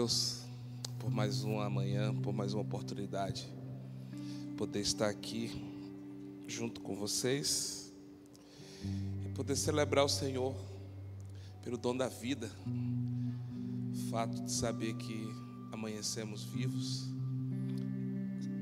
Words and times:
Deus 0.00 0.40
por 0.98 1.10
mais 1.10 1.44
uma 1.44 1.68
manhã, 1.68 2.14
por 2.14 2.32
mais 2.32 2.54
uma 2.54 2.62
oportunidade, 2.62 3.46
poder 4.56 4.80
estar 4.80 5.10
aqui 5.10 5.50
junto 6.48 6.80
com 6.80 6.96
vocês 6.96 7.92
e 8.82 9.28
poder 9.34 9.56
celebrar 9.56 10.06
o 10.06 10.08
Senhor 10.08 10.56
pelo 11.62 11.76
dom 11.76 11.94
da 11.94 12.08
vida, 12.08 12.50
o 12.66 14.10
fato 14.10 14.42
de 14.42 14.50
saber 14.50 14.94
que 14.94 15.28
amanhecemos 15.70 16.44
vivos, 16.44 17.06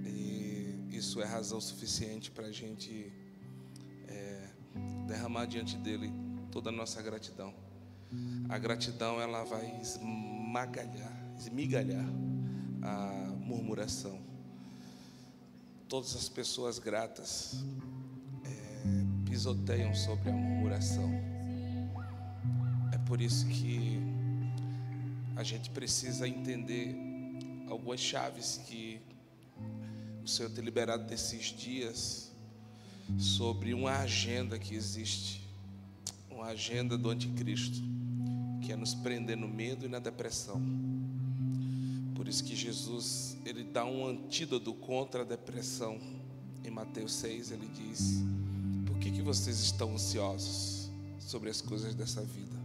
e 0.04 0.88
isso 0.90 1.20
é 1.20 1.24
razão 1.24 1.60
suficiente 1.60 2.32
para 2.32 2.46
a 2.46 2.52
gente 2.52 3.12
é, 4.08 4.48
derramar 5.06 5.46
diante 5.46 5.76
dele 5.76 6.12
toda 6.50 6.70
a 6.70 6.72
nossa 6.72 7.00
gratidão. 7.00 7.54
A 8.48 8.58
gratidão 8.58 9.20
ela 9.20 9.44
vai 9.44 9.80
esmagalhar, 9.80 11.27
esmigalhar 11.38 12.04
a 12.82 13.34
murmuração. 13.40 14.20
Todas 15.88 16.14
as 16.14 16.28
pessoas 16.28 16.78
gratas 16.78 17.64
é, 18.44 19.28
pisoteiam 19.28 19.94
sobre 19.94 20.30
a 20.30 20.32
murmuração. 20.32 21.10
É 22.92 22.98
por 22.98 23.20
isso 23.20 23.46
que 23.46 24.00
a 25.36 25.42
gente 25.42 25.70
precisa 25.70 26.28
entender 26.28 26.94
algumas 27.68 28.00
chaves 28.00 28.60
que 28.66 29.00
o 30.22 30.28
Senhor 30.28 30.50
tem 30.50 30.64
liberado 30.64 31.04
desses 31.04 31.46
dias 31.46 32.30
sobre 33.16 33.72
uma 33.72 33.98
agenda 33.98 34.58
que 34.58 34.74
existe, 34.74 35.48
uma 36.30 36.46
agenda 36.46 36.98
do 36.98 37.08
anticristo 37.08 37.80
que 38.60 38.72
é 38.72 38.76
nos 38.76 38.94
prender 38.94 39.36
no 39.36 39.48
medo 39.48 39.86
e 39.86 39.88
na 39.88 39.98
depressão. 39.98 40.60
Por 42.18 42.26
isso 42.26 42.42
que 42.42 42.56
Jesus, 42.56 43.36
ele 43.46 43.62
dá 43.62 43.84
um 43.84 44.04
antídoto 44.04 44.74
contra 44.74 45.22
a 45.22 45.24
depressão. 45.24 46.00
Em 46.64 46.68
Mateus 46.68 47.14
6, 47.14 47.52
ele 47.52 47.68
diz: 47.68 48.24
Por 48.84 48.98
que, 48.98 49.12
que 49.12 49.22
vocês 49.22 49.60
estão 49.60 49.94
ansiosos 49.94 50.90
sobre 51.20 51.48
as 51.48 51.60
coisas 51.60 51.94
dessa 51.94 52.20
vida? 52.20 52.56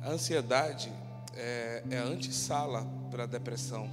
A 0.00 0.12
ansiedade 0.12 0.90
é, 1.34 1.84
é 1.90 1.98
a 1.98 2.04
antessala 2.04 2.86
para 3.10 3.24
a 3.24 3.26
depressão, 3.26 3.86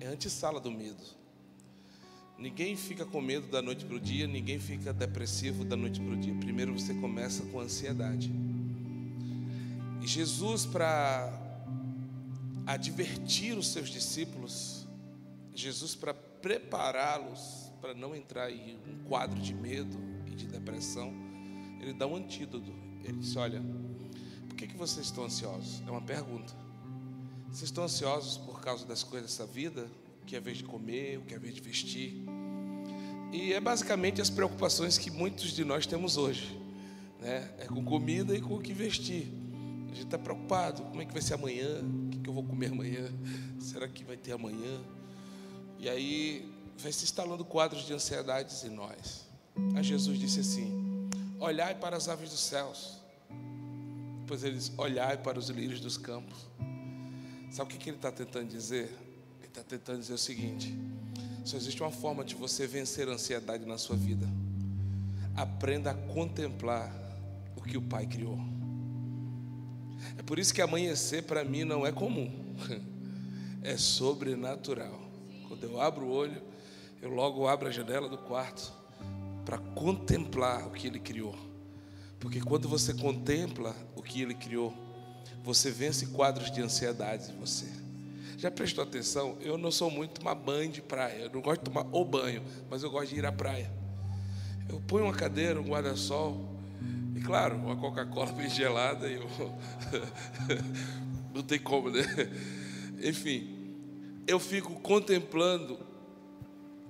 é 0.00 0.06
a 0.06 0.12
antessala 0.12 0.58
do 0.58 0.70
medo. 0.70 1.04
Ninguém 2.38 2.76
fica 2.76 3.04
com 3.04 3.20
medo 3.20 3.46
da 3.48 3.60
noite 3.60 3.84
para 3.84 3.96
o 3.96 4.00
dia, 4.00 4.26
ninguém 4.26 4.58
fica 4.58 4.90
depressivo 4.90 5.66
da 5.66 5.76
noite 5.76 6.00
para 6.00 6.14
o 6.14 6.16
dia. 6.16 6.34
Primeiro 6.36 6.72
você 6.72 6.94
começa 6.94 7.44
com 7.44 7.60
ansiedade. 7.60 8.32
E 10.00 10.06
Jesus, 10.06 10.64
para 10.64 11.41
advertir 12.66 13.56
os 13.56 13.68
seus 13.68 13.88
discípulos, 13.88 14.86
Jesus, 15.54 15.94
para 15.94 16.14
prepará-los 16.14 17.70
para 17.80 17.94
não 17.94 18.14
entrar 18.14 18.50
em 18.50 18.78
um 18.86 19.02
quadro 19.04 19.40
de 19.40 19.52
medo 19.52 19.98
e 20.26 20.30
de 20.30 20.46
depressão, 20.46 21.12
ele 21.80 21.92
dá 21.92 22.06
um 22.06 22.14
antídoto. 22.14 22.72
Ele 23.02 23.18
diz: 23.18 23.34
Olha, 23.34 23.60
por 24.48 24.56
que, 24.56 24.68
que 24.68 24.76
vocês 24.76 25.06
estão 25.06 25.24
ansiosos? 25.24 25.82
É 25.86 25.90
uma 25.90 26.00
pergunta. 26.00 26.54
Vocês 27.48 27.64
estão 27.64 27.84
ansiosos 27.84 28.38
por 28.38 28.60
causa 28.60 28.86
das 28.86 29.02
coisas 29.02 29.30
dessa 29.30 29.44
vida? 29.44 29.90
O 30.22 30.24
que 30.24 30.36
é 30.36 30.40
vez 30.40 30.58
de 30.58 30.64
comer, 30.64 31.18
o 31.18 31.22
que 31.22 31.34
é 31.34 31.38
vez 31.38 31.54
de 31.54 31.60
vestir? 31.60 32.24
E 33.32 33.52
é 33.52 33.60
basicamente 33.60 34.20
as 34.20 34.30
preocupações 34.30 34.96
que 34.96 35.10
muitos 35.10 35.50
de 35.50 35.64
nós 35.64 35.84
temos 35.84 36.16
hoje, 36.16 36.56
né? 37.20 37.52
É 37.58 37.66
com 37.66 37.84
comida 37.84 38.36
e 38.36 38.40
com 38.40 38.54
o 38.54 38.60
que 38.60 38.72
vestir. 38.72 39.41
A 39.92 39.94
gente 39.94 40.06
está 40.06 40.18
preocupado, 40.18 40.82
como 40.84 41.02
é 41.02 41.04
que 41.04 41.12
vai 41.12 41.20
ser 41.20 41.34
amanhã? 41.34 41.82
O 41.82 42.08
que, 42.08 42.18
que 42.18 42.28
eu 42.28 42.32
vou 42.32 42.42
comer 42.42 42.72
amanhã? 42.72 43.12
Será 43.60 43.86
que 43.86 44.02
vai 44.02 44.16
ter 44.16 44.32
amanhã? 44.32 44.80
E 45.78 45.86
aí 45.86 46.50
vai 46.78 46.90
se 46.90 47.04
instalando 47.04 47.44
quadros 47.44 47.86
de 47.86 47.92
ansiedades 47.92 48.64
em 48.64 48.70
nós. 48.70 49.26
Aí 49.76 49.82
Jesus 49.82 50.18
disse 50.18 50.40
assim: 50.40 51.10
Olhai 51.38 51.74
para 51.74 51.94
as 51.94 52.08
aves 52.08 52.30
dos 52.30 52.40
céus. 52.40 53.02
Depois 54.20 54.42
ele 54.42 54.56
diz: 54.56 54.72
Olhai 54.78 55.18
para 55.18 55.38
os 55.38 55.50
lírios 55.50 55.78
dos 55.78 55.98
campos. 55.98 56.38
Sabe 57.50 57.68
o 57.68 57.76
que, 57.76 57.78
que 57.78 57.90
ele 57.90 57.98
está 57.98 58.10
tentando 58.10 58.48
dizer? 58.48 58.88
Ele 59.40 59.48
está 59.48 59.62
tentando 59.62 60.00
dizer 60.00 60.14
o 60.14 60.18
seguinte: 60.18 60.74
só 61.44 61.58
existe 61.58 61.82
uma 61.82 61.92
forma 61.92 62.24
de 62.24 62.34
você 62.34 62.66
vencer 62.66 63.08
a 63.10 63.12
ansiedade 63.12 63.66
na 63.66 63.76
sua 63.76 63.94
vida. 63.96 64.26
Aprenda 65.36 65.90
a 65.90 65.94
contemplar 65.94 66.90
o 67.54 67.60
que 67.60 67.76
o 67.76 67.82
Pai 67.82 68.06
criou. 68.06 68.51
É 70.18 70.22
por 70.22 70.38
isso 70.38 70.52
que 70.52 70.62
amanhecer 70.62 71.24
para 71.24 71.44
mim 71.44 71.64
não 71.64 71.86
é 71.86 71.92
comum, 71.92 72.30
é 73.62 73.76
sobrenatural. 73.76 75.00
Quando 75.48 75.64
eu 75.64 75.80
abro 75.80 76.06
o 76.06 76.10
olho, 76.10 76.42
eu 77.00 77.10
logo 77.10 77.46
abro 77.46 77.68
a 77.68 77.70
janela 77.70 78.08
do 78.08 78.18
quarto 78.18 78.72
para 79.44 79.58
contemplar 79.58 80.66
o 80.66 80.70
que 80.70 80.86
Ele 80.86 80.98
criou. 80.98 81.36
Porque 82.20 82.40
quando 82.40 82.68
você 82.68 82.94
contempla 82.94 83.74
o 83.96 84.02
que 84.02 84.22
Ele 84.22 84.34
criou, 84.34 84.72
você 85.42 85.70
vence 85.70 86.06
quadros 86.06 86.50
de 86.50 86.62
ansiedade 86.62 87.32
em 87.32 87.36
você. 87.38 87.66
Já 88.38 88.50
prestou 88.50 88.84
atenção? 88.84 89.36
Eu 89.40 89.56
não 89.56 89.70
sou 89.70 89.90
muito 89.90 90.20
uma 90.20 90.34
banho 90.34 90.70
de 90.70 90.80
praia. 90.80 91.22
Eu 91.22 91.30
não 91.30 91.40
gosto 91.40 91.60
de 91.60 91.70
tomar 91.70 91.86
o 91.92 92.04
banho, 92.04 92.42
mas 92.70 92.82
eu 92.82 92.90
gosto 92.90 93.10
de 93.10 93.16
ir 93.18 93.26
à 93.26 93.32
praia. 93.32 93.70
Eu 94.68 94.80
ponho 94.80 95.04
uma 95.04 95.14
cadeira, 95.14 95.60
um 95.60 95.64
guarda-sol, 95.64 96.51
claro, 97.24 97.56
uma 97.56 97.76
Coca-Cola 97.76 98.30
bem 98.32 98.48
gelada 98.48 99.08
e 99.08 99.14
eu... 99.14 99.28
não 101.34 101.42
tem 101.42 101.58
como, 101.58 101.90
né? 101.90 102.02
Enfim, 103.02 103.74
eu 104.26 104.38
fico 104.38 104.78
contemplando 104.80 105.78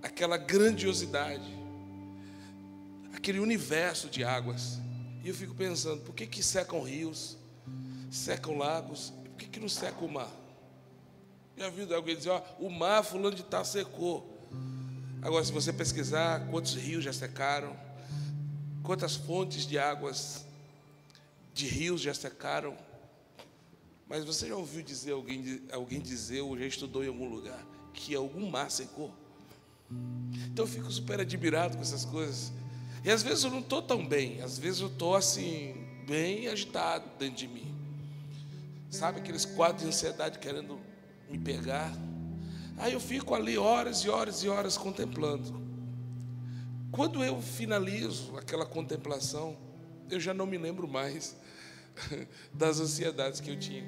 aquela 0.02 0.36
grandiosidade, 0.36 1.56
aquele 3.14 3.38
universo 3.38 4.08
de 4.08 4.24
águas. 4.24 4.80
E 5.24 5.28
eu 5.28 5.34
fico 5.34 5.54
pensando, 5.54 6.02
por 6.02 6.14
que, 6.14 6.26
que 6.26 6.42
secam 6.42 6.82
rios, 6.82 7.38
secam 8.10 8.58
lagos, 8.58 9.12
por 9.24 9.36
que, 9.36 9.46
que 9.46 9.60
não 9.60 9.68
seca 9.68 10.04
o 10.04 10.10
mar? 10.10 10.30
Já 11.56 11.70
viu 11.70 11.94
alguém 11.94 12.16
dizer, 12.16 12.30
ó, 12.30 12.42
o 12.58 12.68
mar 12.68 13.04
fulano 13.04 13.36
de 13.36 13.44
tal 13.44 13.64
secou. 13.64 14.28
Agora, 15.20 15.44
se 15.44 15.52
você 15.52 15.72
pesquisar 15.72 16.48
quantos 16.50 16.74
rios 16.74 17.04
já 17.04 17.12
secaram, 17.12 17.76
Quantas 18.82 19.14
fontes 19.14 19.66
de 19.66 19.78
águas, 19.78 20.44
de 21.54 21.66
rios 21.66 22.00
já 22.00 22.12
secaram? 22.12 22.76
Mas 24.08 24.24
você 24.24 24.48
já 24.48 24.56
ouviu 24.56 24.82
dizer 24.82 25.12
alguém, 25.12 25.62
alguém 25.72 26.00
dizer 26.00 26.40
ou 26.40 26.58
já 26.58 26.66
estudou 26.66 27.04
em 27.04 27.08
algum 27.08 27.28
lugar 27.28 27.64
que 27.94 28.14
algum 28.14 28.50
mar 28.50 28.70
secou? 28.70 29.12
Então 30.50 30.64
eu 30.64 30.68
fico 30.68 30.90
super 30.90 31.20
admirado 31.20 31.76
com 31.76 31.82
essas 31.82 32.04
coisas. 32.04 32.52
E 33.04 33.10
às 33.10 33.22
vezes 33.22 33.44
eu 33.44 33.50
não 33.50 33.60
estou 33.60 33.82
tão 33.82 34.06
bem, 34.06 34.42
às 34.42 34.58
vezes 34.58 34.80
eu 34.80 34.88
estou 34.88 35.14
assim, 35.14 35.74
bem 36.06 36.48
agitado 36.48 37.04
dentro 37.18 37.36
de 37.36 37.48
mim. 37.48 37.74
Sabe 38.90 39.20
aqueles 39.20 39.44
quadros 39.44 39.82
de 39.82 39.88
ansiedade 39.88 40.38
querendo 40.38 40.78
me 41.30 41.38
pegar? 41.38 41.92
Aí 42.76 42.92
eu 42.92 43.00
fico 43.00 43.34
ali 43.34 43.56
horas 43.56 44.00
e 44.00 44.08
horas 44.08 44.42
e 44.42 44.48
horas 44.48 44.76
contemplando. 44.76 45.61
Quando 46.92 47.24
eu 47.24 47.40
finalizo 47.40 48.36
aquela 48.36 48.66
contemplação, 48.66 49.56
eu 50.10 50.20
já 50.20 50.34
não 50.34 50.44
me 50.44 50.58
lembro 50.58 50.86
mais 50.86 51.34
das 52.52 52.78
ansiedades 52.78 53.40
que 53.40 53.50
eu 53.50 53.58
tinha. 53.58 53.84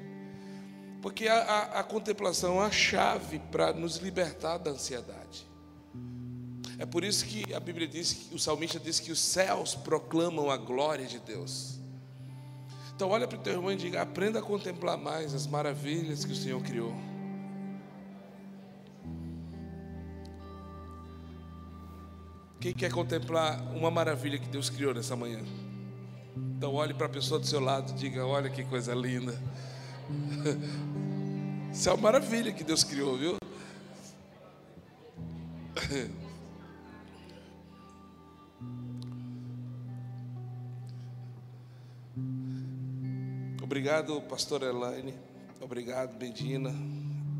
Porque 1.03 1.27
a, 1.27 1.35
a, 1.35 1.79
a 1.81 1.83
contemplação 1.83 2.59
é 2.59 2.65
a 2.65 2.71
chave 2.71 3.37
para 3.51 3.71
nos 3.71 3.97
libertar 3.97 4.57
da 4.57 4.71
ansiedade. 4.71 5.47
É 6.79 6.85
por 6.85 7.03
isso 7.03 7.25
que 7.25 7.53
a 7.53 7.59
Bíblia 7.59 7.87
diz, 7.87 8.27
o 8.31 8.39
salmista 8.39 8.79
diz 8.79 8.99
que 8.99 9.11
os 9.11 9.19
céus 9.19 9.75
proclamam 9.75 10.49
a 10.49 10.57
glória 10.57 11.05
de 11.05 11.19
Deus. 11.19 11.79
Então 12.95 13.09
olha 13.09 13.27
para 13.27 13.37
o 13.37 13.41
teu 13.41 13.53
irmão 13.53 13.71
e 13.71 13.75
diga, 13.75 14.01
aprenda 14.01 14.39
a 14.39 14.41
contemplar 14.41 14.97
mais 14.97 15.35
as 15.35 15.45
maravilhas 15.45 16.25
que 16.25 16.31
o 16.31 16.35
Senhor 16.35 16.61
criou. 16.63 16.95
Quem 22.65 22.73
quer 22.73 22.91
contemplar 22.91 23.61
uma 23.75 23.91
maravilha 23.91 24.39
que 24.39 24.49
Deus 24.49 24.71
criou 24.71 24.91
nessa 24.91 25.15
manhã? 25.15 25.39
Então 26.57 26.73
olhe 26.73 26.95
para 26.95 27.05
a 27.05 27.09
pessoa 27.09 27.39
do 27.39 27.45
seu 27.45 27.59
lado 27.59 27.91
e 27.91 27.93
diga: 27.93 28.25
Olha 28.25 28.49
que 28.49 28.63
coisa 28.63 28.95
linda. 28.95 29.39
Isso 31.71 31.87
é 31.87 31.93
uma 31.93 32.01
maravilha 32.01 32.51
que 32.51 32.63
Deus 32.63 32.83
criou, 32.83 33.15
viu? 33.15 33.37
Obrigado, 43.61 44.19
pastor 44.23 44.63
Elaine. 44.63 45.13
Obrigado, 45.61 46.17
Bedina. 46.17 46.73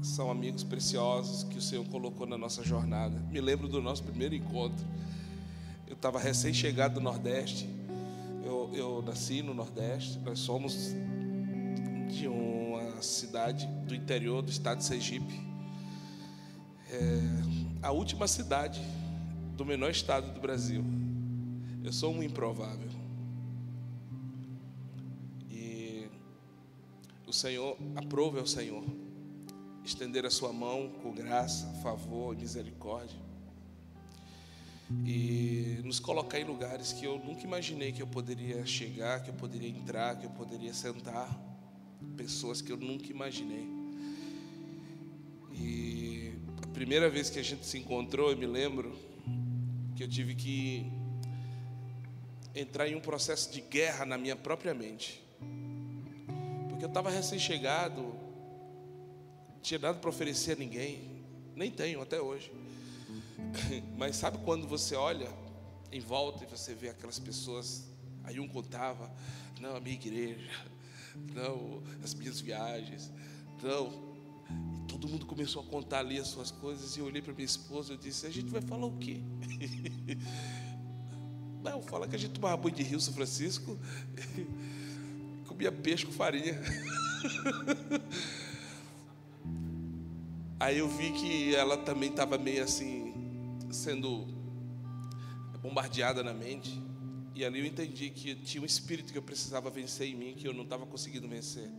São 0.03 0.29
amigos 0.29 0.63
preciosos 0.63 1.45
que 1.45 1.57
o 1.57 1.61
Senhor 1.63 1.83
colocou 1.87 2.27
na 2.27 2.37
nossa 2.37 2.63
jornada. 2.63 3.19
Me 3.31 3.41
lembro 3.41 3.67
do 3.67 3.81
nosso 3.81 4.03
primeiro 4.03 4.35
encontro. 4.35 4.85
Eu 5.87 5.93
estava 5.93 6.19
recém-chegado 6.19 6.95
do 6.95 7.01
Nordeste. 7.01 7.69
Eu, 8.43 8.71
eu 8.73 9.01
nasci 9.01 9.41
no 9.41 9.53
Nordeste. 9.53 10.19
Nós 10.19 10.39
somos 10.39 10.93
de 12.09 12.27
uma 12.27 13.01
cidade 13.01 13.67
do 13.85 13.93
interior 13.93 14.41
do 14.41 14.49
estado 14.49 14.79
de 14.79 14.85
Sergipe. 14.85 15.39
É 16.91 17.85
a 17.85 17.91
última 17.91 18.27
cidade 18.27 18.81
do 19.55 19.63
menor 19.63 19.91
estado 19.91 20.33
do 20.33 20.39
Brasil. 20.39 20.83
Eu 21.83 21.93
sou 21.93 22.11
um 22.11 22.23
improvável. 22.23 22.89
E 25.51 26.09
o 27.27 27.31
Senhor, 27.31 27.77
aprove 27.95 28.39
ao 28.39 28.47
Senhor 28.47 28.83
estender 29.83 30.25
a 30.25 30.31
sua 30.31 30.51
mão 30.51 30.89
com 31.03 31.13
graça, 31.13 31.67
favor 31.83 32.33
e 32.33 32.37
misericórdia. 32.37 33.24
E 35.05 35.79
nos 35.83 35.99
colocar 35.99 36.39
em 36.39 36.43
lugares 36.43 36.93
que 36.93 37.05
eu 37.05 37.17
nunca 37.17 37.43
imaginei 37.43 37.91
que 37.91 38.01
eu 38.01 38.07
poderia 38.07 38.65
chegar, 38.65 39.23
que 39.23 39.29
eu 39.29 39.33
poderia 39.33 39.69
entrar, 39.69 40.15
que 40.17 40.25
eu 40.25 40.29
poderia 40.31 40.73
sentar. 40.73 41.29
Pessoas 42.15 42.61
que 42.61 42.71
eu 42.71 42.77
nunca 42.77 43.09
imaginei. 43.09 43.67
E 45.53 46.33
a 46.63 46.67
primeira 46.67 47.09
vez 47.09 47.29
que 47.29 47.39
a 47.39 47.43
gente 47.43 47.65
se 47.65 47.77
encontrou, 47.77 48.29
eu 48.29 48.37
me 48.37 48.45
lembro 48.45 48.95
que 49.95 50.03
eu 50.03 50.07
tive 50.07 50.35
que 50.35 50.85
entrar 52.53 52.87
em 52.87 52.95
um 52.95 53.01
processo 53.01 53.51
de 53.51 53.61
guerra 53.61 54.05
na 54.05 54.17
minha 54.17 54.35
própria 54.35 54.73
mente. 54.73 55.21
Porque 56.69 56.85
eu 56.85 56.89
estava 56.89 57.09
recém-chegado, 57.09 58.01
não 58.01 59.59
tinha 59.61 59.79
nada 59.79 59.97
para 59.97 60.09
oferecer 60.09 60.53
a 60.53 60.55
ninguém, 60.55 61.23
nem 61.55 61.71
tenho 61.71 62.01
até 62.01 62.21
hoje. 62.21 62.51
Mas 63.97 64.15
sabe 64.15 64.37
quando 64.39 64.67
você 64.67 64.95
olha 64.95 65.29
em 65.91 65.99
volta 65.99 66.43
e 66.43 66.47
você 66.47 66.73
vê 66.73 66.89
aquelas 66.89 67.19
pessoas, 67.19 67.85
aí 68.23 68.39
um 68.39 68.47
contava, 68.47 69.11
não, 69.59 69.75
a 69.75 69.79
minha 69.79 69.95
igreja, 69.95 70.51
não, 71.33 71.81
as 72.03 72.13
minhas 72.13 72.39
viagens, 72.39 73.11
não. 73.61 74.05
E 74.83 74.87
todo 74.87 75.07
mundo 75.07 75.25
começou 75.25 75.61
a 75.61 75.65
contar 75.65 75.99
ali 75.99 76.19
as 76.19 76.27
suas 76.27 76.51
coisas 76.51 76.95
e 76.95 76.99
eu 76.99 77.05
olhei 77.05 77.21
para 77.21 77.33
minha 77.33 77.45
esposa 77.45 77.93
e 77.93 77.97
disse, 77.97 78.25
a 78.25 78.29
gente 78.29 78.49
vai 78.49 78.61
falar 78.61 78.85
o 78.85 78.97
quê? 78.97 79.21
Não, 81.63 81.81
fala 81.81 82.07
que 82.07 82.15
a 82.15 82.19
gente 82.19 82.33
tomava 82.33 82.55
banho 82.57 82.75
de 82.75 82.83
rio 82.83 82.99
São 82.99 83.11
Francisco, 83.11 83.75
comia 85.47 85.71
peixe 85.71 86.05
com 86.05 86.11
farinha. 86.11 86.61
Aí 90.59 90.77
eu 90.77 90.87
vi 90.87 91.11
que 91.11 91.55
ela 91.55 91.75
também 91.75 92.09
estava 92.09 92.37
meio 92.37 92.63
assim, 92.63 93.04
sendo 93.75 94.27
bombardeada 95.61 96.23
na 96.23 96.33
mente. 96.33 96.81
E 97.33 97.43
ali 97.43 97.59
eu 97.59 97.65
entendi 97.65 98.09
que 98.09 98.35
tinha 98.35 98.61
um 98.61 98.65
espírito 98.65 99.11
que 99.11 99.17
eu 99.17 99.23
precisava 99.23 99.69
vencer 99.69 100.07
em 100.07 100.15
mim, 100.15 100.33
que 100.35 100.47
eu 100.47 100.53
não 100.53 100.63
estava 100.63 100.85
conseguindo 100.85 101.27
vencer. 101.27 101.69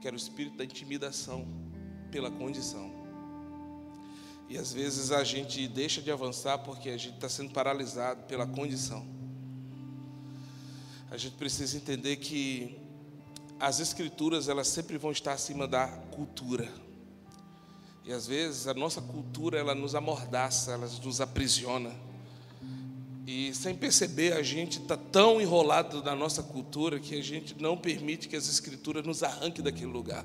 Que 0.00 0.06
era 0.06 0.14
o 0.14 0.18
espírito 0.18 0.56
da 0.56 0.64
intimidação 0.64 1.46
pela 2.10 2.30
condição. 2.30 2.90
E 4.48 4.56
às 4.56 4.72
vezes 4.72 5.10
a 5.12 5.22
gente 5.24 5.68
deixa 5.68 6.00
de 6.00 6.10
avançar 6.10 6.58
porque 6.58 6.88
a 6.88 6.96
gente 6.96 7.16
está 7.16 7.28
sendo 7.28 7.52
paralisado 7.52 8.22
pela 8.22 8.46
condição. 8.46 9.06
A 11.10 11.16
gente 11.16 11.36
precisa 11.36 11.76
entender 11.76 12.16
que 12.16 12.78
as 13.60 13.80
escrituras 13.80 14.48
elas 14.48 14.68
sempre 14.68 14.96
vão 14.96 15.10
estar 15.10 15.32
acima 15.32 15.66
da 15.66 15.86
cultura. 15.86 16.87
E 18.08 18.12
às 18.12 18.26
vezes 18.26 18.66
a 18.66 18.72
nossa 18.72 19.02
cultura 19.02 19.58
ela 19.58 19.74
nos 19.74 19.94
amordaça, 19.94 20.72
ela 20.72 20.88
nos 21.04 21.20
aprisiona. 21.20 21.94
E 23.26 23.52
sem 23.54 23.74
perceber 23.74 24.32
a 24.32 24.42
gente 24.42 24.80
está 24.80 24.96
tão 24.96 25.38
enrolado 25.38 26.02
na 26.02 26.16
nossa 26.16 26.42
cultura 26.42 26.98
que 26.98 27.14
a 27.14 27.22
gente 27.22 27.54
não 27.60 27.76
permite 27.76 28.26
que 28.26 28.34
as 28.34 28.48
escrituras 28.48 29.04
nos 29.04 29.22
arranquem 29.22 29.62
daquele 29.62 29.92
lugar. 29.92 30.24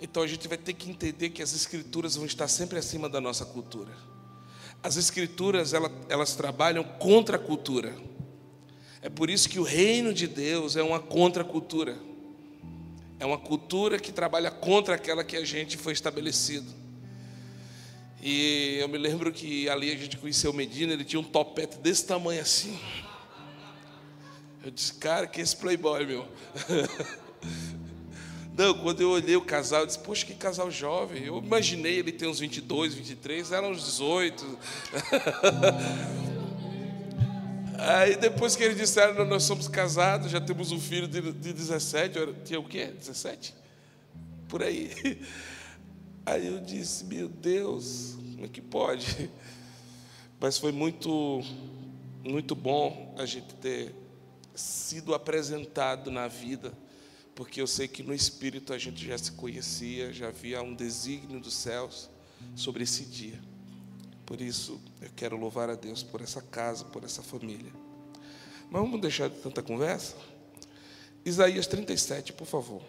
Então 0.00 0.22
a 0.22 0.28
gente 0.28 0.46
vai 0.46 0.56
ter 0.56 0.74
que 0.74 0.88
entender 0.88 1.30
que 1.30 1.42
as 1.42 1.52
escrituras 1.52 2.14
vão 2.14 2.24
estar 2.24 2.46
sempre 2.46 2.78
acima 2.78 3.08
da 3.08 3.20
nossa 3.20 3.44
cultura. 3.44 3.90
As 4.80 4.96
escrituras 4.96 5.74
elas, 5.74 5.90
elas 6.08 6.36
trabalham 6.36 6.84
contra 6.84 7.34
a 7.34 7.40
cultura. 7.40 7.96
É 9.02 9.10
por 9.10 9.28
isso 9.28 9.48
que 9.48 9.58
o 9.58 9.64
reino 9.64 10.14
de 10.14 10.28
Deus 10.28 10.76
é 10.76 10.84
uma 10.84 11.00
contracultura. 11.00 11.98
É 13.20 13.26
uma 13.26 13.36
cultura 13.36 13.98
que 13.98 14.10
trabalha 14.10 14.50
contra 14.50 14.94
aquela 14.94 15.22
que 15.22 15.36
a 15.36 15.44
gente 15.44 15.76
foi 15.76 15.92
estabelecido. 15.92 16.74
E 18.22 18.78
eu 18.80 18.88
me 18.88 18.96
lembro 18.96 19.30
que 19.30 19.68
ali 19.68 19.92
a 19.92 19.96
gente 19.96 20.16
conheceu 20.16 20.50
o 20.50 20.54
Medina, 20.54 20.94
ele 20.94 21.04
tinha 21.04 21.20
um 21.20 21.24
topete 21.24 21.76
desse 21.76 22.06
tamanho 22.06 22.40
assim. 22.40 22.78
Eu 24.64 24.70
disse, 24.70 24.94
cara, 24.94 25.26
que 25.26 25.38
esse 25.38 25.54
playboy, 25.54 26.06
meu. 26.06 26.26
Não, 28.56 28.74
quando 28.74 29.02
eu 29.02 29.10
olhei 29.10 29.36
o 29.36 29.42
casal, 29.42 29.80
eu 29.80 29.86
disse, 29.86 29.98
poxa, 29.98 30.24
que 30.24 30.34
casal 30.34 30.70
jovem. 30.70 31.24
Eu 31.24 31.38
imaginei 31.38 31.98
ele 31.98 32.12
ter 32.12 32.26
uns 32.26 32.38
22, 32.40 32.94
23, 32.94 33.52
eram 33.52 33.70
uns 33.70 33.84
18. 33.84 34.58
Aí 37.82 38.16
depois 38.16 38.56
que 38.56 38.62
eles 38.62 38.76
disseram, 38.76 39.24
nós 39.24 39.44
somos 39.44 39.66
casados, 39.66 40.30
já 40.30 40.40
temos 40.40 40.70
um 40.70 40.80
filho 40.80 41.08
de, 41.08 41.20
de 41.32 41.52
17, 41.52 42.18
tinha 42.44 42.60
o 42.60 42.68
quê? 42.68 42.86
17? 42.86 43.54
Por 44.48 44.62
aí. 44.62 44.90
Aí 46.26 46.46
eu 46.46 46.60
disse, 46.60 47.04
meu 47.04 47.28
Deus, 47.28 48.16
como 48.34 48.44
é 48.44 48.48
que 48.48 48.60
pode? 48.60 49.30
Mas 50.38 50.58
foi 50.58 50.72
muito, 50.72 51.42
muito 52.22 52.54
bom 52.54 53.14
a 53.18 53.24
gente 53.24 53.54
ter 53.54 53.94
sido 54.54 55.14
apresentado 55.14 56.10
na 56.10 56.28
vida 56.28 56.72
porque 57.40 57.58
eu 57.58 57.66
sei 57.66 57.88
que 57.88 58.02
no 58.02 58.12
Espírito 58.12 58.70
a 58.70 58.76
gente 58.76 59.06
já 59.06 59.16
se 59.16 59.32
conhecia, 59.32 60.12
já 60.12 60.28
havia 60.28 60.60
um 60.60 60.74
desígnio 60.74 61.40
dos 61.40 61.54
céus 61.54 62.10
sobre 62.54 62.82
esse 62.82 63.06
dia. 63.06 63.40
Por 64.30 64.40
isso, 64.40 64.80
eu 65.02 65.10
quero 65.16 65.36
louvar 65.36 65.68
a 65.68 65.74
Deus 65.74 66.04
por 66.04 66.20
essa 66.20 66.40
casa, 66.40 66.84
por 66.84 67.02
essa 67.02 67.20
família. 67.20 67.72
Mas 68.70 68.80
vamos 68.80 69.00
deixar 69.00 69.28
de 69.28 69.34
tanta 69.40 69.60
conversa? 69.60 70.14
Isaías 71.24 71.66
37, 71.66 72.32
por 72.34 72.46
favor. 72.46 72.80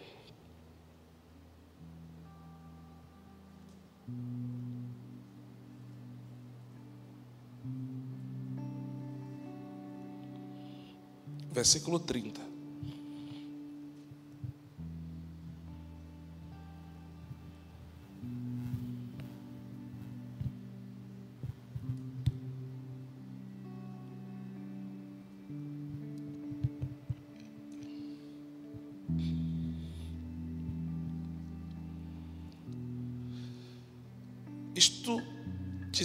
Versículo 11.50 11.98
30. 11.98 12.51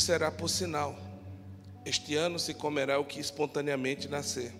Será 0.07 0.31
por 0.31 0.49
sinal. 0.49 0.97
Este 1.85 2.15
ano 2.15 2.39
se 2.39 2.53
comerá 2.53 2.97
o 2.97 3.03
que 3.03 3.19
espontaneamente 3.19 4.07
nascer. 4.07 4.53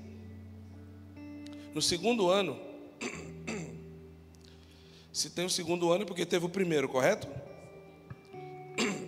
No 1.74 1.82
segundo 1.82 2.30
ano, 2.30 2.60
se 5.14 5.30
tem 5.30 5.46
o 5.46 5.50
segundo 5.50 5.90
ano 5.90 6.04
é 6.04 6.06
porque 6.06 6.26
teve 6.26 6.46
o 6.46 6.50
primeiro, 6.50 6.90
correto? 6.90 7.28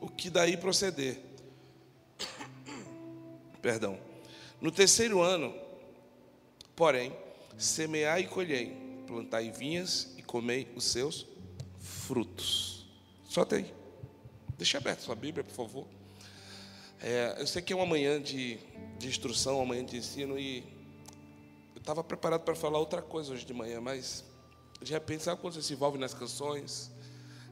O 0.00 0.08
que 0.08 0.30
daí 0.30 0.56
proceder? 0.56 1.20
Perdão. 3.60 3.98
No 4.60 4.70
terceiro 4.70 5.20
ano, 5.20 5.52
porém, 6.74 7.12
semeai 7.58 8.22
e 8.22 8.28
colhei, 8.28 8.76
plantai 9.06 9.50
vinhas 9.50 10.14
e 10.16 10.22
comei 10.22 10.68
os 10.74 10.84
seus 10.84 11.26
frutos. 11.78 12.86
Só 13.28 13.44
tem. 13.44 13.77
Deixa 14.58 14.76
aberto 14.78 15.02
sua 15.02 15.14
Bíblia, 15.14 15.44
por 15.44 15.54
favor. 15.54 15.86
É, 17.00 17.36
eu 17.38 17.46
sei 17.46 17.62
que 17.62 17.72
é 17.72 17.76
uma 17.76 17.86
manhã 17.86 18.20
de, 18.20 18.58
de 18.98 19.06
instrução, 19.06 19.58
uma 19.58 19.66
manhã 19.66 19.84
de 19.84 19.96
ensino, 19.96 20.36
e 20.36 20.64
eu 21.76 21.78
estava 21.78 22.02
preparado 22.02 22.40
para 22.42 22.56
falar 22.56 22.80
outra 22.80 23.00
coisa 23.00 23.32
hoje 23.32 23.46
de 23.46 23.54
manhã, 23.54 23.80
mas 23.80 24.24
de 24.82 24.92
repente, 24.92 25.22
sabe 25.22 25.40
quando 25.40 25.54
você 25.54 25.62
se 25.62 25.72
envolve 25.74 25.96
nas 25.96 26.12
canções? 26.12 26.90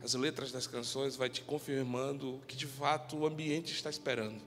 As 0.02 0.14
letras 0.14 0.50
das 0.50 0.66
canções 0.66 1.14
vai 1.14 1.28
te 1.28 1.42
confirmando 1.42 2.42
que 2.48 2.56
de 2.56 2.66
fato 2.66 3.16
o 3.16 3.24
ambiente 3.24 3.72
está 3.72 3.88
esperando. 3.88 4.42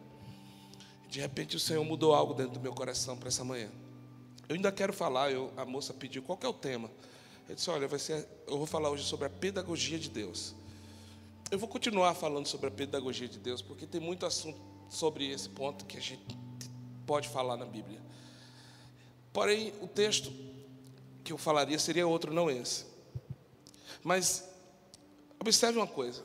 De 1.07 1.21
repente 1.21 1.55
o 1.55 1.59
Senhor 1.61 1.83
mudou 1.85 2.13
algo 2.13 2.33
dentro 2.33 2.55
do 2.55 2.59
meu 2.59 2.73
coração 2.73 3.15
para 3.15 3.29
essa 3.29 3.43
manhã. 3.45 3.71
Eu 4.49 4.55
ainda 4.55 4.69
quero 4.69 4.91
falar, 4.91 5.31
eu, 5.31 5.49
a 5.55 5.63
moça 5.63 5.93
pediu 5.93 6.21
qual 6.21 6.37
é 6.41 6.47
o 6.47 6.53
tema. 6.53 6.91
Eu 7.47 7.55
disse, 7.55 7.69
olha, 7.69 7.87
vai 7.87 7.99
ser, 7.99 8.27
eu 8.47 8.57
vou 8.57 8.67
falar 8.67 8.89
hoje 8.89 9.05
sobre 9.05 9.27
a 9.27 9.29
pedagogia 9.29 9.97
de 9.97 10.09
Deus. 10.09 10.53
Eu 11.51 11.57
vou 11.57 11.67
continuar 11.67 12.13
falando 12.13 12.45
sobre 12.45 12.67
a 12.67 12.71
pedagogia 12.71 13.27
de 13.27 13.39
Deus, 13.39 13.59
porque 13.59 13.87
tem 13.87 13.99
muito 13.99 14.23
assunto 14.23 14.61
sobre 14.87 15.27
esse 15.31 15.49
ponto 15.49 15.83
que 15.83 15.97
a 15.97 16.01
gente 16.01 16.37
pode 17.07 17.27
falar 17.27 17.57
na 17.57 17.65
Bíblia. 17.65 17.99
Porém, 19.33 19.73
o 19.81 19.87
texto 19.87 20.31
que 21.23 21.33
eu 21.33 21.39
falaria 21.39 21.79
seria 21.79 22.05
outro, 22.05 22.31
não 22.31 22.51
esse. 22.51 22.85
Mas 24.03 24.47
observe 25.39 25.79
uma 25.79 25.87
coisa. 25.87 26.23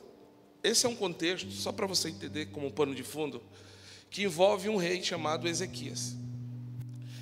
Esse 0.61 0.85
é 0.85 0.89
um 0.89 0.95
contexto, 0.95 1.49
só 1.49 1.71
para 1.71 1.87
você 1.87 2.09
entender 2.09 2.45
como 2.47 2.67
um 2.67 2.71
pano 2.71 2.93
de 2.93 3.03
fundo, 3.03 3.41
que 4.11 4.21
envolve 4.21 4.69
um 4.69 4.77
rei 4.77 5.03
chamado 5.03 5.47
Ezequias. 5.47 6.15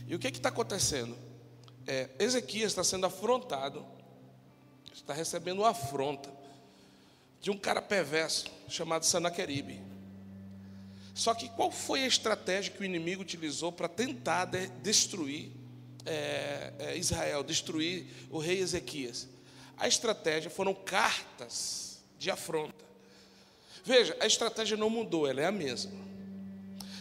E 0.09 0.13
o 0.13 0.19
que 0.19 0.27
está 0.27 0.49
acontecendo? 0.49 1.15
É, 1.87 2.09
Ezequias 2.19 2.73
está 2.73 2.83
sendo 2.83 3.05
afrontado, 3.05 3.85
está 4.93 5.13
recebendo 5.13 5.59
uma 5.59 5.69
afronta 5.69 6.42
de 7.43 7.51
um 7.51 7.57
cara 7.57 7.81
perverso 7.81 8.49
chamado 8.69 9.03
Sanaqueribe. 9.03 9.81
Só 11.13 11.33
que 11.33 11.49
qual 11.49 11.69
foi 11.69 12.05
a 12.05 12.07
estratégia 12.07 12.71
que 12.71 12.81
o 12.81 12.85
inimigo 12.85 13.21
utilizou 13.21 13.69
para 13.69 13.89
tentar 13.89 14.45
de, 14.45 14.67
destruir 14.81 15.51
é, 16.05 16.73
é, 16.79 16.97
Israel, 16.97 17.43
destruir 17.43 18.07
o 18.29 18.37
rei 18.37 18.59
Ezequias? 18.59 19.27
A 19.75 19.89
estratégia 19.89 20.49
foram 20.49 20.73
cartas 20.73 22.01
de 22.17 22.31
afronta. 22.31 22.85
Veja, 23.83 24.15
a 24.21 24.25
estratégia 24.25 24.77
não 24.77 24.89
mudou, 24.89 25.27
ela 25.27 25.41
é 25.41 25.45
a 25.45 25.51
mesma. 25.51 25.91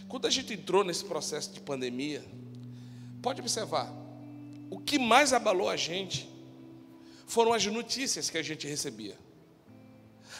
Quando 0.09 0.27
a 0.27 0.31
gente 0.31 0.55
entrou 0.55 0.83
nesse 0.83 1.05
processo 1.05 1.53
de 1.53 1.61
pandemia, 1.61 2.25
pode 3.23 3.41
observar, 3.41 3.95
o 4.69 4.81
que 4.81 4.99
mais 4.99 5.33
abalou 5.33 5.69
a 5.69 5.77
gente 5.77 6.29
foram 7.29 7.53
as 7.53 7.65
notícias 7.65 8.29
que 8.29 8.37
a 8.37 8.43
gente 8.43 8.67
recebia. 8.67 9.17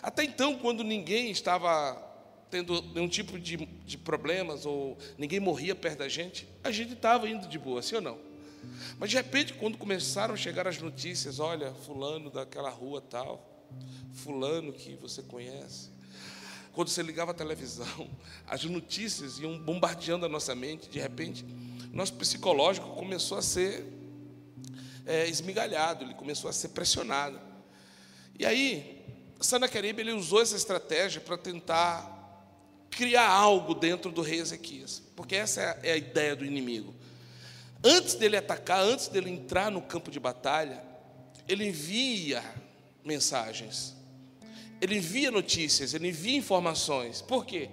Até 0.01 0.25
então, 0.25 0.57
quando 0.59 0.85
ninguém 0.85 1.31
estava 1.31 2.11
tendo 2.51 2.83
nenhum 2.95 3.09
tipo 3.09 3.39
de, 3.39 3.57
de 3.57 3.97
problemas 3.97 4.67
ou 4.67 4.97
ninguém 5.17 5.41
morria 5.41 5.75
perto 5.75 6.01
da 6.01 6.09
gente, 6.09 6.47
a 6.63 6.71
gente 6.71 6.93
estava 6.93 7.29
indo 7.29 7.49
de 7.49 7.59
boa, 7.59 7.83
sim 7.83 7.97
ou 7.97 8.03
não? 8.03 8.19
Mas 8.99 9.11
de 9.11 9.17
repente, 9.17 9.55
quando 9.55 9.77
começaram 9.79 10.35
a 10.35 10.37
chegar 10.37 10.69
as 10.69 10.79
notícias, 10.79 11.41
olha, 11.41 11.73
fulano 11.73 12.31
daquela 12.31 12.71
rua 12.71 13.01
tal, 13.01 13.67
fulano 14.13 14.73
que 14.73 14.95
você 14.97 15.23
conhece. 15.23 15.91
Quando 16.73 16.89
você 16.89 17.03
ligava 17.03 17.33
a 17.33 17.35
televisão, 17.35 18.09
as 18.47 18.65
notícias 18.65 19.39
iam 19.39 19.59
bombardeando 19.59 20.27
a 20.27 20.29
nossa 20.29 20.55
mente, 20.55 20.89
de 20.89 21.01
repente, 21.01 21.45
nosso 21.93 22.15
psicológico 22.15 22.89
começou 22.95 23.39
a 23.39 23.43
ser 23.43 23.85
é, 25.05 25.27
esmigalhado, 25.29 26.05
ele 26.05 26.15
começou 26.15 26.49
a 26.49 26.53
ser 26.53 26.69
pressionado. 26.69 27.39
E 28.39 28.47
aí, 28.47 29.05
Sanaqueribe 29.43 30.01
ele 30.01 30.13
usou 30.13 30.41
essa 30.41 30.57
estratégia 30.57 31.21
para 31.21 31.37
tentar 31.37 32.21
criar 32.91 33.29
algo 33.29 33.75
dentro 33.75 34.13
do 34.13 34.21
rei 34.21 34.39
Ezequias, 34.39 35.03
porque 35.17 35.35
essa 35.35 35.61
é 35.83 35.93
a 35.93 35.97
ideia 35.97 36.37
do 36.37 36.45
inimigo. 36.45 36.95
Antes 37.83 38.15
dele 38.15 38.37
atacar, 38.37 38.81
antes 38.81 39.09
dele 39.09 39.31
entrar 39.31 39.71
no 39.71 39.83
campo 39.83 40.11
de 40.11 40.21
batalha, 40.21 40.83
ele 41.49 41.67
envia 41.67 42.43
mensagens, 43.05 43.97
ele 44.81 44.97
envia 44.97 45.31
notícias, 45.31 45.95
ele 45.95 46.09
envia 46.09 46.37
informações. 46.37 47.23
Por 47.23 47.45
quê? 47.45 47.71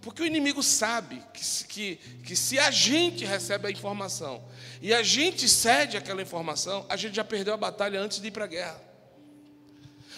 Porque 0.00 0.22
o 0.22 0.26
inimigo 0.26 0.62
sabe 0.62 1.22
que, 1.32 1.64
que, 1.64 1.96
que 2.24 2.36
se 2.36 2.58
a 2.58 2.70
gente 2.70 3.24
recebe 3.24 3.68
a 3.68 3.70
informação 3.70 4.44
e 4.82 4.92
a 4.92 5.02
gente 5.02 5.48
cede 5.48 5.96
aquela 5.96 6.20
informação, 6.20 6.84
a 6.88 6.96
gente 6.96 7.16
já 7.16 7.24
perdeu 7.24 7.54
a 7.54 7.56
batalha 7.56 8.00
antes 8.00 8.20
de 8.20 8.28
ir 8.28 8.30
para 8.30 8.44
a 8.44 8.48
guerra. 8.48 8.93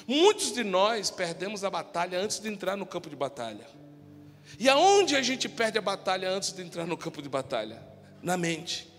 Muitos 0.06 0.52
de 0.52 0.62
nós 0.62 1.10
perdemos 1.10 1.64
a 1.64 1.70
batalha 1.70 2.18
antes 2.20 2.38
de 2.38 2.48
entrar 2.48 2.76
no 2.76 2.86
campo 2.86 3.10
de 3.10 3.16
batalha. 3.16 3.66
E 4.58 4.68
aonde 4.68 5.16
a 5.16 5.22
gente 5.22 5.48
perde 5.48 5.78
a 5.78 5.82
batalha 5.82 6.30
antes 6.30 6.52
de 6.52 6.62
entrar 6.62 6.86
no 6.86 6.96
campo 6.96 7.20
de 7.20 7.28
batalha? 7.28 7.82
Na 8.22 8.36
mente. 8.36 8.92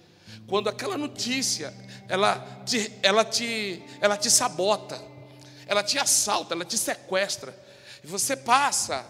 Quando 0.46 0.68
aquela 0.68 0.98
notícia, 0.98 1.74
ela 2.10 2.64
te, 2.66 2.92
ela 3.02 3.24
te, 3.24 3.82
ela 4.02 4.18
te 4.18 4.30
sabota, 4.30 5.02
ela 5.66 5.82
te 5.82 5.98
assalta, 5.98 6.54
ela 6.54 6.66
te 6.66 6.78
sequestra. 6.78 7.58
E 8.04 8.08
você 8.08 8.36
passa 8.36 9.06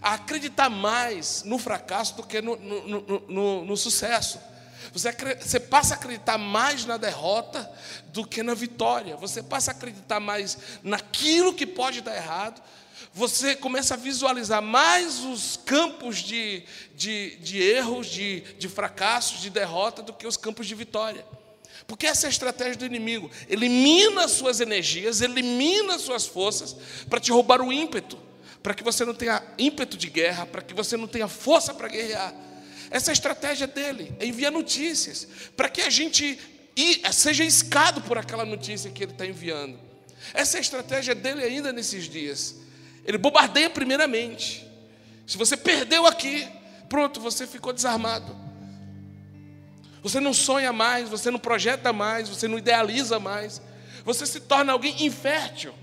a 0.00 0.14
acreditar 0.14 0.70
mais 0.70 1.42
no 1.44 1.58
fracasso 1.58 2.16
do 2.16 2.22
que 2.22 2.40
no, 2.40 2.56
no, 2.56 2.86
no, 2.86 3.20
no, 3.28 3.64
no 3.64 3.76
sucesso. 3.76 4.40
Você, 4.96 5.12
você 5.12 5.60
passa 5.60 5.92
a 5.92 5.96
acreditar 5.98 6.38
mais 6.38 6.86
na 6.86 6.96
derrota 6.96 7.70
do 8.06 8.26
que 8.26 8.42
na 8.42 8.54
vitória. 8.54 9.14
Você 9.16 9.42
passa 9.42 9.70
a 9.70 9.74
acreditar 9.74 10.18
mais 10.18 10.56
naquilo 10.82 11.52
que 11.52 11.66
pode 11.66 12.00
dar 12.00 12.16
errado. 12.16 12.62
Você 13.12 13.54
começa 13.54 13.92
a 13.92 13.96
visualizar 13.98 14.62
mais 14.62 15.20
os 15.20 15.58
campos 15.66 16.16
de, 16.16 16.62
de, 16.94 17.36
de 17.36 17.62
erros, 17.62 18.06
de, 18.06 18.40
de 18.58 18.70
fracassos, 18.70 19.42
de 19.42 19.50
derrota, 19.50 20.02
do 20.02 20.14
que 20.14 20.26
os 20.26 20.38
campos 20.38 20.66
de 20.66 20.74
vitória. 20.74 21.26
Porque 21.86 22.06
essa 22.06 22.26
é 22.26 22.28
a 22.28 22.30
estratégia 22.30 22.76
do 22.76 22.86
inimigo. 22.86 23.30
Elimina 23.50 24.26
suas 24.28 24.60
energias, 24.60 25.20
elimina 25.20 25.98
suas 25.98 26.24
forças 26.24 26.74
para 27.10 27.20
te 27.20 27.30
roubar 27.30 27.60
o 27.60 27.70
ímpeto, 27.70 28.18
para 28.62 28.72
que 28.72 28.82
você 28.82 29.04
não 29.04 29.14
tenha 29.14 29.42
ímpeto 29.58 29.94
de 29.94 30.08
guerra, 30.08 30.46
para 30.46 30.62
que 30.62 30.72
você 30.72 30.96
não 30.96 31.06
tenha 31.06 31.28
força 31.28 31.74
para 31.74 31.86
guerrear. 31.86 32.45
Essa 32.96 33.10
é 33.10 33.12
a 33.12 33.12
estratégia 33.12 33.66
dele, 33.66 34.16
é 34.18 34.24
enviar 34.24 34.50
notícias, 34.50 35.28
para 35.54 35.68
que 35.68 35.82
a 35.82 35.90
gente 35.90 36.40
seja 37.12 37.44
escado 37.44 38.00
por 38.00 38.16
aquela 38.16 38.46
notícia 38.46 38.90
que 38.90 39.04
ele 39.04 39.12
está 39.12 39.26
enviando. 39.26 39.78
Essa 40.32 40.56
é 40.56 40.58
a 40.58 40.62
estratégia 40.62 41.14
dele 41.14 41.44
ainda 41.44 41.74
nesses 41.74 42.08
dias. 42.08 42.56
Ele 43.04 43.18
bombardeia 43.18 43.68
primeiramente. 43.68 44.66
Se 45.26 45.36
você 45.36 45.58
perdeu 45.58 46.06
aqui, 46.06 46.48
pronto, 46.88 47.20
você 47.20 47.46
ficou 47.46 47.70
desarmado. 47.70 48.34
Você 50.02 50.18
não 50.18 50.32
sonha 50.32 50.72
mais, 50.72 51.06
você 51.06 51.30
não 51.30 51.38
projeta 51.38 51.92
mais, 51.92 52.30
você 52.30 52.48
não 52.48 52.56
idealiza 52.56 53.20
mais. 53.20 53.60
Você 54.06 54.24
se 54.24 54.40
torna 54.40 54.72
alguém 54.72 55.04
infértil. 55.04 55.74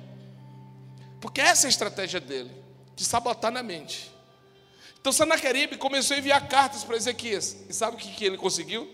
Porque 1.22 1.40
essa 1.40 1.68
é 1.68 1.68
a 1.68 1.70
estratégia 1.70 2.20
dele, 2.20 2.50
de 2.96 3.06
sabotar 3.06 3.52
na 3.52 3.62
mente. 3.62 4.12
Então 5.04 5.12
Sanaqueribe 5.12 5.76
começou 5.76 6.16
a 6.16 6.18
enviar 6.18 6.48
cartas 6.48 6.86
para 6.86 6.96
Ezequias. 6.96 7.58
E 7.68 7.74
sabe 7.74 7.98
o 7.98 8.00
que, 8.00 8.10
que 8.10 8.24
ele 8.24 8.38
conseguiu? 8.38 8.90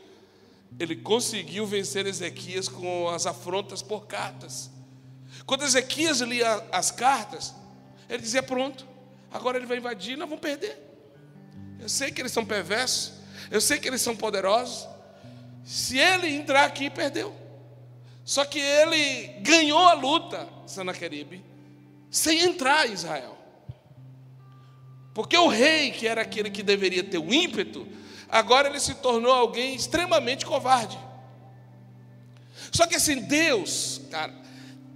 Ele 0.80 0.96
conseguiu 0.96 1.68
vencer 1.68 2.08
Ezequias 2.08 2.68
com 2.68 3.08
as 3.10 3.28
afrontas 3.28 3.84
por 3.84 4.08
cartas. 4.08 4.72
Quando 5.46 5.64
Ezequias 5.64 6.20
lia 6.22 6.66
as 6.72 6.90
cartas, 6.90 7.54
ele 8.10 8.24
dizia: 8.24 8.42
Pronto, 8.42 8.88
agora 9.32 9.58
ele 9.58 9.68
vai 9.68 9.78
invadir, 9.78 10.18
nós 10.18 10.28
vamos 10.28 10.42
perder. 10.42 10.80
Eu 11.80 11.88
sei 11.88 12.12
que 12.12 12.20
eles 12.20 12.32
são 12.32 12.44
perversos, 12.44 13.14
eu 13.52 13.62
sei 13.62 13.78
que 13.78 13.88
eles 13.88 14.02
são 14.02 14.16
poderosos. 14.16 14.88
Se 15.64 16.00
ele 16.00 16.28
entrar 16.28 16.66
aqui, 16.66 16.90
perdeu. 16.90 17.36
Só 18.26 18.46
que 18.46 18.58
ele 18.58 19.28
ganhou 19.42 19.88
a 19.88 19.94
luta, 19.94 20.50
Sanaqueribe, 20.66 21.46
sem 22.10 22.40
entrar 22.40 22.90
em 22.90 22.94
Israel. 22.94 23.38
Porque 25.14 25.38
o 25.38 25.48
rei, 25.48 25.92
que 25.92 26.08
era 26.08 26.22
aquele 26.22 26.50
que 26.50 26.64
deveria 26.64 27.04
ter 27.04 27.18
o 27.18 27.34
ímpeto, 27.34 27.88
agora 28.30 28.70
ele 28.70 28.80
se 28.80 28.96
tornou 28.96 29.32
alguém 29.32 29.76
extremamente 29.76 30.46
covarde. 30.46 30.98
Só 32.72 32.86
que 32.86 32.96
assim, 32.96 33.22
Deus, 33.22 34.02
cara, 34.12 34.34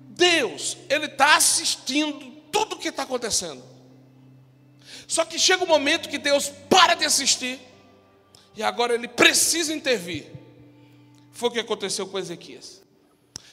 Deus, 0.09 0.77
Ele 0.89 1.05
está 1.05 1.35
assistindo 1.35 2.31
tudo 2.51 2.75
o 2.75 2.79
que 2.79 2.89
está 2.89 3.03
acontecendo. 3.03 3.63
Só 5.07 5.25
que 5.25 5.39
chega 5.39 5.63
um 5.63 5.67
momento 5.67 6.09
que 6.09 6.17
Deus 6.17 6.49
para 6.69 6.93
de 6.93 7.05
assistir, 7.05 7.59
e 8.55 8.63
agora 8.63 8.93
Ele 8.93 9.07
precisa 9.07 9.73
intervir. 9.73 10.31
Foi 11.31 11.49
o 11.49 11.51
que 11.51 11.59
aconteceu 11.59 12.07
com 12.07 12.19
Ezequias. 12.19 12.83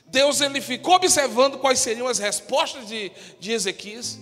Deus 0.07 0.41
ele 0.41 0.61
ficou 0.61 0.95
observando 0.95 1.59
quais 1.59 1.79
seriam 1.79 2.09
as 2.09 2.19
respostas 2.19 2.87
de, 2.89 3.13
de 3.39 3.53
Ezequias. 3.53 4.19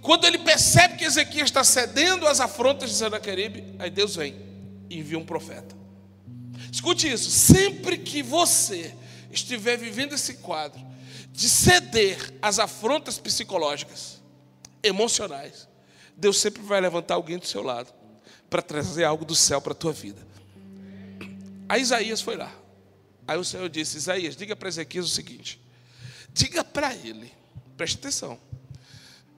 Quando 0.00 0.26
ele 0.26 0.38
percebe 0.38 0.96
que 0.96 1.04
Ezequias 1.04 1.44
está 1.46 1.64
cedendo 1.64 2.26
às 2.26 2.40
afrontas 2.40 2.90
de 2.90 2.96
Senaqueribe, 2.96 3.74
aí 3.78 3.90
Deus 3.90 4.16
vem 4.16 4.34
e 4.90 4.98
envia 4.98 5.18
um 5.18 5.24
profeta. 5.24 5.74
Escute 6.70 7.10
isso: 7.10 7.30
sempre 7.30 7.98
que 7.98 8.22
você 8.22 8.94
estiver 9.30 9.76
vivendo 9.76 10.14
esse 10.14 10.34
quadro 10.34 10.80
de 11.32 11.48
ceder 11.48 12.32
às 12.40 12.58
afrontas 12.58 13.18
psicológicas, 13.18 14.22
emocionais, 14.82 15.68
Deus 16.16 16.38
sempre 16.38 16.62
vai 16.62 16.80
levantar 16.80 17.14
alguém 17.14 17.38
do 17.38 17.46
seu 17.46 17.62
lado 17.62 17.92
para 18.48 18.62
trazer 18.62 19.04
algo 19.04 19.24
do 19.24 19.34
céu 19.34 19.60
para 19.60 19.72
a 19.72 19.76
tua 19.76 19.92
vida. 19.92 20.24
Aí 21.68 21.82
Isaías 21.82 22.20
foi 22.20 22.36
lá. 22.36 22.52
Aí 23.26 23.38
o 23.38 23.44
Senhor 23.44 23.68
disse: 23.68 23.96
Isaías, 23.96 24.36
diga 24.36 24.54
para 24.54 24.68
Ezequias 24.68 25.06
o 25.06 25.08
seguinte: 25.08 25.60
diga 26.32 26.62
para 26.62 26.94
ele, 26.94 27.32
preste 27.76 27.96
atenção. 27.96 28.38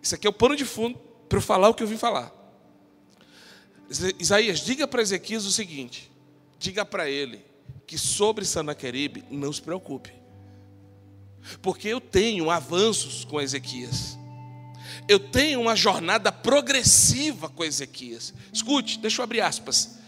Isso 0.06 0.14
aqui 0.14 0.24
é 0.24 0.30
o 0.30 0.32
pano 0.32 0.54
de 0.54 0.64
fundo 0.64 0.96
para 1.28 1.38
eu 1.38 1.42
falar 1.42 1.68
o 1.68 1.74
que 1.74 1.82
eu 1.82 1.86
vim 1.88 1.96
falar. 1.96 2.32
Isaías, 4.20 4.60
diga 4.60 4.86
para 4.86 5.02
Ezequias 5.02 5.44
o 5.44 5.50
seguinte: 5.50 6.12
diga 6.60 6.84
para 6.84 7.10
ele 7.10 7.44
que 7.88 7.98
sobre 7.98 8.44
Sanaqueribe 8.44 9.24
não 9.32 9.52
se 9.52 9.60
preocupe, 9.60 10.12
porque 11.60 11.88
eu 11.88 12.00
tenho 12.00 12.52
avanços 12.52 13.24
com 13.24 13.40
Ezequias, 13.40 14.16
eu 15.08 15.18
tenho 15.18 15.60
uma 15.60 15.74
jornada 15.74 16.30
progressiva 16.30 17.48
com 17.48 17.64
Ezequias. 17.64 18.32
Escute, 18.52 19.00
deixa 19.00 19.22
eu 19.22 19.24
abrir 19.24 19.40
aspas. 19.40 19.98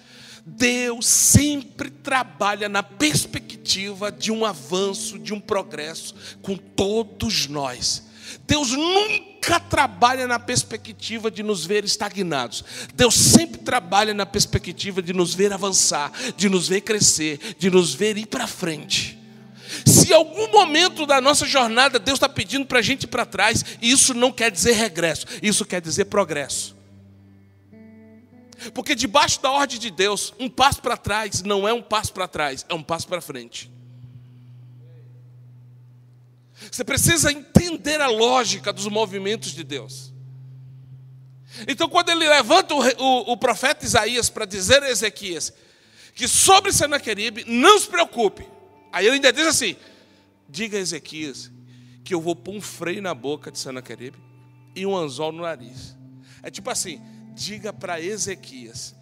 Deus 0.46 1.08
sempre 1.08 1.90
trabalha 1.90 2.68
na 2.68 2.84
perspectiva 2.84 4.12
de 4.12 4.30
um 4.30 4.44
avanço, 4.44 5.18
de 5.18 5.34
um 5.34 5.40
progresso 5.40 6.14
com 6.40 6.56
todos 6.56 7.48
nós. 7.48 8.06
Deus 8.46 8.70
nunca 8.70 9.60
trabalha 9.60 10.26
na 10.26 10.38
perspectiva 10.38 11.30
de 11.30 11.42
nos 11.42 11.64
ver 11.64 11.84
estagnados. 11.84 12.64
Deus 12.94 13.14
sempre 13.14 13.58
trabalha 13.60 14.12
na 14.12 14.26
perspectiva 14.26 15.00
de 15.02 15.12
nos 15.12 15.34
ver 15.34 15.52
avançar, 15.52 16.12
de 16.36 16.48
nos 16.48 16.68
ver 16.68 16.82
crescer, 16.82 17.56
de 17.58 17.70
nos 17.70 17.94
ver 17.94 18.16
ir 18.16 18.26
para 18.26 18.46
frente. 18.46 19.18
Se 19.84 20.10
em 20.10 20.14
algum 20.14 20.50
momento 20.50 21.06
da 21.06 21.20
nossa 21.20 21.46
jornada 21.46 21.98
Deus 21.98 22.16
está 22.16 22.28
pedindo 22.28 22.66
para 22.66 22.78
a 22.78 22.82
gente 22.82 23.04
ir 23.04 23.08
para 23.08 23.26
trás, 23.26 23.64
isso 23.80 24.14
não 24.14 24.32
quer 24.32 24.50
dizer 24.50 24.72
regresso, 24.72 25.26
isso 25.42 25.64
quer 25.64 25.80
dizer 25.80 26.06
progresso. 26.06 26.76
Porque 28.74 28.94
debaixo 28.94 29.40
da 29.40 29.50
ordem 29.50 29.78
de 29.78 29.90
Deus, 29.90 30.34
um 30.38 30.48
passo 30.48 30.82
para 30.82 30.96
trás 30.96 31.42
não 31.42 31.68
é 31.68 31.72
um 31.72 31.82
passo 31.82 32.12
para 32.12 32.26
trás, 32.26 32.66
é 32.68 32.74
um 32.74 32.82
passo 32.82 33.06
para 33.06 33.20
frente. 33.20 33.70
Você 36.70 36.82
precisa 36.84 37.32
entender 37.32 38.00
a 38.00 38.08
lógica 38.08 38.72
dos 38.72 38.86
movimentos 38.86 39.52
de 39.52 39.62
Deus. 39.62 40.12
Então, 41.66 41.88
quando 41.88 42.10
ele 42.10 42.28
levanta 42.28 42.74
o, 42.74 42.80
o, 42.80 43.32
o 43.32 43.36
profeta 43.36 43.84
Isaías 43.84 44.28
para 44.28 44.44
dizer 44.44 44.82
a 44.82 44.90
Ezequias 44.90 45.52
que 46.14 46.28
sobre 46.28 46.72
Senaqueribe 46.72 47.44
não 47.46 47.78
se 47.78 47.86
preocupe, 47.86 48.46
aí 48.92 49.06
ele 49.06 49.16
ainda 49.16 49.32
diz 49.32 49.46
assim: 49.46 49.76
diga 50.48 50.76
a 50.76 50.80
Ezequias 50.80 51.50
que 52.04 52.12
eu 52.12 52.20
vou 52.20 52.34
pôr 52.34 52.54
um 52.54 52.60
freio 52.60 53.02
na 53.02 53.14
boca 53.14 53.50
de 53.50 53.58
Senaqueribe 53.58 54.18
e 54.74 54.84
um 54.84 54.96
anzol 54.96 55.32
no 55.32 55.42
nariz. 55.42 55.96
É 56.42 56.50
tipo 56.50 56.70
assim: 56.70 57.00
diga 57.34 57.72
para 57.72 58.00
Ezequias 58.00 58.94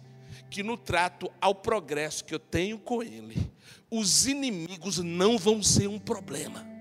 que 0.49 0.63
no 0.63 0.77
trato 0.77 1.29
ao 1.41 1.53
progresso 1.53 2.23
que 2.23 2.33
eu 2.33 2.39
tenho 2.39 2.79
com 2.79 3.03
ele, 3.03 3.51
os 3.91 4.27
inimigos 4.27 4.99
não 4.99 5.37
vão 5.37 5.61
ser 5.61 5.87
um 5.87 5.99
problema. 5.99 6.76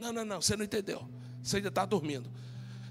Não, 0.00 0.12
não, 0.12 0.24
não, 0.24 0.40
você 0.40 0.56
não 0.56 0.64
entendeu. 0.64 1.06
Você 1.42 1.56
ainda 1.56 1.68
está 1.68 1.84
dormindo. 1.84 2.30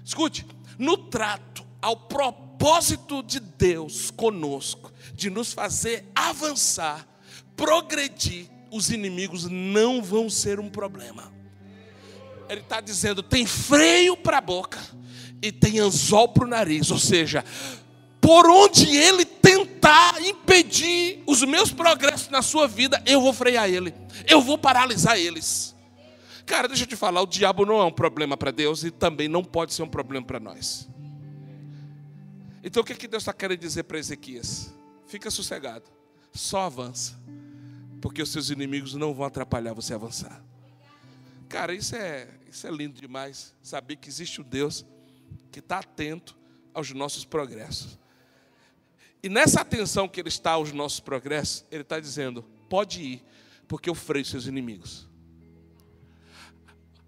Escute, 0.04 0.46
no 0.78 0.96
trato 0.96 1.66
ao 1.82 1.96
propósito 1.96 3.22
de 3.22 3.40
Deus 3.40 4.10
conosco, 4.10 4.92
de 5.14 5.28
nos 5.28 5.52
fazer 5.52 6.06
avançar, 6.14 7.06
progredir, 7.56 8.48
os 8.70 8.90
inimigos 8.90 9.46
não 9.46 10.00
vão 10.00 10.30
ser 10.30 10.60
um 10.60 10.70
problema. 10.70 11.32
Ele 12.48 12.60
está 12.60 12.80
dizendo: 12.80 13.22
tem 13.22 13.44
freio 13.44 14.16
para 14.16 14.38
a 14.38 14.40
boca 14.40 14.80
e 15.42 15.50
tem 15.50 15.80
anzol 15.80 16.28
para 16.28 16.44
o 16.44 16.48
nariz, 16.48 16.90
ou 16.90 16.98
seja, 16.98 17.44
por 18.20 18.48
onde 18.48 18.96
ele 18.96 19.24
tentar 19.24 20.20
impedir 20.22 21.22
os 21.26 21.42
meus 21.42 21.72
progressos 21.72 22.28
na 22.28 22.42
sua 22.42 22.68
vida, 22.68 23.02
eu 23.06 23.20
vou 23.20 23.32
frear 23.32 23.68
ele, 23.68 23.92
eu 24.28 24.40
vou 24.40 24.56
paralisar 24.56 25.18
eles. 25.18 25.74
Cara, 26.50 26.66
deixa 26.66 26.82
eu 26.82 26.88
te 26.88 26.96
falar, 26.96 27.22
o 27.22 27.28
diabo 27.28 27.64
não 27.64 27.80
é 27.80 27.84
um 27.84 27.92
problema 27.92 28.36
para 28.36 28.50
Deus 28.50 28.82
e 28.82 28.90
também 28.90 29.28
não 29.28 29.44
pode 29.44 29.72
ser 29.72 29.84
um 29.84 29.88
problema 29.88 30.26
para 30.26 30.40
nós. 30.40 30.88
Então 32.60 32.82
o 32.82 32.84
que, 32.84 32.92
é 32.92 32.96
que 32.96 33.06
Deus 33.06 33.22
está 33.22 33.32
querendo 33.32 33.60
dizer 33.60 33.84
para 33.84 34.00
Ezequias? 34.00 34.74
Fica 35.06 35.30
sossegado, 35.30 35.84
só 36.32 36.62
avança, 36.62 37.16
porque 38.02 38.20
os 38.20 38.32
seus 38.32 38.50
inimigos 38.50 38.94
não 38.94 39.14
vão 39.14 39.26
atrapalhar 39.26 39.74
você 39.74 39.94
avançar. 39.94 40.44
Cara, 41.48 41.72
isso 41.72 41.94
é, 41.94 42.28
isso 42.50 42.66
é 42.66 42.70
lindo 42.72 43.00
demais, 43.00 43.54
saber 43.62 43.94
que 43.94 44.08
existe 44.08 44.40
um 44.40 44.44
Deus 44.44 44.84
que 45.52 45.60
está 45.60 45.78
atento 45.78 46.36
aos 46.74 46.90
nossos 46.90 47.24
progressos. 47.24 47.96
E 49.22 49.28
nessa 49.28 49.60
atenção 49.60 50.08
que 50.08 50.18
Ele 50.18 50.28
está 50.28 50.50
aos 50.50 50.72
nossos 50.72 50.98
progressos, 50.98 51.64
Ele 51.70 51.82
está 51.82 52.00
dizendo: 52.00 52.42
pode 52.68 53.00
ir, 53.00 53.24
porque 53.68 53.88
eu 53.88 53.94
freio 53.94 54.24
seus 54.24 54.48
inimigos. 54.48 55.08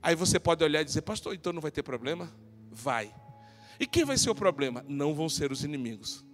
Aí 0.03 0.17
você 0.17 0.41
pode 0.41 0.65
olhar 0.65 0.83
e 0.83 0.85
dizer, 0.85 1.03
pastor, 1.03 1.33
então 1.35 1.53
não 1.53 1.61
vai 1.61 1.71
ter 1.71 1.85
problema? 1.85 2.29
Vai. 2.71 3.15
E 3.79 3.87
quem 3.87 4.05
vai 4.05 4.19
ser 4.19 4.31
o 4.31 4.35
problema? 4.35 4.85
Não 4.89 5.15
vão 5.15 5.29
ser 5.29 5.53
os 5.53 5.63
inimigos. 5.63 6.25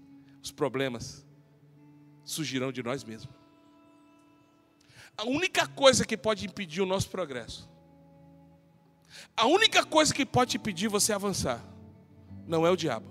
Os 0.43 0.51
problemas 0.51 1.27
surgirão 2.25 2.73
de 2.73 2.83
nós 2.83 3.05
mesmos. 3.05 3.35
A 5.17 5.25
única 5.25 5.67
coisa 5.67 6.07
que 6.07 6.17
pode 6.17 6.47
impedir 6.47 6.81
o 6.81 6.87
nosso 6.87 7.11
progresso, 7.11 7.69
a 9.37 9.47
única 9.47 9.85
coisa 9.85 10.15
que 10.15 10.25
pode 10.25 10.57
impedir 10.57 10.89
você 10.89 11.13
avançar, 11.13 11.63
não 12.47 12.67
é 12.67 12.71
o 12.71 12.77
diabo, 12.77 13.11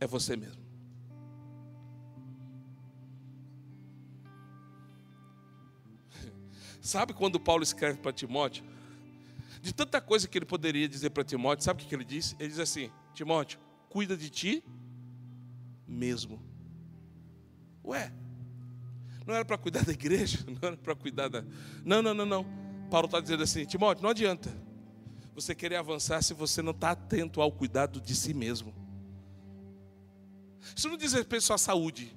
é 0.00 0.06
você 0.06 0.36
mesmo. 0.36 0.64
Sabe 6.80 7.12
quando 7.12 7.38
Paulo 7.38 7.62
escreve 7.62 7.98
para 7.98 8.12
Timóteo? 8.12 8.73
De 9.64 9.72
tanta 9.72 9.98
coisa 9.98 10.28
que 10.28 10.36
ele 10.36 10.44
poderia 10.44 10.86
dizer 10.86 11.08
para 11.08 11.24
Timóteo, 11.24 11.64
sabe 11.64 11.82
o 11.82 11.86
que 11.86 11.94
ele 11.94 12.04
disse? 12.04 12.36
Ele 12.38 12.50
diz 12.50 12.58
assim: 12.58 12.90
Timóteo, 13.14 13.58
cuida 13.88 14.14
de 14.14 14.28
ti 14.28 14.62
mesmo. 15.88 16.38
Ué, 17.82 18.12
não 19.26 19.34
era 19.34 19.42
para 19.42 19.56
cuidar 19.56 19.82
da 19.82 19.92
igreja? 19.92 20.44
Não 20.46 20.68
era 20.68 20.76
para 20.76 20.94
cuidar 20.94 21.28
da. 21.28 21.42
Não, 21.82 22.02
não, 22.02 22.12
não, 22.12 22.26
não. 22.26 22.46
Paulo 22.90 23.06
está 23.06 23.20
dizendo 23.20 23.42
assim: 23.42 23.64
Timóteo, 23.64 24.02
não 24.02 24.10
adianta 24.10 24.54
você 25.34 25.54
querer 25.54 25.76
avançar 25.76 26.22
se 26.22 26.34
você 26.34 26.60
não 26.60 26.72
está 26.72 26.90
atento 26.90 27.40
ao 27.40 27.50
cuidado 27.50 28.02
de 28.02 28.14
si 28.14 28.34
mesmo. 28.34 28.74
Isso 30.76 30.90
não 30.90 30.98
diz 30.98 31.14
respeito 31.14 31.42
só 31.42 31.54
à 31.54 31.58
saúde. 31.58 32.14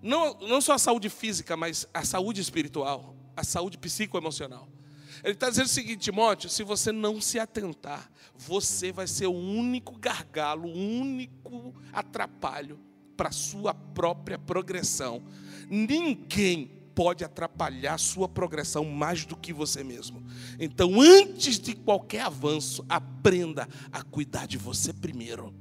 Não, 0.00 0.38
não 0.38 0.60
só 0.60 0.74
a 0.74 0.78
saúde 0.78 1.08
física, 1.08 1.56
mas 1.56 1.88
a 1.92 2.04
saúde 2.04 2.40
espiritual, 2.40 3.16
a 3.36 3.42
saúde 3.42 3.76
psicoemocional. 3.76 4.77
Ele 5.24 5.34
está 5.34 5.48
dizendo 5.48 5.66
o 5.66 5.70
seguinte, 5.70 6.04
Timóteo: 6.04 6.48
se 6.48 6.62
você 6.62 6.92
não 6.92 7.20
se 7.20 7.38
atentar, 7.38 8.10
você 8.36 8.92
vai 8.92 9.06
ser 9.06 9.26
o 9.26 9.32
único 9.32 9.98
gargalo, 9.98 10.68
o 10.68 10.76
único 10.76 11.74
atrapalho 11.92 12.78
para 13.16 13.30
a 13.30 13.32
sua 13.32 13.74
própria 13.74 14.38
progressão. 14.38 15.22
Ninguém 15.68 16.78
pode 16.94 17.24
atrapalhar 17.24 17.94
a 17.94 17.98
sua 17.98 18.28
progressão 18.28 18.84
mais 18.84 19.24
do 19.24 19.36
que 19.36 19.52
você 19.52 19.84
mesmo. 19.84 20.24
Então, 20.58 21.00
antes 21.00 21.58
de 21.58 21.74
qualquer 21.74 22.22
avanço, 22.22 22.84
aprenda 22.88 23.68
a 23.92 24.02
cuidar 24.02 24.46
de 24.46 24.58
você 24.58 24.92
primeiro. 24.92 25.54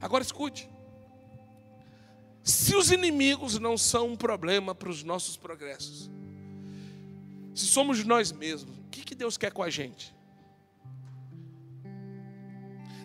Agora 0.00 0.22
escute. 0.22 0.68
Se 2.42 2.76
os 2.76 2.90
inimigos 2.90 3.58
não 3.58 3.76
são 3.76 4.12
um 4.12 4.16
problema 4.16 4.74
para 4.74 4.88
os 4.88 5.02
nossos 5.02 5.36
progressos, 5.36 6.10
se 7.56 7.66
somos 7.66 8.04
nós 8.04 8.30
mesmos, 8.30 8.78
o 8.78 8.90
que, 8.90 9.02
que 9.02 9.14
Deus 9.14 9.38
quer 9.38 9.50
com 9.50 9.62
a 9.62 9.70
gente? 9.70 10.14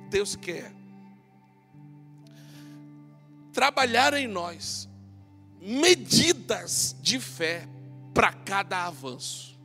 Deus 0.10 0.36
quer 0.36 0.74
trabalhar 3.54 4.14
em 4.14 4.28
nós 4.28 4.90
medidas 5.62 6.94
de 7.02 7.18
fé 7.18 7.66
para 8.14 8.34
cada 8.34 8.86
avanço. 8.86 9.58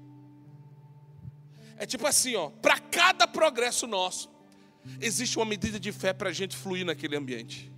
É 1.76 1.84
tipo 1.84 2.06
assim, 2.06 2.36
ó, 2.36 2.50
para 2.50 2.78
cada 2.78 3.26
progresso 3.26 3.88
nosso, 3.88 4.30
existe 5.00 5.36
uma 5.36 5.44
medida 5.44 5.80
de 5.80 5.90
fé 5.90 6.12
para 6.12 6.30
a 6.30 6.32
gente 6.32 6.56
fluir 6.56 6.86
naquele 6.86 7.16
ambiente. 7.16 7.72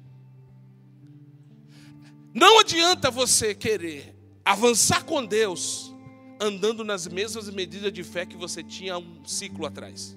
Não 2.35 2.61
adianta 2.61 3.11
você 3.11 3.55
querer 3.55 4.15
avançar 4.45 5.05
com 5.05 5.25
Deus 5.25 5.95
andando 6.41 6.85
nas 6.85 7.07
mesmas 7.07 7.51
medidas 7.51 7.93
de 7.93 8.03
fé 8.03 8.25
que 8.25 8.37
você 8.37 8.63
tinha 8.63 8.97
um 8.99 9.25
ciclo 9.25 9.67
atrás. 9.67 10.17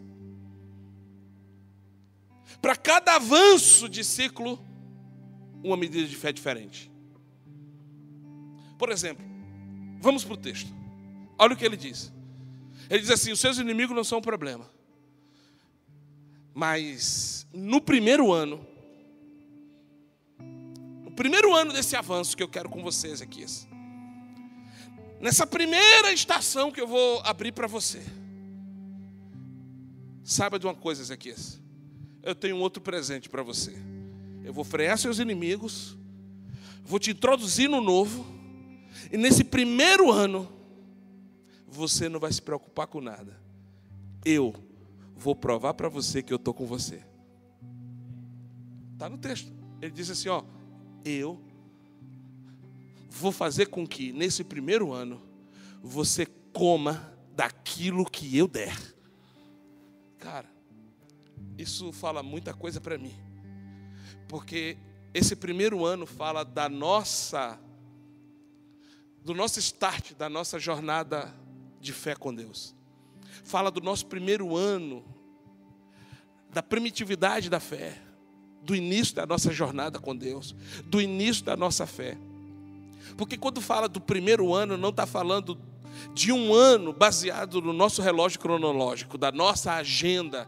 Para 2.61 2.75
cada 2.75 3.15
avanço 3.15 3.89
de 3.89 4.03
ciclo, 4.03 4.59
uma 5.63 5.77
medida 5.77 6.07
de 6.07 6.15
fé 6.15 6.31
diferente. 6.31 6.91
Por 8.77 8.91
exemplo, 8.91 9.25
vamos 9.99 10.23
para 10.23 10.33
o 10.33 10.37
texto. 10.37 10.73
Olha 11.37 11.53
o 11.53 11.57
que 11.57 11.65
ele 11.65 11.77
diz. 11.77 12.11
Ele 12.89 12.99
diz 12.99 13.09
assim: 13.09 13.31
os 13.31 13.39
seus 13.39 13.57
inimigos 13.57 13.95
não 13.95 14.03
são 14.03 14.19
um 14.19 14.21
problema. 14.21 14.69
Mas 16.53 17.47
no 17.53 17.79
primeiro 17.79 18.31
ano, 18.31 18.65
no 21.03 21.11
primeiro 21.11 21.55
ano 21.55 21.71
desse 21.71 21.95
avanço 21.95 22.35
que 22.35 22.43
eu 22.43 22.47
quero 22.47 22.69
com 22.69 22.83
vocês 22.83 23.21
aqui, 23.21 23.45
Nessa 25.21 25.45
primeira 25.45 26.11
estação 26.11 26.71
que 26.71 26.81
eu 26.81 26.87
vou 26.87 27.21
abrir 27.23 27.51
para 27.51 27.67
você. 27.67 28.01
Saiba 30.23 30.57
de 30.57 30.65
uma 30.65 30.73
coisa, 30.73 31.01
Ezequias. 31.01 31.61
Eu 32.23 32.33
tenho 32.33 32.55
um 32.55 32.59
outro 32.59 32.81
presente 32.81 33.29
para 33.29 33.43
você. 33.43 33.75
Eu 34.43 34.51
vou 34.51 34.63
frear 34.63 34.97
seus 34.97 35.19
inimigos. 35.19 35.95
Vou 36.83 36.99
te 36.99 37.11
introduzir 37.11 37.69
no 37.69 37.81
novo. 37.81 38.25
E 39.11 39.17
nesse 39.17 39.43
primeiro 39.43 40.11
ano, 40.11 40.51
você 41.67 42.09
não 42.09 42.19
vai 42.19 42.31
se 42.31 42.41
preocupar 42.41 42.87
com 42.87 42.99
nada. 42.99 43.39
Eu 44.25 44.53
vou 45.15 45.35
provar 45.35 45.75
para 45.75 45.87
você 45.87 46.23
que 46.23 46.33
eu 46.33 46.37
estou 46.37 46.53
com 46.53 46.65
você. 46.65 47.03
Está 48.93 49.07
no 49.07 49.17
texto. 49.17 49.51
Ele 49.81 49.91
diz 49.91 50.09
assim: 50.09 50.29
ó, 50.29 50.43
eu 51.05 51.41
vou 53.11 53.31
fazer 53.31 53.67
com 53.67 53.85
que 53.85 54.13
nesse 54.13 54.41
primeiro 54.41 54.93
ano 54.93 55.21
você 55.83 56.25
coma 56.53 57.13
daquilo 57.35 58.09
que 58.09 58.37
eu 58.37 58.47
der. 58.47 58.75
Cara, 60.17 60.49
isso 61.57 61.91
fala 61.91 62.23
muita 62.23 62.53
coisa 62.53 62.79
para 62.79 62.97
mim. 62.97 63.13
Porque 64.29 64.77
esse 65.13 65.35
primeiro 65.35 65.85
ano 65.85 66.05
fala 66.05 66.45
da 66.45 66.69
nossa 66.69 67.59
do 69.23 69.35
nosso 69.35 69.59
start, 69.59 70.13
da 70.13 70.27
nossa 70.27 70.57
jornada 70.57 71.31
de 71.79 71.93
fé 71.93 72.15
com 72.15 72.33
Deus. 72.33 72.73
Fala 73.43 73.69
do 73.69 73.81
nosso 73.81 74.05
primeiro 74.07 74.55
ano, 74.55 75.05
da 76.49 76.63
primitividade 76.63 77.49
da 77.49 77.59
fé, 77.59 78.01
do 78.63 78.73
início 78.73 79.13
da 79.13 79.25
nossa 79.25 79.51
jornada 79.51 79.99
com 79.99 80.15
Deus, 80.15 80.55
do 80.85 80.99
início 80.99 81.43
da 81.43 81.55
nossa 81.55 81.85
fé. 81.85 82.17
Porque 83.17 83.37
quando 83.37 83.61
fala 83.61 83.87
do 83.87 83.99
primeiro 84.01 84.53
ano, 84.53 84.77
não 84.77 84.89
está 84.89 85.05
falando 85.05 85.57
de 86.13 86.31
um 86.31 86.53
ano 86.53 86.93
baseado 86.93 87.61
no 87.61 87.73
nosso 87.73 88.01
relógio 88.01 88.39
cronológico, 88.39 89.17
da 89.17 89.31
nossa 89.31 89.73
agenda, 89.73 90.47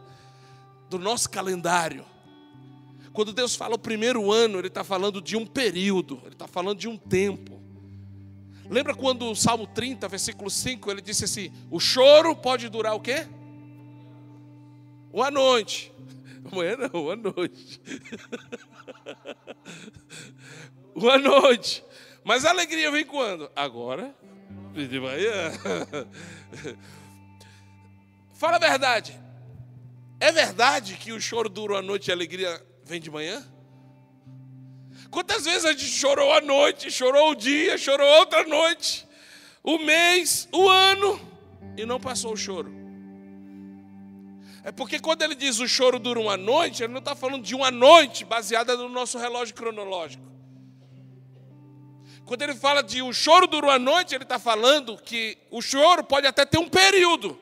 do 0.88 0.98
nosso 0.98 1.30
calendário. 1.30 2.04
Quando 3.12 3.32
Deus 3.32 3.54
fala 3.54 3.76
o 3.76 3.78
primeiro 3.78 4.32
ano, 4.32 4.58
Ele 4.58 4.68
está 4.68 4.82
falando 4.82 5.20
de 5.20 5.36
um 5.36 5.46
período, 5.46 6.20
Ele 6.24 6.34
está 6.34 6.48
falando 6.48 6.78
de 6.78 6.88
um 6.88 6.96
tempo. 6.96 7.62
Lembra 8.68 8.94
quando 8.94 9.30
o 9.30 9.36
Salmo 9.36 9.66
30, 9.66 10.08
versículo 10.08 10.50
5, 10.50 10.90
ele 10.90 11.02
disse 11.02 11.24
assim: 11.24 11.52
O 11.70 11.78
choro 11.78 12.34
pode 12.34 12.68
durar 12.68 12.94
o 12.94 13.00
quê? 13.00 13.26
Uma 15.12 15.30
noite. 15.30 15.92
Amanhã 16.50 16.76
não, 16.76 17.04
uma 17.04 17.16
noite. 17.16 17.80
uma 20.94 21.18
noite. 21.18 21.84
Mas 22.24 22.44
a 22.46 22.50
alegria 22.50 22.90
vem 22.90 23.04
quando? 23.04 23.50
Agora, 23.54 24.14
de 24.72 24.98
manhã. 24.98 25.52
Fala 28.32 28.56
a 28.56 28.58
verdade. 28.58 29.20
É 30.18 30.32
verdade 30.32 30.96
que 30.96 31.12
o 31.12 31.20
choro 31.20 31.48
dura 31.48 31.74
uma 31.74 31.82
noite 31.82 32.08
e 32.08 32.10
a 32.10 32.14
alegria 32.14 32.66
vem 32.84 33.00
de 33.00 33.10
manhã? 33.10 33.46
Quantas 35.10 35.44
vezes 35.44 35.64
a 35.64 35.72
gente 35.72 35.84
chorou 35.84 36.32
a 36.32 36.40
noite, 36.40 36.90
chorou 36.90 37.32
o 37.32 37.34
dia, 37.34 37.76
chorou 37.78 38.08
outra 38.18 38.42
noite, 38.44 39.06
o 39.62 39.78
mês, 39.78 40.48
o 40.50 40.68
ano, 40.68 41.20
e 41.76 41.84
não 41.84 42.00
passou 42.00 42.32
o 42.32 42.36
choro? 42.36 42.72
É 44.64 44.72
porque 44.72 44.98
quando 44.98 45.22
ele 45.22 45.34
diz 45.34 45.58
o 45.60 45.68
choro 45.68 45.98
dura 45.98 46.18
uma 46.18 46.36
noite, 46.36 46.82
ele 46.82 46.92
não 46.92 47.00
está 47.00 47.14
falando 47.14 47.44
de 47.44 47.54
uma 47.54 47.70
noite 47.70 48.24
baseada 48.24 48.76
no 48.76 48.88
nosso 48.88 49.18
relógio 49.18 49.54
cronológico. 49.54 50.33
Quando 52.26 52.40
ele 52.40 52.54
fala 52.54 52.82
de 52.82 53.02
o 53.02 53.12
choro 53.12 53.46
dura 53.46 53.66
uma 53.66 53.78
noite, 53.78 54.14
ele 54.14 54.24
está 54.24 54.38
falando 54.38 54.96
que 54.96 55.36
o 55.50 55.60
choro 55.60 56.02
pode 56.02 56.26
até 56.26 56.46
ter 56.46 56.58
um 56.58 56.68
período, 56.68 57.38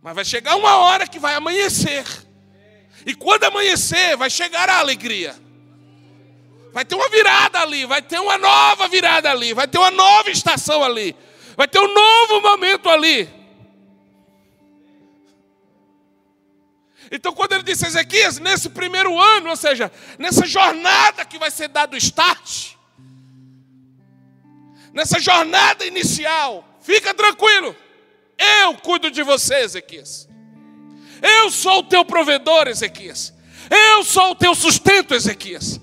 mas 0.00 0.14
vai 0.14 0.24
chegar 0.24 0.56
uma 0.56 0.76
hora 0.76 1.08
que 1.08 1.18
vai 1.18 1.34
amanhecer. 1.34 2.04
E 3.04 3.14
quando 3.14 3.44
amanhecer, 3.44 4.16
vai 4.16 4.30
chegar 4.30 4.68
a 4.68 4.78
alegria. 4.78 5.34
Vai 6.72 6.84
ter 6.84 6.94
uma 6.94 7.08
virada 7.08 7.60
ali, 7.60 7.84
vai 7.84 8.00
ter 8.00 8.20
uma 8.20 8.38
nova 8.38 8.86
virada 8.86 9.28
ali, 9.28 9.52
vai 9.52 9.66
ter 9.66 9.78
uma 9.78 9.90
nova 9.90 10.30
estação 10.30 10.84
ali, 10.84 11.16
vai 11.56 11.66
ter 11.66 11.80
um 11.80 11.92
novo 11.92 12.40
momento 12.42 12.88
ali. 12.88 13.28
Então, 17.10 17.32
quando 17.32 17.54
ele 17.54 17.64
disse 17.64 17.86
a 17.86 17.88
Ezequias, 17.88 18.38
nesse 18.38 18.70
primeiro 18.70 19.18
ano, 19.18 19.50
ou 19.50 19.56
seja, 19.56 19.90
nessa 20.16 20.46
jornada 20.46 21.24
que 21.24 21.40
vai 21.40 21.50
ser 21.50 21.66
dado 21.66 21.94
o 21.94 21.96
start, 21.96 22.76
nessa 24.92 25.18
jornada 25.20 25.84
inicial, 25.84 26.64
fica 26.80 27.14
tranquilo, 27.14 27.74
eu 28.62 28.74
cuido 28.78 29.10
de 29.10 29.22
você, 29.22 29.56
Ezequias. 29.56 30.28
Eu 31.22 31.50
sou 31.50 31.80
o 31.80 31.82
teu 31.82 32.04
provedor, 32.04 32.66
Ezequias. 32.68 33.34
Eu 33.70 34.02
sou 34.02 34.30
o 34.30 34.34
teu 34.34 34.54
sustento, 34.54 35.14
Ezequias. 35.14 35.78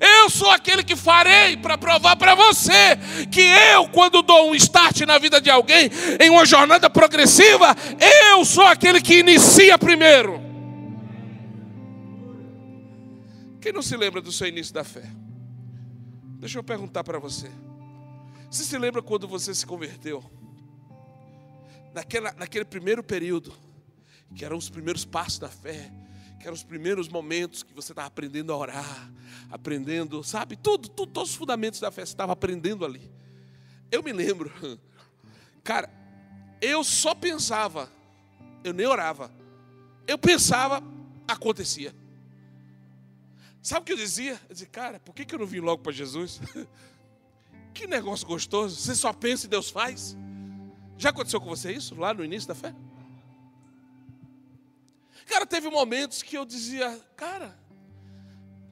Eu 0.00 0.28
sou 0.28 0.50
aquele 0.50 0.82
que 0.82 0.96
farei 0.96 1.56
para 1.56 1.78
provar 1.78 2.16
para 2.16 2.34
você 2.34 2.98
que 3.30 3.40
eu, 3.40 3.88
quando 3.88 4.22
dou 4.22 4.50
um 4.50 4.54
start 4.54 5.00
na 5.02 5.18
vida 5.18 5.40
de 5.40 5.50
alguém, 5.50 5.90
em 6.20 6.30
uma 6.30 6.44
jornada 6.44 6.90
progressiva, 6.90 7.74
eu 8.30 8.44
sou 8.44 8.64
aquele 8.64 9.00
que 9.00 9.18
inicia 9.18 9.78
primeiro. 9.78 10.42
Quem 13.60 13.72
não 13.72 13.82
se 13.82 13.96
lembra 13.96 14.20
do 14.20 14.30
seu 14.30 14.46
início 14.46 14.72
da 14.74 14.84
fé? 14.84 15.04
Deixa 16.38 16.58
eu 16.58 16.62
perguntar 16.62 17.02
para 17.02 17.18
você. 17.18 17.50
Você 18.50 18.64
se 18.64 18.78
lembra 18.78 19.02
quando 19.02 19.28
você 19.28 19.54
se 19.54 19.66
converteu? 19.66 20.24
Naquela, 21.92 22.32
naquele 22.32 22.64
primeiro 22.64 23.02
período, 23.02 23.52
que 24.34 24.44
eram 24.44 24.56
os 24.56 24.70
primeiros 24.70 25.04
passos 25.04 25.38
da 25.38 25.48
fé, 25.48 25.92
que 26.40 26.46
eram 26.46 26.54
os 26.54 26.62
primeiros 26.62 27.08
momentos 27.08 27.62
que 27.62 27.74
você 27.74 27.92
estava 27.92 28.08
aprendendo 28.08 28.52
a 28.52 28.56
orar, 28.56 29.12
aprendendo, 29.50 30.24
sabe, 30.24 30.56
tudo, 30.56 30.88
tudo, 30.88 31.12
todos 31.12 31.30
os 31.30 31.36
fundamentos 31.36 31.78
da 31.80 31.90
fé 31.90 32.06
você 32.06 32.12
estava 32.12 32.32
aprendendo 32.32 32.84
ali. 32.84 33.10
Eu 33.90 34.02
me 34.02 34.12
lembro, 34.12 34.50
cara, 35.62 35.90
eu 36.60 36.82
só 36.82 37.14
pensava, 37.14 37.90
eu 38.64 38.72
nem 38.72 38.86
orava, 38.86 39.30
eu 40.06 40.16
pensava, 40.16 40.82
acontecia. 41.26 41.94
Sabe 43.60 43.82
o 43.82 43.84
que 43.84 43.92
eu 43.92 43.96
dizia? 43.96 44.40
Eu 44.48 44.54
dizia, 44.54 44.68
cara, 44.68 45.00
por 45.00 45.14
que, 45.14 45.26
que 45.26 45.34
eu 45.34 45.38
não 45.38 45.46
vim 45.46 45.60
logo 45.60 45.82
para 45.82 45.92
Jesus? 45.92 46.40
que 47.78 47.86
negócio 47.86 48.26
gostoso, 48.26 48.74
você 48.74 48.92
só 48.92 49.12
pensa 49.12 49.46
e 49.46 49.48
Deus 49.48 49.70
faz. 49.70 50.16
Já 50.96 51.10
aconteceu 51.10 51.40
com 51.40 51.46
você 51.46 51.70
isso, 51.70 51.94
lá 51.94 52.12
no 52.12 52.24
início 52.24 52.48
da 52.48 52.54
fé? 52.54 52.74
Cara, 55.24 55.46
teve 55.46 55.70
momentos 55.70 56.20
que 56.20 56.36
eu 56.36 56.44
dizia, 56.44 57.00
cara, 57.14 57.56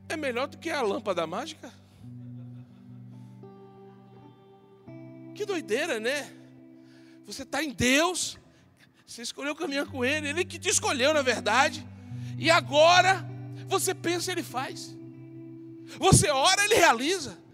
é 0.09 0.17
melhor 0.17 0.49
do 0.49 0.59
que 0.59 0.71
a 0.71 0.83
lâmpada 0.83 1.25
mágica. 1.25 1.73
Que 5.37 5.45
doideira, 5.45 6.01
né? 6.01 6.33
Você 7.27 7.45
está 7.45 7.63
em 7.63 7.71
Deus, 7.71 8.37
você 9.07 9.23
escolheu 9.23 9.55
caminhar 9.55 9.87
com 9.87 10.05
Ele, 10.05 10.31
Ele 10.31 10.45
que 10.45 10.59
te 10.59 10.69
escolheu, 10.69 11.15
na 11.15 11.23
verdade, 11.23 11.87
e 12.37 12.51
agora 12.51 13.25
você 13.69 13.95
pensa, 13.95 14.33
Ele 14.33 14.43
faz. 14.43 14.97
Você 15.97 16.29
ora, 16.29 16.65
Ele 16.65 16.75
realiza. 16.75 17.46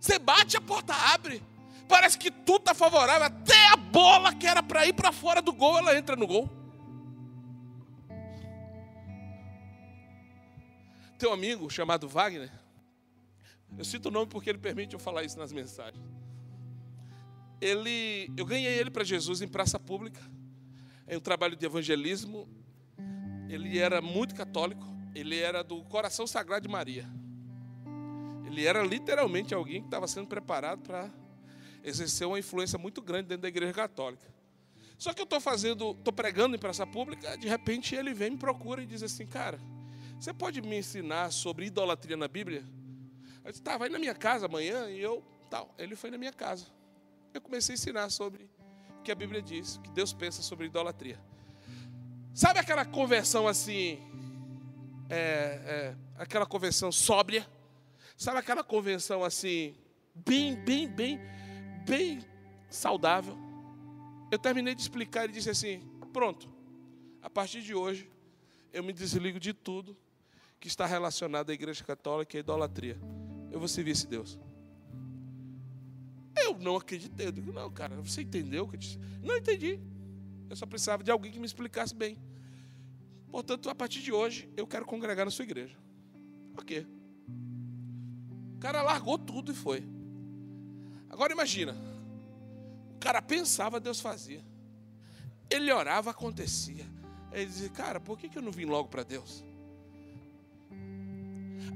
Você 0.00 0.18
bate, 0.18 0.56
a 0.56 0.60
porta 0.60 0.94
abre. 0.94 1.42
Parece 1.88 2.18
que 2.18 2.30
tudo 2.30 2.58
está 2.58 2.74
favorável, 2.74 3.24
até 3.24 3.68
a 3.68 3.76
bola 3.76 4.34
que 4.34 4.46
era 4.46 4.62
para 4.62 4.86
ir 4.86 4.92
para 4.92 5.12
fora 5.12 5.40
do 5.40 5.52
gol, 5.52 5.78
ela 5.78 5.96
entra 5.96 6.16
no 6.16 6.26
gol. 6.26 6.50
Teu 11.18 11.32
amigo 11.32 11.70
chamado 11.70 12.08
Wagner, 12.08 12.50
eu 13.78 13.84
cito 13.84 14.08
o 14.08 14.12
nome 14.12 14.26
porque 14.26 14.50
ele 14.50 14.58
permite 14.58 14.94
eu 14.94 14.98
falar 14.98 15.22
isso 15.22 15.38
nas 15.38 15.52
mensagens. 15.52 16.04
Ele, 17.60 18.30
eu 18.36 18.44
ganhei 18.44 18.78
ele 18.78 18.90
para 18.90 19.04
Jesus 19.04 19.40
em 19.40 19.48
praça 19.48 19.78
pública, 19.78 20.20
em 21.08 21.16
um 21.16 21.20
trabalho 21.20 21.56
de 21.56 21.64
evangelismo. 21.64 22.48
Ele 23.48 23.78
era 23.78 24.02
muito 24.02 24.34
católico, 24.34 24.84
ele 25.14 25.38
era 25.38 25.62
do 25.62 25.82
Coração 25.84 26.26
Sagrado 26.26 26.66
de 26.66 26.72
Maria. 26.72 27.08
Ele 28.46 28.64
era 28.64 28.82
literalmente 28.82 29.52
alguém 29.52 29.80
que 29.80 29.88
estava 29.88 30.06
sendo 30.06 30.28
preparado 30.28 30.80
para 30.82 31.10
exercer 31.82 32.26
uma 32.26 32.38
influência 32.38 32.78
muito 32.78 33.02
grande 33.02 33.28
dentro 33.28 33.42
da 33.42 33.48
igreja 33.48 33.72
católica. 33.72 34.34
Só 34.98 35.12
que 35.12 35.20
eu 35.20 35.24
estou 35.24 35.40
fazendo, 35.40 35.90
estou 35.90 36.12
pregando 36.12 36.56
em 36.56 36.58
praça 36.58 36.86
pública, 36.86 37.36
de 37.36 37.48
repente 37.48 37.94
ele 37.94 38.14
vem 38.14 38.30
me 38.30 38.36
procura 38.36 38.82
e 38.82 38.86
diz 38.86 39.02
assim, 39.02 39.26
cara, 39.26 39.58
você 40.18 40.32
pode 40.32 40.62
me 40.62 40.78
ensinar 40.78 41.30
sobre 41.30 41.66
idolatria 41.66 42.16
na 42.16 42.26
Bíblia? 42.26 42.64
Eu 43.44 43.50
disse, 43.50 43.62
tá, 43.62 43.76
vai 43.76 43.88
na 43.88 43.98
minha 43.98 44.14
casa 44.14 44.46
amanhã 44.46 44.88
e 44.88 45.00
eu, 45.00 45.22
tal. 45.50 45.74
Ele 45.78 45.94
foi 45.94 46.10
na 46.10 46.16
minha 46.16 46.32
casa. 46.32 46.66
Eu 47.34 47.40
comecei 47.40 47.74
a 47.74 47.76
ensinar 47.76 48.10
sobre 48.10 48.48
o 48.98 49.02
que 49.02 49.12
a 49.12 49.14
Bíblia 49.14 49.42
diz, 49.42 49.76
o 49.76 49.80
que 49.82 49.90
Deus 49.90 50.12
pensa 50.12 50.42
sobre 50.42 50.66
idolatria. 50.66 51.20
Sabe 52.32 52.58
aquela 52.58 52.84
conversão 52.84 53.46
assim, 53.46 54.00
é, 55.08 55.14
é, 55.16 55.96
aquela 56.16 56.46
conversão 56.46 56.90
sóbria? 56.90 57.46
Sabe 58.16 58.38
aquela 58.38 58.64
convenção 58.64 59.22
assim, 59.22 59.74
bem, 60.14 60.56
bem, 60.56 60.88
bem, 60.88 61.20
bem 61.86 62.20
saudável? 62.70 63.36
Eu 64.30 64.38
terminei 64.38 64.74
de 64.74 64.80
explicar 64.80 65.28
e 65.28 65.32
disse 65.32 65.50
assim: 65.50 65.80
pronto, 66.12 66.48
a 67.20 67.28
partir 67.28 67.60
de 67.60 67.74
hoje 67.74 68.10
eu 68.72 68.82
me 68.82 68.92
desligo 68.92 69.38
de 69.38 69.52
tudo 69.52 69.96
que 70.58 70.66
está 70.66 70.86
relacionado 70.86 71.50
à 71.50 71.52
Igreja 71.52 71.84
Católica 71.84 72.36
e 72.36 72.38
à 72.38 72.40
idolatria. 72.40 72.98
Eu 73.50 73.58
vou 73.58 73.68
servir 73.68 73.90
esse 73.90 74.06
Deus. 74.06 74.38
Eu 76.36 76.58
não 76.58 76.76
acreditei. 76.76 77.26
Eu 77.26 77.32
digo, 77.32 77.52
não, 77.52 77.70
cara, 77.70 77.96
você 77.96 78.22
entendeu 78.22 78.64
o 78.64 78.68
que 78.68 78.76
eu 78.76 78.80
disse? 78.80 78.98
Não 79.22 79.36
entendi. 79.36 79.78
Eu 80.48 80.56
só 80.56 80.64
precisava 80.64 81.04
de 81.04 81.10
alguém 81.10 81.30
que 81.30 81.38
me 81.38 81.46
explicasse 81.46 81.94
bem. 81.94 82.18
Portanto, 83.30 83.68
a 83.68 83.74
partir 83.74 84.00
de 84.00 84.12
hoje, 84.12 84.48
eu 84.56 84.66
quero 84.66 84.86
congregar 84.86 85.24
na 85.24 85.30
sua 85.30 85.44
igreja. 85.44 85.76
Ok. 86.56 86.86
Cara 88.66 88.82
largou 88.82 89.16
tudo 89.16 89.52
e 89.52 89.54
foi. 89.54 89.84
Agora 91.08 91.32
imagina. 91.32 91.76
O 92.96 92.98
cara 92.98 93.22
pensava, 93.22 93.78
Deus 93.78 94.00
fazia. 94.00 94.44
Ele 95.48 95.70
orava, 95.70 96.10
acontecia. 96.10 96.84
Ele 97.30 97.46
disse, 97.46 97.70
cara, 97.70 98.00
por 98.00 98.18
que 98.18 98.36
eu 98.36 98.42
não 98.42 98.50
vim 98.50 98.64
logo 98.64 98.88
para 98.88 99.04
Deus? 99.04 99.44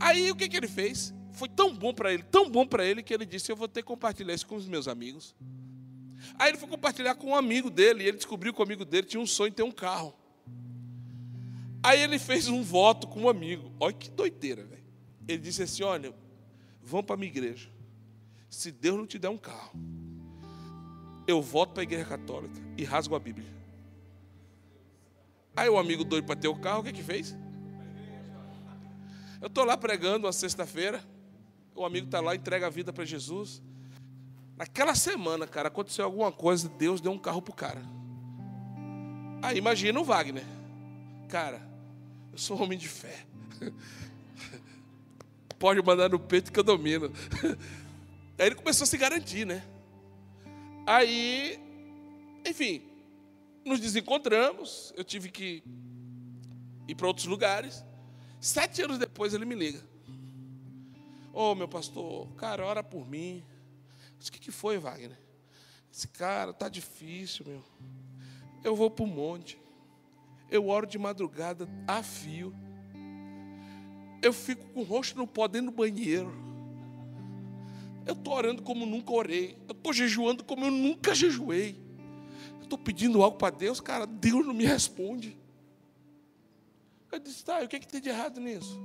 Aí 0.01 0.33
o 0.33 0.35
que, 0.35 0.49
que 0.49 0.57
ele 0.57 0.67
fez? 0.67 1.15
Foi 1.31 1.49
tão 1.49 1.73
bom 1.73 1.95
para 1.95 2.13
ele, 2.13 2.25
tão 2.25 2.51
bom 2.51 2.67
para 2.67 2.85
ele, 2.85 3.05
que 3.05 3.15
ele 3.15 3.25
disse: 3.25 3.53
Eu 3.53 3.57
vou 3.57 3.69
ter 3.69 3.83
que 3.83 3.87
compartilhar 3.87 4.35
isso 4.35 4.49
com 4.49 4.57
os 4.57 4.67
meus 4.67 4.89
amigos. 4.89 5.33
Aí 6.41 6.49
ele 6.49 6.59
foi 6.59 6.69
compartilhar 6.69 7.15
com 7.15 7.29
um 7.29 7.37
amigo 7.37 7.71
dele, 7.71 8.03
e 8.03 8.09
ele 8.09 8.17
descobriu 8.17 8.53
que 8.53 8.59
o 8.59 8.65
amigo 8.65 8.85
dele 8.85 9.07
tinha 9.07 9.21
um 9.21 9.27
sonho 9.29 9.51
de 9.51 9.57
ter 9.59 9.63
um 9.63 9.71
carro. 9.71 10.13
Aí 11.85 12.01
ele 12.01 12.19
fez 12.19 12.49
um 12.49 12.65
voto 12.65 13.07
com 13.07 13.21
um 13.21 13.29
amigo. 13.29 13.71
Olha 13.79 13.93
que 13.93 14.11
doideira, 14.11 14.65
velho. 14.65 14.83
Ele 15.29 15.39
disse 15.39 15.63
assim: 15.63 15.85
Olha, 15.85 16.13
vamos 16.83 17.07
para 17.07 17.15
a 17.15 17.19
minha 17.19 17.31
igreja. 17.31 17.69
Se 18.49 18.71
Deus 18.71 18.97
não 18.97 19.07
te 19.07 19.19
der 19.19 19.29
um 19.29 19.39
carro, 19.39 19.73
eu 21.27 21.41
volto 21.41 21.73
para 21.73 21.83
a 21.83 21.85
igreja 21.85 22.05
católica 22.05 22.61
e 22.77 22.85
rasgo 22.85 23.15
a 23.15 23.19
Bíblia. 23.19 23.49
Aí 25.55 25.69
o 25.69 25.79
amigo 25.79 26.05
doido 26.05 26.25
para 26.25 26.37
ter 26.37 26.49
o 26.49 26.57
carro, 26.57 26.81
o 26.81 26.85
que 26.85 26.93
que 26.93 27.03
fez? 27.03 27.37
Eu 29.41 29.47
estou 29.47 29.65
lá 29.65 29.77
pregando 29.77 30.27
uma 30.27 30.33
sexta-feira, 30.33 31.03
o 31.75 31.85
amigo 31.85 32.07
está 32.07 32.21
lá, 32.21 32.35
entrega 32.35 32.67
a 32.67 32.71
vida 32.71 32.93
para 32.93 33.05
Jesus. 33.05 33.63
Naquela 34.57 34.95
semana, 34.95 35.47
cara, 35.47 35.69
aconteceu 35.69 36.05
alguma 36.05 36.31
coisa, 36.31 36.69
Deus 36.69 37.01
deu 37.01 37.13
um 37.13 37.19
carro 37.19 37.41
pro 37.41 37.55
cara. 37.55 37.83
Aí 39.43 39.57
imagina 39.57 39.99
o 39.99 40.05
Wagner. 40.05 40.45
Cara, 41.29 41.67
eu 42.33 42.39
sou 42.39 42.59
um 42.59 42.65
homem 42.65 42.79
de 42.79 42.89
fé. 42.89 43.25
Pode 45.61 45.83
mandar 45.83 46.09
no 46.09 46.19
peito 46.19 46.51
que 46.51 46.59
eu 46.59 46.65
domino. 46.65 47.13
Aí 48.39 48.47
ele 48.47 48.55
começou 48.55 48.85
a 48.85 48.87
se 48.87 48.97
garantir, 48.97 49.45
né? 49.45 49.63
Aí, 50.87 51.61
enfim, 52.47 52.83
nos 53.63 53.79
desencontramos. 53.79 54.91
Eu 54.97 55.05
tive 55.05 55.31
que 55.31 55.63
ir 56.89 56.95
para 56.95 57.07
outros 57.07 57.27
lugares. 57.27 57.85
Sete 58.41 58.81
anos 58.81 58.97
depois 58.97 59.35
ele 59.35 59.45
me 59.45 59.55
liga. 59.55 59.87
Ô 61.31 61.51
oh, 61.51 61.55
meu 61.55 61.69
pastor, 61.69 62.27
cara, 62.37 62.65
ora 62.65 62.83
por 62.83 63.07
mim. 63.07 63.45
O 64.19 64.31
que, 64.31 64.41
que 64.41 64.51
foi, 64.51 64.79
Wagner? 64.79 65.19
Esse 65.93 66.09
cara, 66.09 66.55
tá 66.55 66.71
difícil, 66.71 67.45
meu. 67.47 67.63
Eu 68.65 68.75
vou 68.75 68.91
para 68.91 69.05
o 69.05 69.07
monte. 69.07 69.61
Eu 70.51 70.69
oro 70.69 70.87
de 70.87 70.99
madrugada 70.99 71.69
a 71.87 72.03
fio. 72.03 72.55
Eu 74.23 74.33
fico 74.33 74.65
com 74.67 74.81
o 74.81 74.85
rosto 74.85 75.17
no 75.17 75.27
pó 75.27 75.49
dentro 75.49 75.71
do 75.71 75.77
banheiro. 75.77 76.33
Eu 78.07 78.15
estou 78.15 78.35
orando 78.35 78.63
como 78.63 78.85
nunca 78.85 79.13
orei. 79.13 79.57
Eu 79.69 79.73
estou 79.73 79.93
jejuando 79.93 80.45
como 80.45 80.65
eu 80.67 80.71
nunca 80.71 81.15
jejuei. 81.15 81.81
Eu 82.59 82.65
estou 82.65 82.79
pedindo 82.79 83.23
algo 83.23 83.39
para 83.39 83.55
Deus, 83.55 83.81
cara, 83.81 84.07
Deus 84.07 84.47
não 84.47 84.55
me 84.55 84.65
responde. 84.65 85.37
Eu 87.11 87.19
disse, 87.19 87.45
tá, 87.45 87.61
o 87.61 87.69
que, 87.69 87.77
é 87.77 87.79
que 87.81 87.89
tem 87.89 88.01
de 88.01 88.09
errado 88.09 88.41
nisso? 88.41 88.81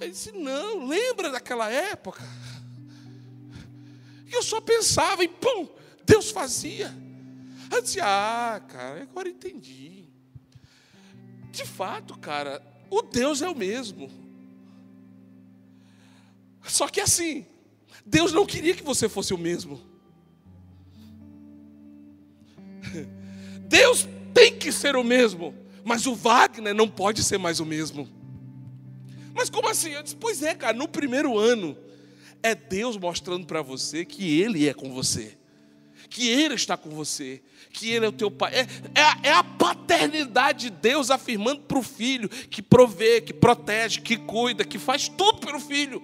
Ele 0.00 0.10
disse, 0.10 0.32
não, 0.32 0.86
lembra 0.86 1.30
daquela 1.30 1.70
época? 1.70 2.22
E 4.26 4.32
eu 4.32 4.42
só 4.42 4.60
pensava 4.60 5.22
e 5.22 5.28
pum, 5.28 5.68
Deus 6.04 6.30
fazia. 6.30 6.92
Eu 7.70 7.82
disse, 7.82 8.00
ah, 8.00 8.60
cara, 8.68 9.02
agora 9.02 9.28
entendi. 9.28 10.08
De 11.50 11.64
fato, 11.64 12.18
cara, 12.18 12.60
o 12.98 13.02
Deus 13.02 13.42
é 13.42 13.48
o 13.48 13.56
mesmo. 13.56 14.10
Só 16.62 16.88
que 16.88 17.00
assim, 17.00 17.46
Deus 18.06 18.32
não 18.32 18.46
queria 18.46 18.74
que 18.74 18.82
você 18.82 19.08
fosse 19.08 19.34
o 19.34 19.38
mesmo. 19.38 19.80
Deus 23.68 24.08
tem 24.32 24.56
que 24.56 24.70
ser 24.70 24.96
o 24.96 25.04
mesmo. 25.04 25.54
Mas 25.84 26.06
o 26.06 26.14
Wagner 26.14 26.74
não 26.74 26.88
pode 26.88 27.22
ser 27.22 27.38
mais 27.38 27.60
o 27.60 27.66
mesmo. 27.66 28.08
Mas 29.34 29.50
como 29.50 29.68
assim? 29.68 29.90
Eu 29.90 30.02
disse, 30.02 30.16
pois 30.16 30.42
é, 30.42 30.54
cara, 30.54 30.76
no 30.76 30.88
primeiro 30.88 31.36
ano 31.36 31.76
é 32.42 32.54
Deus 32.54 32.96
mostrando 32.96 33.46
para 33.46 33.60
você 33.62 34.04
que 34.04 34.40
Ele 34.40 34.68
é 34.68 34.74
com 34.74 34.92
você, 34.92 35.36
que 36.14 36.28
Ele 36.28 36.54
está 36.54 36.76
com 36.76 36.90
você, 36.90 37.42
que 37.72 37.90
Ele 37.90 38.06
é 38.06 38.08
o 38.08 38.12
teu 38.12 38.30
pai. 38.30 38.54
É, 38.54 38.60
é, 38.94 39.30
é 39.30 39.32
a 39.32 39.42
paternidade 39.42 40.70
de 40.70 40.70
Deus 40.70 41.10
afirmando 41.10 41.62
para 41.62 41.76
o 41.76 41.82
filho 41.82 42.28
que 42.28 42.62
provê, 42.62 43.20
que 43.20 43.34
protege, 43.34 44.00
que 44.00 44.16
cuida, 44.16 44.64
que 44.64 44.78
faz 44.78 45.08
tudo 45.08 45.40
pelo 45.40 45.58
filho 45.58 46.00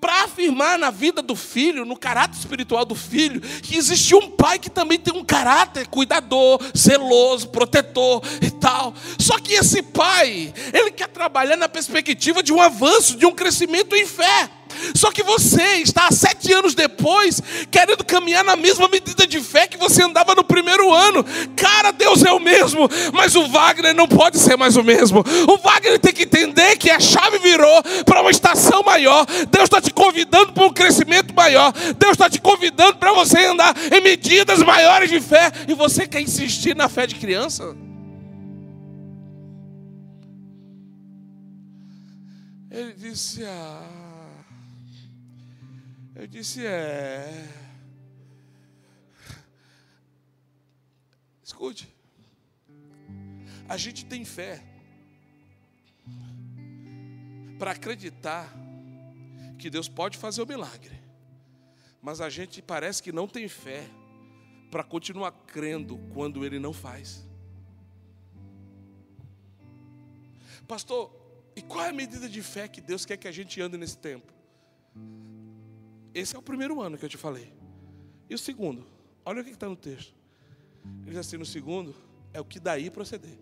para 0.00 0.22
afirmar 0.22 0.78
na 0.78 0.92
vida 0.92 1.20
do 1.20 1.34
filho, 1.34 1.84
no 1.84 1.96
caráter 1.96 2.38
espiritual 2.38 2.84
do 2.84 2.94
filho, 2.94 3.40
que 3.40 3.76
existe 3.76 4.14
um 4.14 4.30
pai 4.30 4.56
que 4.56 4.70
também 4.70 4.96
tem 4.96 5.12
um 5.12 5.24
caráter 5.24 5.88
cuidador, 5.88 6.60
zeloso, 6.76 7.48
protetor 7.48 8.22
e 8.40 8.48
tal. 8.48 8.94
Só 9.18 9.40
que 9.40 9.54
esse 9.54 9.82
pai, 9.82 10.54
ele 10.72 10.92
quer 10.92 11.08
trabalhar 11.08 11.56
na 11.56 11.68
perspectiva 11.68 12.44
de 12.44 12.52
um 12.52 12.62
avanço, 12.62 13.16
de 13.16 13.26
um 13.26 13.32
crescimento 13.32 13.96
em 13.96 14.06
fé. 14.06 14.48
Só 14.94 15.10
que 15.10 15.22
você 15.22 15.62
está 15.76 16.10
sete 16.10 16.52
anos 16.52 16.74
depois, 16.74 17.42
querendo 17.70 18.04
caminhar 18.04 18.44
na 18.44 18.56
mesma 18.56 18.88
medida 18.88 19.26
de 19.26 19.40
fé 19.40 19.66
que 19.66 19.76
você 19.76 20.02
andava 20.02 20.34
no 20.34 20.44
primeiro 20.44 20.92
ano. 20.92 21.24
Cara, 21.56 21.90
Deus 21.92 22.24
é 22.24 22.32
o 22.32 22.40
mesmo, 22.40 22.88
mas 23.12 23.34
o 23.34 23.46
Wagner 23.48 23.94
não 23.94 24.08
pode 24.08 24.38
ser 24.38 24.56
mais 24.56 24.76
o 24.76 24.82
mesmo. 24.82 25.24
O 25.48 25.58
Wagner 25.58 25.98
tem 25.98 26.12
que 26.12 26.24
entender 26.24 26.76
que 26.76 26.90
a 26.90 27.00
chave 27.00 27.38
virou 27.38 27.82
para 28.04 28.20
uma 28.20 28.30
estação 28.30 28.82
maior. 28.82 29.26
Deus 29.50 29.64
está 29.64 29.80
te 29.80 29.92
convidando 29.92 30.52
para 30.52 30.64
um 30.64 30.72
crescimento 30.72 31.34
maior. 31.34 31.72
Deus 31.98 32.12
está 32.12 32.28
te 32.28 32.40
convidando 32.40 32.96
para 32.96 33.12
você 33.12 33.46
andar 33.46 33.74
em 33.92 34.00
medidas 34.00 34.62
maiores 34.62 35.10
de 35.10 35.20
fé. 35.20 35.50
E 35.66 35.74
você 35.74 36.06
quer 36.06 36.20
insistir 36.20 36.74
na 36.74 36.88
fé 36.88 37.06
de 37.06 37.14
criança? 37.14 37.76
Ele 42.70 42.92
disse: 42.92 43.44
Ah. 43.44 44.07
Eu 46.18 46.26
disse: 46.26 46.66
É. 46.66 47.48
Escute. 51.40 51.88
A 53.68 53.76
gente 53.76 54.04
tem 54.04 54.24
fé 54.24 54.60
para 57.56 57.70
acreditar 57.70 58.52
que 59.58 59.70
Deus 59.70 59.88
pode 59.88 60.18
fazer 60.18 60.42
o 60.42 60.46
milagre, 60.46 61.00
mas 62.02 62.20
a 62.20 62.28
gente 62.28 62.60
parece 62.60 63.00
que 63.00 63.12
não 63.12 63.28
tem 63.28 63.46
fé 63.46 63.88
para 64.72 64.82
continuar 64.82 65.30
crendo 65.46 65.98
quando 66.12 66.44
Ele 66.44 66.58
não 66.58 66.72
faz. 66.72 67.24
Pastor, 70.66 71.14
e 71.54 71.62
qual 71.62 71.84
é 71.84 71.90
a 71.90 71.92
medida 71.92 72.28
de 72.28 72.42
fé 72.42 72.66
que 72.66 72.80
Deus 72.80 73.06
quer 73.06 73.16
que 73.16 73.28
a 73.28 73.32
gente 73.32 73.60
ande 73.60 73.78
nesse 73.78 73.98
tempo? 73.98 74.32
Esse 76.14 76.36
é 76.36 76.38
o 76.38 76.42
primeiro 76.42 76.80
ano 76.80 76.96
que 76.96 77.04
eu 77.04 77.08
te 77.08 77.16
falei. 77.16 77.52
E 78.28 78.34
o 78.34 78.38
segundo? 78.38 78.84
Olha 79.24 79.42
o 79.42 79.44
que 79.44 79.50
está 79.50 79.68
no 79.68 79.76
texto. 79.76 80.14
Ele 81.02 81.10
diz 81.10 81.18
assim: 81.18 81.36
no 81.36 81.46
segundo, 81.46 81.94
é 82.32 82.40
o 82.40 82.44
que 82.44 82.58
daí 82.58 82.90
proceder. 82.90 83.38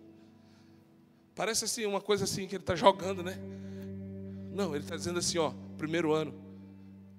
Parece 1.35 1.64
assim, 1.64 1.85
uma 1.85 2.00
coisa 2.00 2.24
assim 2.24 2.46
que 2.46 2.57
ele 2.57 2.62
está 2.62 2.74
jogando, 2.74 3.22
né? 3.22 3.37
Não, 4.52 4.74
ele 4.74 4.85
está 4.85 4.96
dizendo 4.96 5.18
assim: 5.18 5.38
ó, 5.38 5.52
primeiro 5.76 6.12
ano, 6.12 6.35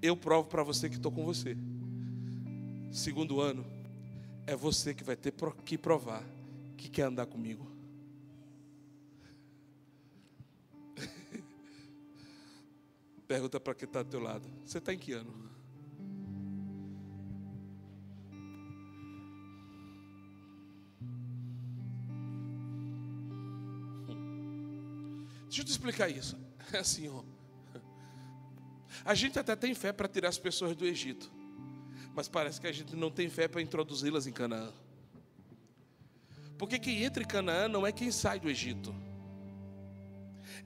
eu 0.02 0.18
provo 0.18 0.50
para 0.50 0.64
você 0.64 0.90
que 0.90 0.96
estou 0.96 1.12
com 1.12 1.24
você. 1.24 1.56
Segundo 2.92 3.42
ano, 3.42 3.66
é 4.46 4.56
você 4.56 4.94
que 4.94 5.04
vai 5.04 5.16
ter 5.16 5.34
que 5.64 5.78
provar 5.78 6.24
que 6.78 6.90
quer 6.90 7.04
andar 7.04 7.26
comigo. 7.26 7.77
Pergunta 13.28 13.60
para 13.60 13.76
quem 13.76 13.86
está 13.86 14.02
do 14.02 14.10
teu 14.10 14.20
lado: 14.22 14.50
Você 14.66 14.78
está 14.78 14.94
em 14.94 14.98
que 14.98 15.12
ano? 15.12 15.48
Deixa 25.44 25.62
eu 25.62 25.66
te 25.66 25.72
explicar 25.72 26.10
isso. 26.10 26.38
É 26.74 26.80
assim, 26.80 27.08
ó. 27.08 27.24
A 29.06 29.14
gente 29.14 29.40
até 29.40 29.56
tem 29.56 29.74
fé 29.74 29.94
para 29.94 30.08
tirar 30.08 30.28
as 30.28 30.38
pessoas 30.38 30.76
do 30.76 30.86
Egito, 30.86 31.32
mas 32.14 32.28
parece 32.28 32.60
que 32.60 32.68
a 32.68 32.72
gente 32.74 32.94
não 32.94 33.10
tem 33.10 33.30
fé 33.30 33.48
para 33.48 33.62
introduzi-las 33.62 34.28
em 34.28 34.34
Canaã. 34.34 34.74
Porque 36.58 36.78
quem 36.78 37.04
entra 37.04 37.24
em 37.24 37.26
Canaã 37.26 37.70
não 37.70 37.88
é 37.88 37.94
quem 37.94 38.12
sai 38.12 38.38
do 38.38 38.50
Egito. 38.50 38.94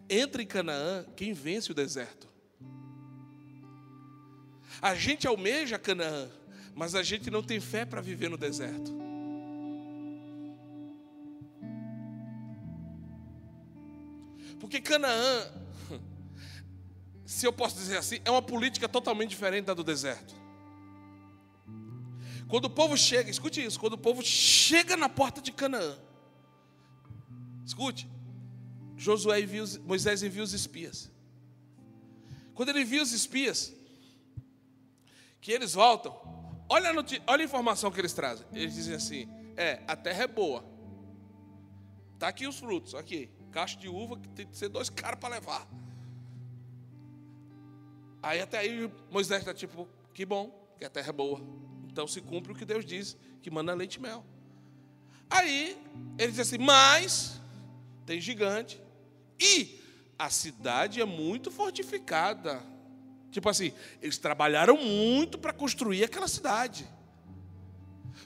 Entra 0.10 0.42
em 0.42 0.48
Canaã 0.48 1.06
quem 1.16 1.34
vence 1.34 1.72
o 1.72 1.76
deserto. 1.76 2.31
A 4.82 4.96
gente 4.96 5.28
almeja 5.28 5.78
Canaã, 5.78 6.30
mas 6.74 6.96
a 6.96 7.04
gente 7.04 7.30
não 7.30 7.44
tem 7.44 7.60
fé 7.60 7.86
para 7.86 8.02
viver 8.02 8.30
no 8.30 8.38
deserto. 8.38 8.92
Porque 14.60 14.82
Canaã, 14.82 15.52
se 17.26 17.46
eu 17.46 17.54
posso 17.54 17.76
dizer 17.78 17.98
assim, 17.98 18.20
é 18.26 18.32
uma 18.32 18.42
política 18.42 18.88
totalmente 18.90 19.30
diferente 19.30 19.66
da 19.66 19.74
do 19.74 19.84
deserto. 19.84 20.36
Quando 22.48 22.66
o 22.66 22.70
povo 22.70 22.98
chega, 22.98 23.30
escute 23.30 23.64
isso, 23.64 23.80
quando 23.80 23.94
o 23.94 23.98
povo 23.98 24.22
chega 24.22 24.98
na 24.98 25.08
porta 25.08 25.42
de 25.42 25.52
Canaã, 25.52 25.98
Escute, 27.72 28.06
Josué 28.98 29.42
envia 29.42 29.64
os, 29.64 29.78
Moisés 29.78 30.22
envia 30.24 30.44
os 30.44 30.54
espias. 30.54 31.10
Quando 32.54 32.70
ele 32.70 32.82
envia 32.82 33.02
os 33.02 33.14
espias, 33.14 33.74
que 35.42 35.52
eles 35.52 35.74
voltam, 35.74 36.16
olha 36.70 36.92
a, 36.92 36.94
olha 37.28 37.42
a 37.42 37.46
informação 37.46 37.92
que 37.92 38.00
eles 38.00 38.14
trazem. 38.14 38.46
Eles 38.54 38.76
dizem 38.76 38.96
assim: 38.96 39.28
é, 39.58 39.82
a 39.88 39.96
terra 39.96 40.24
é 40.24 40.28
boa. 40.28 40.64
Está 42.14 42.28
aqui 42.28 42.48
os 42.48 42.60
frutos, 42.60 42.94
aqui. 42.94 43.30
Caixa 43.52 43.78
de 43.78 43.90
uva 43.90 44.18
que 44.18 44.30
tem 44.30 44.48
que 44.48 44.56
ser 44.56 44.70
dois 44.70 44.90
caras 44.90 45.20
para 45.20 45.36
levar. 45.36 45.68
Aí 48.24 48.40
até 48.40 48.60
aí 48.60 48.90
Moisés 49.10 49.40
está 49.40 49.54
tipo, 49.54 49.90
que 50.14 50.26
bom, 50.26 50.74
que 50.78 50.86
a 50.86 50.90
terra 50.90 51.10
é 51.10 51.14
boa. 51.14 51.42
Então 51.92 52.08
se 52.08 52.22
cumpre 52.22 52.52
o 52.52 52.56
que 52.56 52.64
Deus 52.64 52.86
diz, 52.86 53.18
que 53.42 53.50
manda 53.50 53.74
leite 53.74 53.96
e 53.96 54.00
mel. 54.00 54.24
Aí 55.30 55.78
ele 56.18 56.32
diz 56.32 56.40
assim, 56.40 56.60
mas 56.60 57.42
tem 58.06 58.22
gigante. 58.22 58.82
E 59.40 59.82
a 60.18 60.30
cidade 60.30 61.02
é 61.02 61.06
muito 61.06 61.50
fortificada. 61.50 62.71
Tipo 63.32 63.50
assim, 63.50 63.72
eles 64.02 64.18
trabalharam 64.18 64.78
muito 64.78 65.38
para 65.38 65.54
construir 65.54 66.04
aquela 66.04 66.28
cidade. 66.28 66.88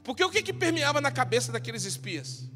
Porque 0.03 0.23
o 0.23 0.29
que, 0.29 0.41
que 0.41 0.53
permeava 0.53 0.99
na 0.99 1.11
cabeça 1.11 1.51
daqueles 1.51 1.83
espias? 1.83 2.49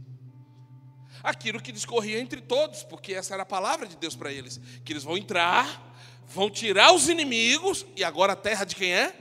Aquilo 1.23 1.61
que 1.61 1.71
discorria 1.71 2.19
entre 2.19 2.41
todos, 2.41 2.83
porque 2.83 3.13
essa 3.13 3.33
era 3.33 3.43
a 3.43 3.45
palavra 3.45 3.87
de 3.87 3.95
Deus 3.95 4.15
para 4.15 4.31
eles: 4.31 4.59
que 4.83 4.93
eles 4.93 5.03
vão 5.03 5.17
entrar, 5.17 5.93
vão 6.27 6.49
tirar 6.49 6.93
os 6.93 7.07
inimigos, 7.07 7.85
e 7.95 8.03
agora 8.03 8.33
a 8.33 8.35
terra 8.35 8.65
de 8.65 8.75
quem 8.75 8.93
é? 8.93 9.15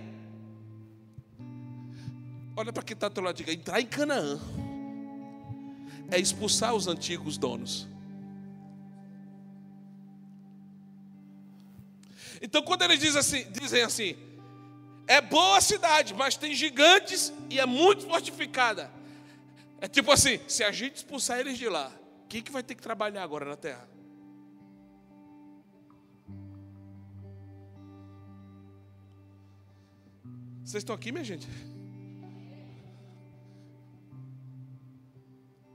Olha 2.56 2.72
para 2.72 2.82
quem 2.82 2.94
está 2.94 3.08
do 3.08 3.14
teu 3.14 3.22
lado, 3.22 3.36
diga: 3.36 3.52
entrar 3.52 3.80
em 3.80 3.86
Canaã 3.86 4.40
é 6.10 6.18
expulsar 6.18 6.74
os 6.74 6.86
antigos 6.86 7.36
donos. 7.36 7.86
Então, 12.40 12.62
quando 12.62 12.82
eles 12.82 13.00
dizem 13.00 13.20
assim, 13.20 13.50
dizem 13.50 13.82
assim, 13.82 14.16
é 15.06 15.20
boa 15.20 15.60
cidade, 15.60 16.14
mas 16.14 16.36
tem 16.36 16.54
gigantes 16.54 17.32
e 17.50 17.58
é 17.58 17.66
muito 17.66 18.06
fortificada. 18.06 18.90
É 19.80 19.88
tipo 19.88 20.12
assim: 20.12 20.40
se 20.46 20.62
a 20.62 20.70
gente 20.70 20.96
expulsar 20.96 21.40
eles 21.40 21.56
de 21.56 21.68
lá, 21.68 21.92
quem 22.28 22.42
que 22.42 22.52
vai 22.52 22.62
ter 22.62 22.74
que 22.74 22.82
trabalhar 22.82 23.22
agora 23.22 23.44
na 23.44 23.56
terra? 23.56 23.88
Vocês 30.64 30.82
estão 30.82 30.94
aqui, 30.94 31.10
minha 31.10 31.24
gente? 31.24 31.48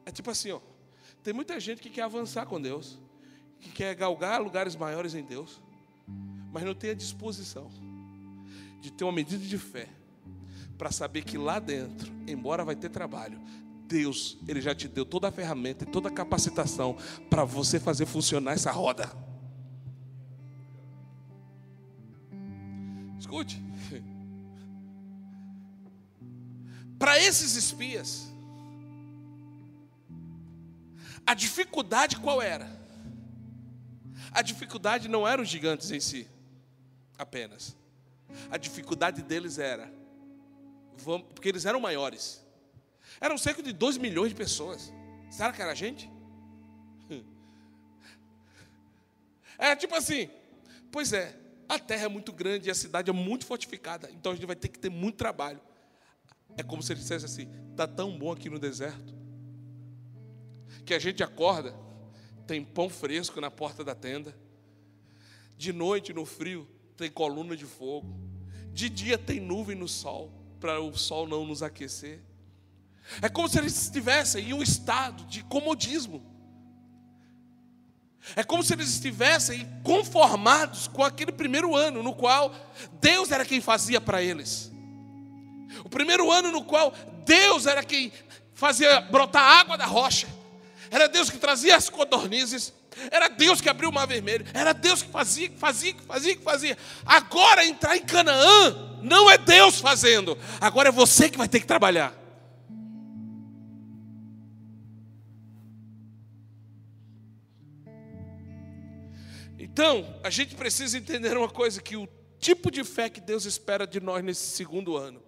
É 0.05 0.11
tipo 0.11 0.29
assim, 0.29 0.51
ó. 0.51 0.61
Tem 1.23 1.33
muita 1.33 1.59
gente 1.59 1.81
que 1.81 1.89
quer 1.89 2.03
avançar 2.03 2.45
com 2.45 2.61
Deus, 2.61 2.99
que 3.59 3.71
quer 3.71 3.95
galgar 3.95 4.39
lugares 4.39 4.75
maiores 4.75 5.15
em 5.15 5.23
Deus 5.23 5.59
mas 6.53 6.63
não 6.63 6.75
tem 6.75 6.91
a 6.91 6.93
disposição 6.93 7.67
de 8.79 8.91
ter 8.91 9.03
uma 9.03 9.11
medida 9.11 9.43
de 9.43 9.57
fé 9.57 9.89
para 10.77 10.91
saber 10.91 11.23
que 11.23 11.35
lá 11.35 11.59
dentro, 11.59 12.13
embora 12.27 12.63
vai 12.63 12.75
ter 12.75 12.89
trabalho, 12.89 13.41
Deus, 13.87 14.37
ele 14.47 14.61
já 14.61 14.75
te 14.75 14.87
deu 14.87 15.03
toda 15.03 15.29
a 15.29 15.31
ferramenta 15.31 15.83
e 15.83 15.87
toda 15.87 16.09
a 16.09 16.11
capacitação 16.11 16.95
para 17.29 17.43
você 17.43 17.79
fazer 17.79 18.05
funcionar 18.05 18.53
essa 18.53 18.71
roda. 18.71 19.11
Escute. 23.19 23.59
Para 26.99 27.19
esses 27.19 27.55
espias, 27.55 28.31
a 31.25 31.33
dificuldade 31.33 32.17
qual 32.17 32.41
era? 32.41 32.71
A 34.31 34.41
dificuldade 34.41 35.07
não 35.07 35.27
eram 35.27 35.43
os 35.43 35.49
gigantes 35.49 35.89
em 35.91 35.99
si 35.99 36.27
apenas. 37.17 37.75
A 38.49 38.57
dificuldade 38.57 39.21
deles 39.21 39.59
era, 39.59 39.91
porque 41.33 41.49
eles 41.49 41.65
eram 41.65 41.79
maiores. 41.79 42.43
Eram 43.19 43.37
cerca 43.37 43.61
de 43.61 43.73
2 43.73 43.97
milhões 43.97 44.29
de 44.29 44.35
pessoas. 44.35 44.91
Será 45.29 45.51
que 45.51 45.61
era 45.61 45.71
a 45.71 45.75
gente? 45.75 46.09
É 49.57 49.75
tipo 49.75 49.95
assim, 49.95 50.29
pois 50.91 51.13
é, 51.13 51.37
a 51.69 51.79
terra 51.79 52.05
é 52.05 52.07
muito 52.07 52.33
grande 52.33 52.67
e 52.67 52.71
a 52.71 52.75
cidade 52.75 53.09
é 53.09 53.13
muito 53.13 53.45
fortificada, 53.45 54.09
então 54.11 54.31
a 54.31 54.35
gente 54.35 54.45
vai 54.45 54.55
ter 54.55 54.67
que 54.67 54.79
ter 54.79 54.89
muito 54.89 55.15
trabalho. 55.15 55.61
É 56.57 56.63
como 56.63 56.83
se 56.83 56.91
ele 56.91 56.99
dissesse 56.99 57.25
assim: 57.25 57.49
está 57.71 57.87
tão 57.87 58.17
bom 58.17 58.31
aqui 58.31 58.49
no 58.49 58.59
deserto, 58.59 59.13
que 60.85 60.93
a 60.93 60.99
gente 60.99 61.23
acorda, 61.23 61.73
tem 62.45 62.63
pão 62.63 62.89
fresco 62.89 63.39
na 63.39 63.49
porta 63.49 63.83
da 63.83 63.95
tenda, 63.95 64.35
de 65.57 65.71
noite 65.71 66.13
no 66.13 66.25
frio 66.25 66.67
tem 66.97 67.09
coluna 67.09 67.55
de 67.55 67.65
fogo. 67.65 68.13
De 68.71 68.89
dia 68.89 69.17
tem 69.17 69.39
nuvem 69.39 69.75
no 69.75 69.87
sol, 69.87 70.31
para 70.59 70.79
o 70.81 70.97
sol 70.97 71.27
não 71.27 71.45
nos 71.45 71.61
aquecer. 71.61 72.19
É 73.21 73.29
como 73.29 73.47
se 73.47 73.59
eles 73.59 73.83
estivessem 73.83 74.49
em 74.49 74.53
um 74.53 74.63
estado 74.63 75.25
de 75.25 75.43
comodismo. 75.43 76.23
É 78.35 78.43
como 78.43 78.63
se 78.63 78.73
eles 78.73 78.89
estivessem 78.89 79.67
conformados 79.83 80.87
com 80.87 81.03
aquele 81.03 81.31
primeiro 81.31 81.75
ano 81.75 82.01
no 82.01 82.15
qual 82.15 82.55
Deus 83.01 83.31
era 83.31 83.45
quem 83.45 83.59
fazia 83.59 83.99
para 83.99 84.21
eles. 84.21 84.71
O 85.83 85.89
primeiro 85.89 86.31
ano 86.31 86.51
no 86.51 86.63
qual 86.63 86.93
Deus 87.25 87.65
era 87.65 87.83
quem 87.83 88.13
fazia 88.53 89.01
brotar 89.01 89.43
água 89.43 89.77
da 89.77 89.85
rocha. 89.85 90.27
Era 90.89 91.07
Deus 91.07 91.29
que 91.29 91.37
trazia 91.37 91.75
as 91.75 91.89
codornizes. 91.89 92.71
Era 93.11 93.27
Deus 93.27 93.61
que 93.61 93.69
abriu 93.69 93.89
o 93.89 93.93
mar 93.93 94.07
vermelho. 94.07 94.45
Era 94.53 94.73
Deus 94.73 95.01
que 95.01 95.09
fazia, 95.09 95.49
que 95.49 95.57
fazia, 95.57 95.93
que 95.93 96.03
fazia, 96.03 96.35
que 96.35 96.43
fazia. 96.43 96.77
Agora 97.05 97.65
entrar 97.65 97.95
em 97.97 98.01
Canaã 98.01 98.99
não 99.01 99.29
é 99.29 99.37
Deus 99.37 99.79
fazendo. 99.79 100.37
Agora 100.59 100.89
é 100.89 100.91
você 100.91 101.29
que 101.29 101.37
vai 101.37 101.47
ter 101.47 101.59
que 101.59 101.67
trabalhar. 101.67 102.13
Então, 109.57 110.19
a 110.23 110.29
gente 110.29 110.55
precisa 110.55 110.97
entender 110.97 111.35
uma 111.35 111.49
coisa 111.49 111.81
que 111.81 111.95
o 111.95 112.07
tipo 112.39 112.69
de 112.69 112.83
fé 112.83 113.09
que 113.09 113.21
Deus 113.21 113.45
espera 113.45 113.87
de 113.87 113.99
nós 113.99 114.23
nesse 114.23 114.55
segundo 114.55 114.95
ano 114.97 115.23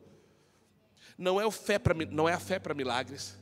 não 1.18 1.40
é, 1.40 1.46
o 1.46 1.52
fé 1.52 1.80
pra, 1.80 1.94
não 1.94 2.28
é 2.28 2.34
a 2.34 2.40
fé 2.40 2.60
para 2.60 2.74
milagres, 2.74 3.38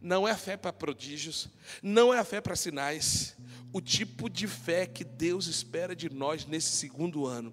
não 0.00 0.28
é 0.28 0.32
a 0.32 0.36
fé 0.36 0.56
para 0.56 0.72
prodígios, 0.72 1.48
não 1.82 2.12
é 2.12 2.18
a 2.18 2.24
fé 2.24 2.40
para 2.40 2.54
sinais, 2.54 3.36
o 3.76 3.80
tipo 3.82 4.30
de 4.30 4.48
fé 4.48 4.86
que 4.86 5.04
Deus 5.04 5.48
espera 5.48 5.94
de 5.94 6.08
nós 6.08 6.46
nesse 6.46 6.70
segundo 6.70 7.26
ano 7.26 7.52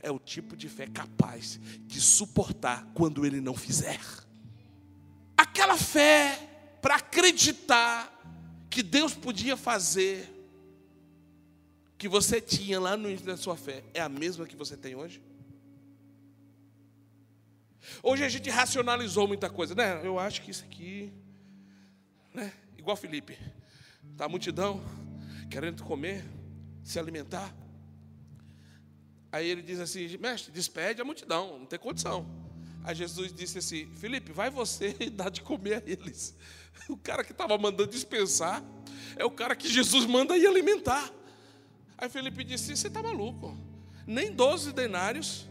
é 0.00 0.08
o 0.08 0.20
tipo 0.20 0.56
de 0.56 0.68
fé 0.68 0.86
capaz 0.86 1.58
de 1.80 2.00
suportar 2.00 2.86
quando 2.94 3.26
Ele 3.26 3.40
não 3.40 3.56
fizer. 3.56 3.98
Aquela 5.36 5.76
fé 5.76 6.38
para 6.80 6.94
acreditar 6.94 8.08
que 8.70 8.84
Deus 8.84 9.14
podia 9.14 9.56
fazer, 9.56 10.32
que 11.98 12.08
você 12.08 12.40
tinha 12.40 12.78
lá 12.78 12.96
no 12.96 13.08
início 13.08 13.26
da 13.26 13.36
sua 13.36 13.56
fé, 13.56 13.82
é 13.92 14.00
a 14.00 14.08
mesma 14.08 14.46
que 14.46 14.54
você 14.54 14.76
tem 14.76 14.94
hoje? 14.94 15.20
Hoje 18.00 18.24
a 18.24 18.28
gente 18.28 18.48
racionalizou 18.48 19.26
muita 19.26 19.50
coisa, 19.50 19.74
né? 19.74 20.00
Eu 20.06 20.20
acho 20.20 20.40
que 20.40 20.52
isso 20.52 20.64
aqui, 20.64 21.12
né? 22.32 22.52
Igual 22.78 22.96
Felipe, 22.96 23.36
tá 24.16 24.28
multidão, 24.28 24.80
querendo 25.54 25.84
comer, 25.84 26.24
se 26.82 26.98
alimentar. 26.98 27.54
Aí 29.30 29.48
ele 29.48 29.62
diz 29.62 29.78
assim: 29.78 30.18
Mestre, 30.18 30.50
despede 30.50 31.00
a 31.00 31.04
multidão, 31.04 31.60
não 31.60 31.66
tem 31.66 31.78
condição. 31.78 32.26
Aí 32.82 32.92
Jesus 32.92 33.32
disse 33.32 33.58
assim: 33.58 33.86
Felipe, 33.94 34.32
vai 34.32 34.50
você 34.50 34.96
e 34.98 35.08
dá 35.08 35.28
de 35.28 35.42
comer 35.42 35.74
a 35.74 35.82
eles. 35.86 36.34
O 36.88 36.96
cara 36.96 37.22
que 37.22 37.30
estava 37.30 37.56
mandando 37.56 37.88
dispensar 37.88 38.60
é 39.14 39.24
o 39.24 39.30
cara 39.30 39.54
que 39.54 39.68
Jesus 39.68 40.04
manda 40.06 40.36
ir 40.36 40.44
alimentar. 40.44 41.08
Aí 41.96 42.08
Felipe 42.08 42.42
disse: 42.42 42.76
Você 42.76 42.88
está 42.88 43.00
maluco? 43.00 43.56
Nem 44.04 44.32
12 44.32 44.72
denários 44.72 45.46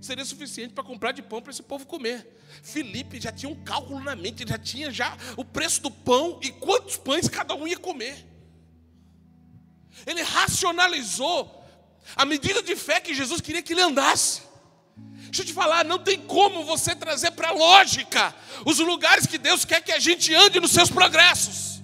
seria 0.00 0.24
suficiente 0.24 0.72
para 0.72 0.84
comprar 0.84 1.10
de 1.10 1.20
pão 1.20 1.42
para 1.42 1.50
esse 1.50 1.64
povo 1.64 1.84
comer. 1.84 2.24
Felipe 2.62 3.20
já 3.20 3.32
tinha 3.32 3.50
um 3.50 3.64
cálculo 3.64 3.98
na 3.98 4.14
mente, 4.14 4.44
ele 4.44 4.50
já 4.50 4.58
tinha 4.58 4.92
já 4.92 5.16
o 5.36 5.44
preço 5.44 5.82
do 5.82 5.90
pão 5.90 6.38
e 6.40 6.52
quantos 6.52 6.96
pães 6.96 7.28
cada 7.28 7.56
um 7.56 7.66
ia 7.66 7.76
comer. 7.76 8.24
Ele 10.06 10.22
racionalizou 10.22 11.54
a 12.16 12.24
medida 12.24 12.62
de 12.62 12.74
fé 12.74 13.00
que 13.00 13.14
Jesus 13.14 13.40
queria 13.40 13.62
que 13.62 13.72
ele 13.72 13.82
andasse. 13.82 14.42
Deixa 15.26 15.42
eu 15.42 15.46
te 15.46 15.52
falar, 15.52 15.84
não 15.84 15.98
tem 15.98 16.18
como 16.18 16.64
você 16.64 16.94
trazer 16.94 17.32
para 17.32 17.48
a 17.48 17.52
lógica 17.52 18.34
os 18.64 18.78
lugares 18.78 19.26
que 19.26 19.36
Deus 19.36 19.64
quer 19.64 19.82
que 19.82 19.92
a 19.92 19.98
gente 19.98 20.34
ande 20.34 20.58
nos 20.58 20.70
seus 20.70 20.90
progressos. 20.90 21.78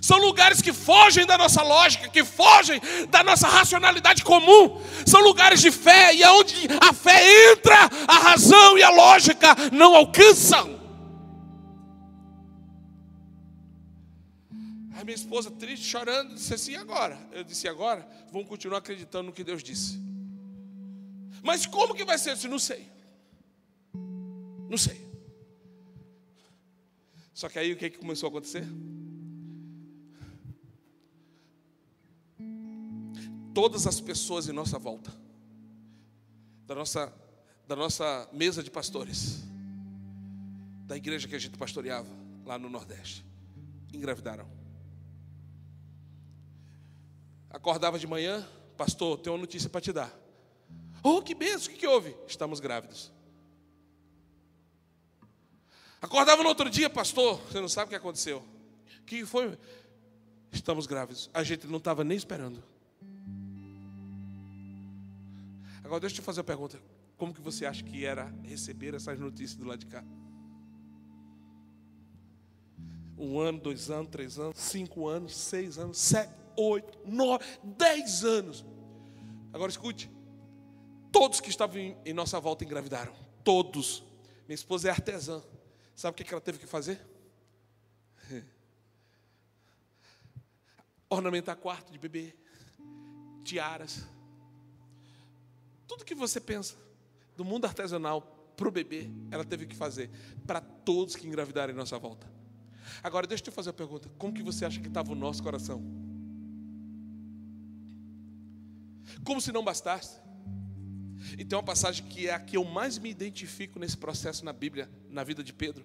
São 0.00 0.18
lugares 0.18 0.62
que 0.62 0.72
fogem 0.72 1.26
da 1.26 1.36
nossa 1.36 1.62
lógica, 1.62 2.08
que 2.08 2.24
fogem 2.24 2.80
da 3.10 3.24
nossa 3.24 3.48
racionalidade 3.48 4.22
comum. 4.22 4.80
São 5.04 5.20
lugares 5.20 5.60
de 5.60 5.70
fé 5.70 6.14
e 6.14 6.22
aonde 6.22 6.54
a 6.80 6.92
fé 6.92 7.50
entra, 7.52 7.90
a 8.06 8.18
razão 8.18 8.78
e 8.78 8.82
a 8.82 8.90
lógica 8.90 9.54
não 9.72 9.94
alcançam. 9.94 10.75
Minha 15.06 15.14
esposa, 15.14 15.52
triste, 15.52 15.86
chorando, 15.86 16.34
disse 16.34 16.52
assim: 16.52 16.74
agora? 16.74 17.16
Eu 17.30 17.44
disse: 17.44 17.68
agora? 17.68 18.06
Vamos 18.32 18.48
continuar 18.48 18.78
acreditando 18.78 19.28
no 19.28 19.32
que 19.32 19.44
Deus 19.44 19.62
disse. 19.62 20.00
Mas 21.44 21.64
como 21.64 21.94
que 21.94 22.04
vai 22.04 22.18
ser? 22.18 22.30
Eu 22.30 22.34
disse: 22.34 22.48
não 22.48 22.58
sei. 22.58 22.90
Não 24.68 24.76
sei. 24.76 25.06
Só 27.32 27.48
que 27.48 27.56
aí 27.56 27.72
o 27.72 27.76
que, 27.76 27.88
que 27.88 27.98
começou 27.98 28.26
a 28.26 28.30
acontecer? 28.30 28.64
Todas 33.54 33.86
as 33.86 34.00
pessoas 34.00 34.48
em 34.48 34.52
nossa 34.52 34.76
volta, 34.76 35.12
da 36.66 36.74
nossa, 36.74 37.12
da 37.68 37.76
nossa 37.76 38.28
mesa 38.32 38.60
de 38.60 38.72
pastores, 38.72 39.44
da 40.84 40.96
igreja 40.96 41.28
que 41.28 41.36
a 41.36 41.38
gente 41.38 41.56
pastoreava 41.56 42.10
lá 42.44 42.58
no 42.58 42.68
Nordeste, 42.68 43.24
engravidaram. 43.94 44.65
Acordava 47.50 47.98
de 47.98 48.06
manhã, 48.06 48.46
pastor, 48.76 49.18
tenho 49.18 49.34
uma 49.34 49.40
notícia 49.40 49.68
para 49.70 49.80
te 49.80 49.92
dar. 49.92 50.12
Oh, 51.02 51.22
que 51.22 51.34
benção, 51.34 51.68
o 51.68 51.70
que, 51.70 51.80
que 51.80 51.86
houve? 51.86 52.16
Estamos 52.26 52.60
grávidos. 52.60 53.12
Acordava 56.00 56.42
no 56.42 56.48
outro 56.48 56.68
dia, 56.68 56.90
pastor, 56.90 57.40
você 57.40 57.60
não 57.60 57.68
sabe 57.68 57.86
o 57.86 57.88
que 57.90 57.96
aconteceu. 57.96 58.44
O 59.00 59.04
que 59.04 59.24
foi? 59.24 59.58
Estamos 60.52 60.86
grávidos. 60.86 61.30
A 61.32 61.42
gente 61.42 61.66
não 61.66 61.78
estava 61.78 62.04
nem 62.04 62.16
esperando. 62.16 62.62
Agora 65.82 66.00
deixa 66.00 66.16
eu 66.16 66.20
te 66.20 66.24
fazer 66.24 66.40
uma 66.40 66.44
pergunta. 66.44 66.80
Como 67.16 67.32
que 67.32 67.40
você 67.40 67.64
acha 67.64 67.82
que 67.82 68.04
era 68.04 68.32
receber 68.42 68.94
essas 68.94 69.18
notícias 69.18 69.56
do 69.56 69.64
lado 69.64 69.78
de 69.78 69.86
cá? 69.86 70.04
Um 73.16 73.38
ano, 73.38 73.58
dois 73.58 73.90
anos, 73.90 74.10
três 74.10 74.38
anos, 74.38 74.58
cinco 74.58 75.08
anos, 75.08 75.34
seis 75.34 75.78
anos, 75.78 75.96
sete, 75.96 76.32
oito, 76.56 76.98
nove, 77.04 77.44
dez 77.62 78.24
anos. 78.24 78.64
Agora 79.52 79.70
escute. 79.70 80.10
Todos 81.12 81.40
que 81.40 81.48
estavam 81.48 81.78
em 82.04 82.12
nossa 82.12 82.38
volta 82.38 82.64
engravidaram. 82.64 83.14
Todos. 83.42 84.04
Minha 84.46 84.54
esposa 84.54 84.88
é 84.88 84.90
artesã. 84.90 85.42
Sabe 85.94 86.20
o 86.20 86.24
que 86.24 86.32
ela 86.32 86.40
teve 86.40 86.58
que 86.58 86.66
fazer? 86.66 87.00
Ornamentar 91.08 91.56
quarto 91.56 91.90
de 91.90 91.98
bebê, 91.98 92.34
tiaras. 93.44 94.06
Tudo 95.86 96.04
que 96.04 96.14
você 96.14 96.40
pensa 96.40 96.76
do 97.36 97.44
mundo 97.44 97.64
artesanal 97.64 98.20
para 98.56 98.68
o 98.68 98.70
bebê, 98.70 99.08
ela 99.30 99.44
teve 99.44 99.66
que 99.66 99.76
fazer 99.76 100.10
para 100.46 100.60
todos 100.60 101.16
que 101.16 101.26
engravidaram 101.26 101.72
em 101.72 101.76
nossa 101.76 101.98
volta. 101.98 102.30
Agora, 103.02 103.26
deixa 103.26 103.42
eu 103.42 103.44
te 103.46 103.50
fazer 103.50 103.70
uma 103.70 103.74
pergunta: 103.74 104.10
como 104.18 104.34
que 104.34 104.42
você 104.42 104.64
acha 104.64 104.80
que 104.80 104.88
estava 104.88 105.12
o 105.12 105.14
nosso 105.14 105.42
coração? 105.42 106.05
Como 109.24 109.40
se 109.40 109.52
não 109.52 109.64
bastasse. 109.64 110.20
E 111.38 111.44
tem 111.44 111.56
uma 111.56 111.62
passagem 111.62 112.06
que 112.06 112.28
é 112.28 112.34
a 112.34 112.38
que 112.38 112.56
eu 112.56 112.64
mais 112.64 112.98
me 112.98 113.10
identifico 113.10 113.78
nesse 113.78 113.96
processo 113.96 114.44
na 114.44 114.52
Bíblia, 114.52 114.90
na 115.08 115.24
vida 115.24 115.42
de 115.42 115.52
Pedro, 115.52 115.84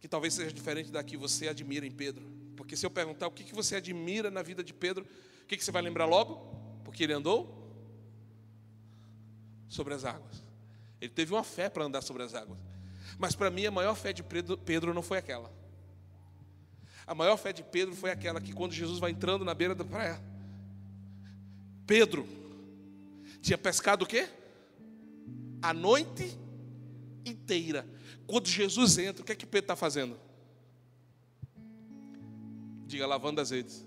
que 0.00 0.08
talvez 0.08 0.34
seja 0.34 0.52
diferente 0.52 0.90
da 0.90 1.02
que 1.02 1.16
você 1.16 1.48
admira 1.48 1.86
em 1.86 1.90
Pedro. 1.90 2.24
Porque 2.56 2.76
se 2.76 2.86
eu 2.86 2.90
perguntar 2.90 3.26
o 3.26 3.30
que 3.30 3.54
você 3.54 3.76
admira 3.76 4.30
na 4.30 4.42
vida 4.42 4.64
de 4.64 4.72
Pedro, 4.72 5.06
o 5.42 5.46
que 5.46 5.62
você 5.62 5.70
vai 5.70 5.82
lembrar 5.82 6.06
logo? 6.06 6.82
Porque 6.84 7.04
ele 7.04 7.12
andou 7.12 7.58
sobre 9.68 9.94
as 9.94 10.04
águas. 10.04 10.42
Ele 11.00 11.12
teve 11.12 11.32
uma 11.32 11.44
fé 11.44 11.68
para 11.68 11.84
andar 11.84 12.02
sobre 12.02 12.22
as 12.22 12.34
águas. 12.34 12.58
Mas 13.18 13.34
para 13.34 13.50
mim 13.50 13.66
a 13.66 13.70
maior 13.70 13.94
fé 13.94 14.12
de 14.12 14.22
Pedro 14.22 14.94
não 14.94 15.02
foi 15.02 15.18
aquela. 15.18 15.52
A 17.06 17.14
maior 17.14 17.36
fé 17.36 17.52
de 17.52 17.62
Pedro 17.62 17.94
foi 17.94 18.10
aquela 18.10 18.40
que 18.40 18.52
quando 18.52 18.72
Jesus 18.72 18.98
vai 18.98 19.10
entrando 19.10 19.44
na 19.44 19.54
beira 19.54 19.74
da 19.74 19.84
praia, 19.84 20.20
Pedro 21.88 22.28
tinha 23.40 23.56
pescado 23.56 24.04
o 24.04 24.06
quê? 24.06 24.28
A 25.62 25.72
noite 25.72 26.38
inteira. 27.24 27.88
Quando 28.26 28.46
Jesus 28.46 28.98
entra, 28.98 29.22
o 29.22 29.24
que 29.24 29.32
é 29.32 29.34
que 29.34 29.46
Pedro 29.46 29.64
está 29.64 29.74
fazendo? 29.74 30.20
Diga, 32.86 33.06
lavando 33.06 33.40
as 33.40 33.50
redes. 33.50 33.86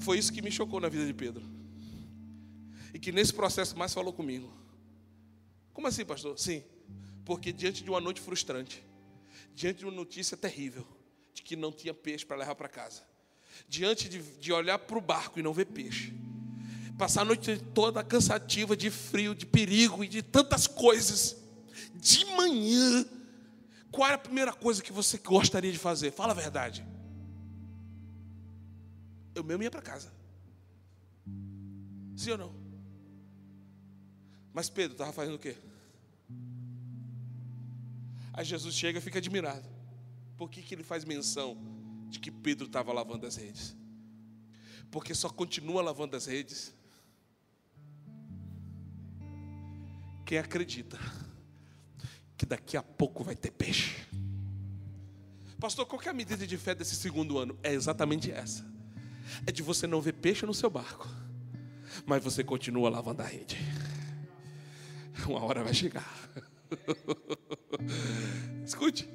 Foi 0.00 0.18
isso 0.18 0.32
que 0.32 0.42
me 0.42 0.50
chocou 0.50 0.80
na 0.80 0.88
vida 0.88 1.06
de 1.06 1.14
Pedro. 1.14 1.44
E 2.92 2.98
que 2.98 3.12
nesse 3.12 3.32
processo 3.32 3.78
mais 3.78 3.94
falou 3.94 4.12
comigo. 4.12 4.52
Como 5.72 5.86
assim, 5.86 6.04
pastor? 6.04 6.36
Sim, 6.40 6.64
porque 7.24 7.52
diante 7.52 7.84
de 7.84 7.90
uma 7.90 8.00
noite 8.00 8.20
frustrante, 8.20 8.84
diante 9.54 9.78
de 9.78 9.84
uma 9.84 9.94
notícia 9.94 10.36
terrível, 10.36 10.84
de 11.32 11.40
que 11.40 11.54
não 11.54 11.70
tinha 11.70 11.94
peixe 11.94 12.26
para 12.26 12.36
levar 12.36 12.56
para 12.56 12.68
casa, 12.68 13.13
diante 13.68 14.08
de, 14.08 14.22
de 14.22 14.52
olhar 14.52 14.78
para 14.78 14.98
o 14.98 15.00
barco 15.00 15.38
e 15.38 15.42
não 15.42 15.52
ver 15.52 15.66
peixe, 15.66 16.12
passar 16.98 17.22
a 17.22 17.24
noite 17.24 17.58
toda 17.74 18.02
cansativa, 18.04 18.76
de 18.76 18.90
frio, 18.90 19.34
de 19.34 19.46
perigo 19.46 20.04
e 20.04 20.08
de 20.08 20.22
tantas 20.22 20.66
coisas, 20.66 21.36
de 21.94 22.24
manhã, 22.26 23.06
qual 23.90 24.10
é 24.10 24.14
a 24.14 24.18
primeira 24.18 24.52
coisa 24.52 24.82
que 24.82 24.92
você 24.92 25.18
gostaria 25.18 25.70
de 25.70 25.78
fazer? 25.78 26.10
Fala 26.10 26.32
a 26.32 26.34
verdade. 26.34 26.84
Eu 29.34 29.42
mesmo 29.42 29.62
ia 29.62 29.70
para 29.70 29.82
casa. 29.82 30.12
Sim 32.16 32.32
ou 32.32 32.38
não? 32.38 32.54
Mas 34.52 34.70
Pedro 34.70 34.92
estava 34.92 35.12
fazendo 35.12 35.34
o 35.34 35.38
quê? 35.38 35.56
Aí 38.32 38.44
Jesus 38.44 38.74
chega 38.74 38.98
e 38.98 39.02
fica 39.02 39.18
admirado. 39.18 39.64
Por 40.36 40.50
que, 40.50 40.62
que 40.62 40.74
ele 40.74 40.84
faz 40.84 41.04
menção 41.04 41.56
de 42.08 42.18
que 42.18 42.30
Pedro 42.30 42.66
estava 42.66 42.92
lavando 42.92 43.26
as 43.26 43.36
redes? 43.36 43.76
Porque 44.90 45.14
só 45.14 45.28
continua 45.28 45.82
lavando 45.82 46.16
as 46.16 46.26
redes 46.26 46.74
quem 50.24 50.38
acredita 50.38 50.98
que 52.36 52.46
daqui 52.46 52.76
a 52.76 52.82
pouco 52.82 53.22
vai 53.22 53.36
ter 53.36 53.50
peixe. 53.50 54.06
Pastor, 55.60 55.86
qual 55.86 56.00
é 56.02 56.08
a 56.08 56.12
medida 56.12 56.46
de 56.46 56.56
fé 56.58 56.74
desse 56.74 56.96
segundo 56.96 57.38
ano? 57.38 57.58
É 57.62 57.72
exatamente 57.72 58.30
essa. 58.30 58.64
É 59.46 59.52
de 59.52 59.62
você 59.62 59.86
não 59.86 60.00
ver 60.00 60.12
peixe 60.12 60.44
no 60.44 60.52
seu 60.52 60.68
barco, 60.68 61.08
mas 62.04 62.22
você 62.22 62.42
continua 62.42 62.90
lavando 62.90 63.22
a 63.22 63.24
rede. 63.26 63.58
Uma 65.26 65.42
hora 65.42 65.62
vai 65.62 65.72
chegar. 65.72 66.12
Escute, 68.66 69.08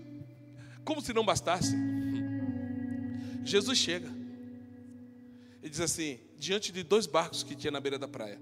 como 0.83 1.01
se 1.01 1.13
não 1.13 1.25
bastasse, 1.25 1.75
Jesus 3.43 3.77
chega 3.77 4.09
e 5.61 5.69
diz 5.69 5.79
assim: 5.79 6.19
diante 6.37 6.71
de 6.71 6.83
dois 6.83 7.05
barcos 7.05 7.43
que 7.43 7.55
tinha 7.55 7.71
na 7.71 7.79
beira 7.79 7.97
da 7.97 8.07
praia, 8.07 8.39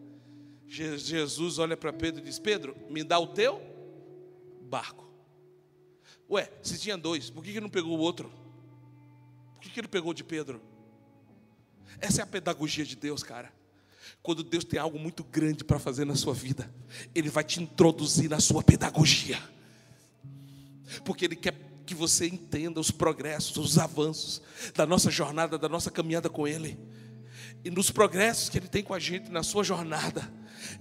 Jesus 0.68 1.60
olha 1.60 1.78
para 1.78 1.94
Pedro 1.94 2.22
e 2.22 2.26
diz: 2.26 2.40
Pedro, 2.40 2.76
me 2.90 3.04
dá 3.04 3.18
o 3.20 3.28
teu 3.28 3.62
barco. 4.62 5.08
Ué, 6.30 6.52
se 6.62 6.78
tinha 6.78 6.98
dois, 6.98 7.30
por 7.30 7.44
que, 7.44 7.54
que 7.54 7.62
não 7.62 7.70
pegou 7.70 7.98
o 7.98 8.02
outro? 8.02 8.30
Por 9.54 9.62
que, 9.62 9.70
que 9.70 9.80
ele 9.80 9.88
pegou 9.88 10.14
de 10.14 10.24
Pedro? 10.24 10.62
Essa 12.00 12.22
é 12.22 12.24
a 12.24 12.28
pedagogia 12.28 12.86
de 12.86 12.96
Deus, 12.96 13.24
cara. 13.24 13.52
Quando 14.22 14.44
Deus 14.44 14.64
tem 14.64 14.80
algo 14.80 15.00
muito 15.00 15.24
grande 15.24 15.64
para 15.64 15.80
fazer 15.80 16.06
na 16.06 16.16
sua 16.16 16.34
vida, 16.34 16.70
Ele 17.16 17.30
vai 17.30 17.44
te 17.44 17.62
introduzir 17.62 18.30
na 18.30 18.40
sua 18.40 18.62
pedagogia, 18.62 19.42
porque 21.06 21.26
Ele 21.26 21.36
quer 21.36 21.54
que 21.88 21.96
você 21.96 22.28
entenda 22.28 22.80
os 22.80 22.92
progressos, 22.92 23.58
os 23.58 23.78
avanços 23.80 24.42
da 24.76 24.86
nossa 24.86 25.10
jornada, 25.10 25.58
da 25.58 25.70
nossa 25.70 25.90
caminhada 25.90 26.30
com 26.30 26.48
Ele, 26.48 26.78
e 27.64 27.72
nos 27.72 27.90
progressos 27.90 28.50
que 28.50 28.58
Ele 28.58 28.68
tem 28.68 28.84
com 28.84 28.94
a 28.94 29.00
gente 29.00 29.32
na 29.32 29.42
sua 29.42 29.64
jornada 29.64 30.30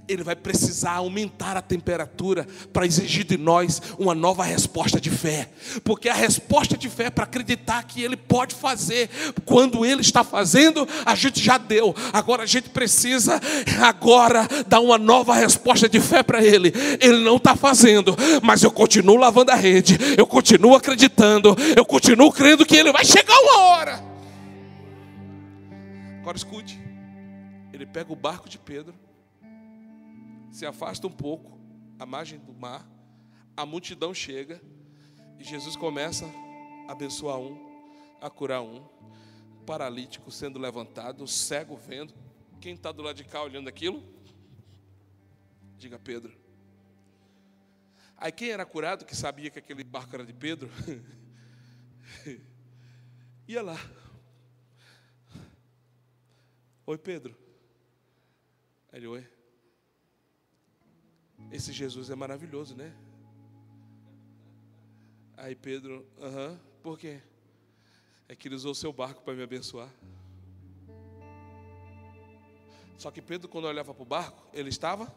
ele 0.09 0.22
vai 0.22 0.37
precisar 0.37 0.93
aumentar 0.93 1.57
a 1.57 1.62
temperatura 1.62 2.47
para 2.72 2.87
exigir 2.87 3.24
de 3.24 3.37
nós 3.37 3.82
uma 3.99 4.14
nova 4.14 4.45
resposta 4.45 5.01
de 5.01 5.11
fé, 5.11 5.49
porque 5.82 6.09
a 6.09 6.14
resposta 6.14 6.76
de 6.76 6.89
fé 6.89 7.05
é 7.05 7.11
para 7.11 7.24
acreditar 7.24 7.82
que 7.84 8.03
Ele 8.03 8.16
pode 8.16 8.55
fazer, 8.55 9.11
quando 9.45 9.84
Ele 9.84 10.01
está 10.01 10.22
fazendo, 10.22 10.87
a 11.05 11.14
gente 11.14 11.43
já 11.43 11.59
deu, 11.59 11.95
agora 12.12 12.45
a 12.45 12.47
gente 12.47 12.70
precisa 12.70 13.41
agora 13.82 14.49
dar 14.66 14.80
uma 14.80 14.99
nova 14.99 15.34
resposta 15.34 15.89
de 15.89 16.01
fé 16.01 16.22
para 16.22 16.45
Ele. 16.45 16.72
Ele 17.01 17.24
não 17.24 17.37
está 17.37 17.57
fazendo, 17.57 18.16
mas 18.43 18.62
eu 18.62 18.70
continuo 18.70 19.16
lavando 19.16 19.51
a 19.51 19.57
rede, 19.57 19.99
eu 20.16 20.26
continuo 20.26 20.74
acreditando, 20.74 21.57
eu 21.76 21.84
continuo 21.84 22.32
crendo 22.32 22.64
que 22.64 22.76
Ele 22.76 22.93
vai 22.93 23.05
chegar 23.05 23.37
uma 23.41 23.61
hora. 23.61 24.05
Agora 26.20 26.37
escute, 26.37 26.80
ele 27.72 27.87
pega 27.87 28.12
o 28.12 28.16
barco 28.16 28.49
de 28.49 28.59
Pedro 28.59 28.93
se 30.57 30.64
afasta 30.64 31.07
um 31.07 31.12
pouco, 31.12 31.61
a 31.98 32.07
margem 32.07 32.38
do 32.38 32.54
mar, 32.54 32.88
a 33.54 33.66
multidão 33.66 34.14
chega 34.14 34.59
e 35.38 35.44
Jesus 35.44 35.76
começa 35.76 36.24
a 36.88 36.92
abençoar 36.92 37.38
um, 37.38 37.59
a 38.22 38.30
curar 38.30 38.62
um, 38.62 38.82
paralítico 39.66 40.30
sendo 40.30 40.59
levantado, 40.59 41.26
cego 41.26 41.76
vendo. 41.76 42.14
Quem 42.59 42.72
está 42.72 42.90
do 42.90 43.02
lado 43.02 43.16
de 43.16 43.24
cá 43.24 43.42
olhando 43.42 43.68
aquilo? 43.68 44.02
Diga 45.76 45.98
Pedro. 45.98 46.34
Aí 48.16 48.32
quem 48.32 48.48
era 48.48 48.64
curado, 48.64 49.04
que 49.04 49.14
sabia 49.14 49.50
que 49.50 49.59
aquele 49.59 49.84
barco 49.84 50.14
era 50.14 50.24
de 50.24 50.32
Pedro, 50.32 50.70
Ia 53.46 53.61
lá. 53.61 53.76
Oi, 56.86 56.96
Pedro. 56.96 57.36
Ele, 58.90 59.07
oi. 59.07 59.36
Esse 61.51 61.72
Jesus 61.72 62.11
é 62.11 62.14
maravilhoso, 62.14 62.74
né? 62.74 62.95
Aí 65.37 65.55
Pedro, 65.55 66.07
aham, 66.20 66.59
por 66.82 66.99
quê? 66.99 67.20
É 68.28 68.34
que 68.34 68.49
ele 68.49 68.55
usou 68.55 68.72
o 68.72 68.74
seu 68.74 68.93
barco 68.93 69.22
para 69.22 69.34
me 69.34 69.43
abençoar. 69.43 69.91
Só 72.97 73.11
que 73.11 73.20
Pedro, 73.20 73.49
quando 73.49 73.66
olhava 73.66 73.93
para 73.93 74.03
o 74.03 74.07
barco, 74.07 74.49
ele 74.53 74.70
estava 74.70 75.14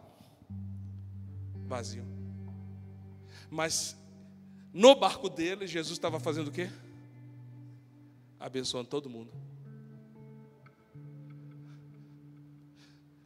vazio. 1.65 2.05
Mas 3.49 3.97
no 4.73 4.95
barco 4.95 5.29
dele, 5.29 5.65
Jesus 5.65 5.93
estava 5.93 6.19
fazendo 6.19 6.49
o 6.49 6.51
quê? 6.51 6.69
Abençoando 8.39 8.89
todo 8.89 9.09
mundo. 9.09 9.31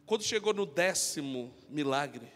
Quando 0.06 0.22
chegou 0.22 0.54
no 0.54 0.66
décimo 0.66 1.52
milagre, 1.68 2.30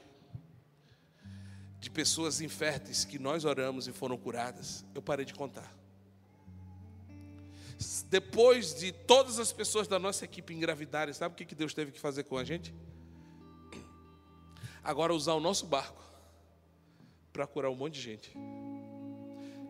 de 1.80 1.90
pessoas 1.90 2.40
inférteis 2.40 3.04
que 3.04 3.18
nós 3.18 3.44
oramos 3.44 3.86
e 3.86 3.92
foram 3.92 4.16
curadas, 4.16 4.84
eu 4.94 5.02
parei 5.02 5.24
de 5.24 5.34
contar. 5.34 5.76
Depois 8.10 8.74
de 8.74 8.90
todas 8.90 9.38
as 9.38 9.52
pessoas 9.52 9.86
da 9.86 9.98
nossa 9.98 10.24
equipe 10.24 10.52
engravidarem, 10.52 11.14
sabe 11.14 11.34
o 11.34 11.46
que 11.46 11.54
Deus 11.54 11.72
teve 11.72 11.92
que 11.92 12.00
fazer 12.00 12.24
com 12.24 12.36
a 12.36 12.42
gente? 12.42 12.74
Agora 14.82 15.14
usar 15.14 15.34
o 15.34 15.40
nosso 15.40 15.66
barco 15.66 16.02
para 17.32 17.46
curar 17.46 17.70
um 17.70 17.76
monte 17.76 17.94
de 17.94 18.00
gente. 18.00 18.32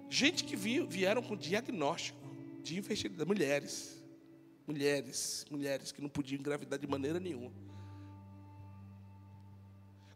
Gente 0.08 0.44
que 0.44 0.56
vieram 0.56 1.22
com 1.22 1.36
diagnóstico 1.36 2.18
de 2.62 2.78
infertilidade, 2.78 3.28
mulheres, 3.28 4.02
mulheres, 4.66 5.44
mulheres 5.50 5.92
que 5.92 6.00
não 6.00 6.08
podiam 6.08 6.38
engravidar 6.38 6.78
de 6.78 6.86
maneira 6.86 7.20
nenhuma. 7.20 7.67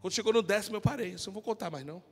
Quando 0.02 0.12
chegou 0.12 0.32
no 0.32 0.42
décimo, 0.42 0.76
eu 0.76 0.80
parei. 0.80 1.14
Eu 1.14 1.18
não 1.26 1.32
vou 1.32 1.40
contar 1.40 1.70
mais, 1.70 1.86
não. 1.86 2.02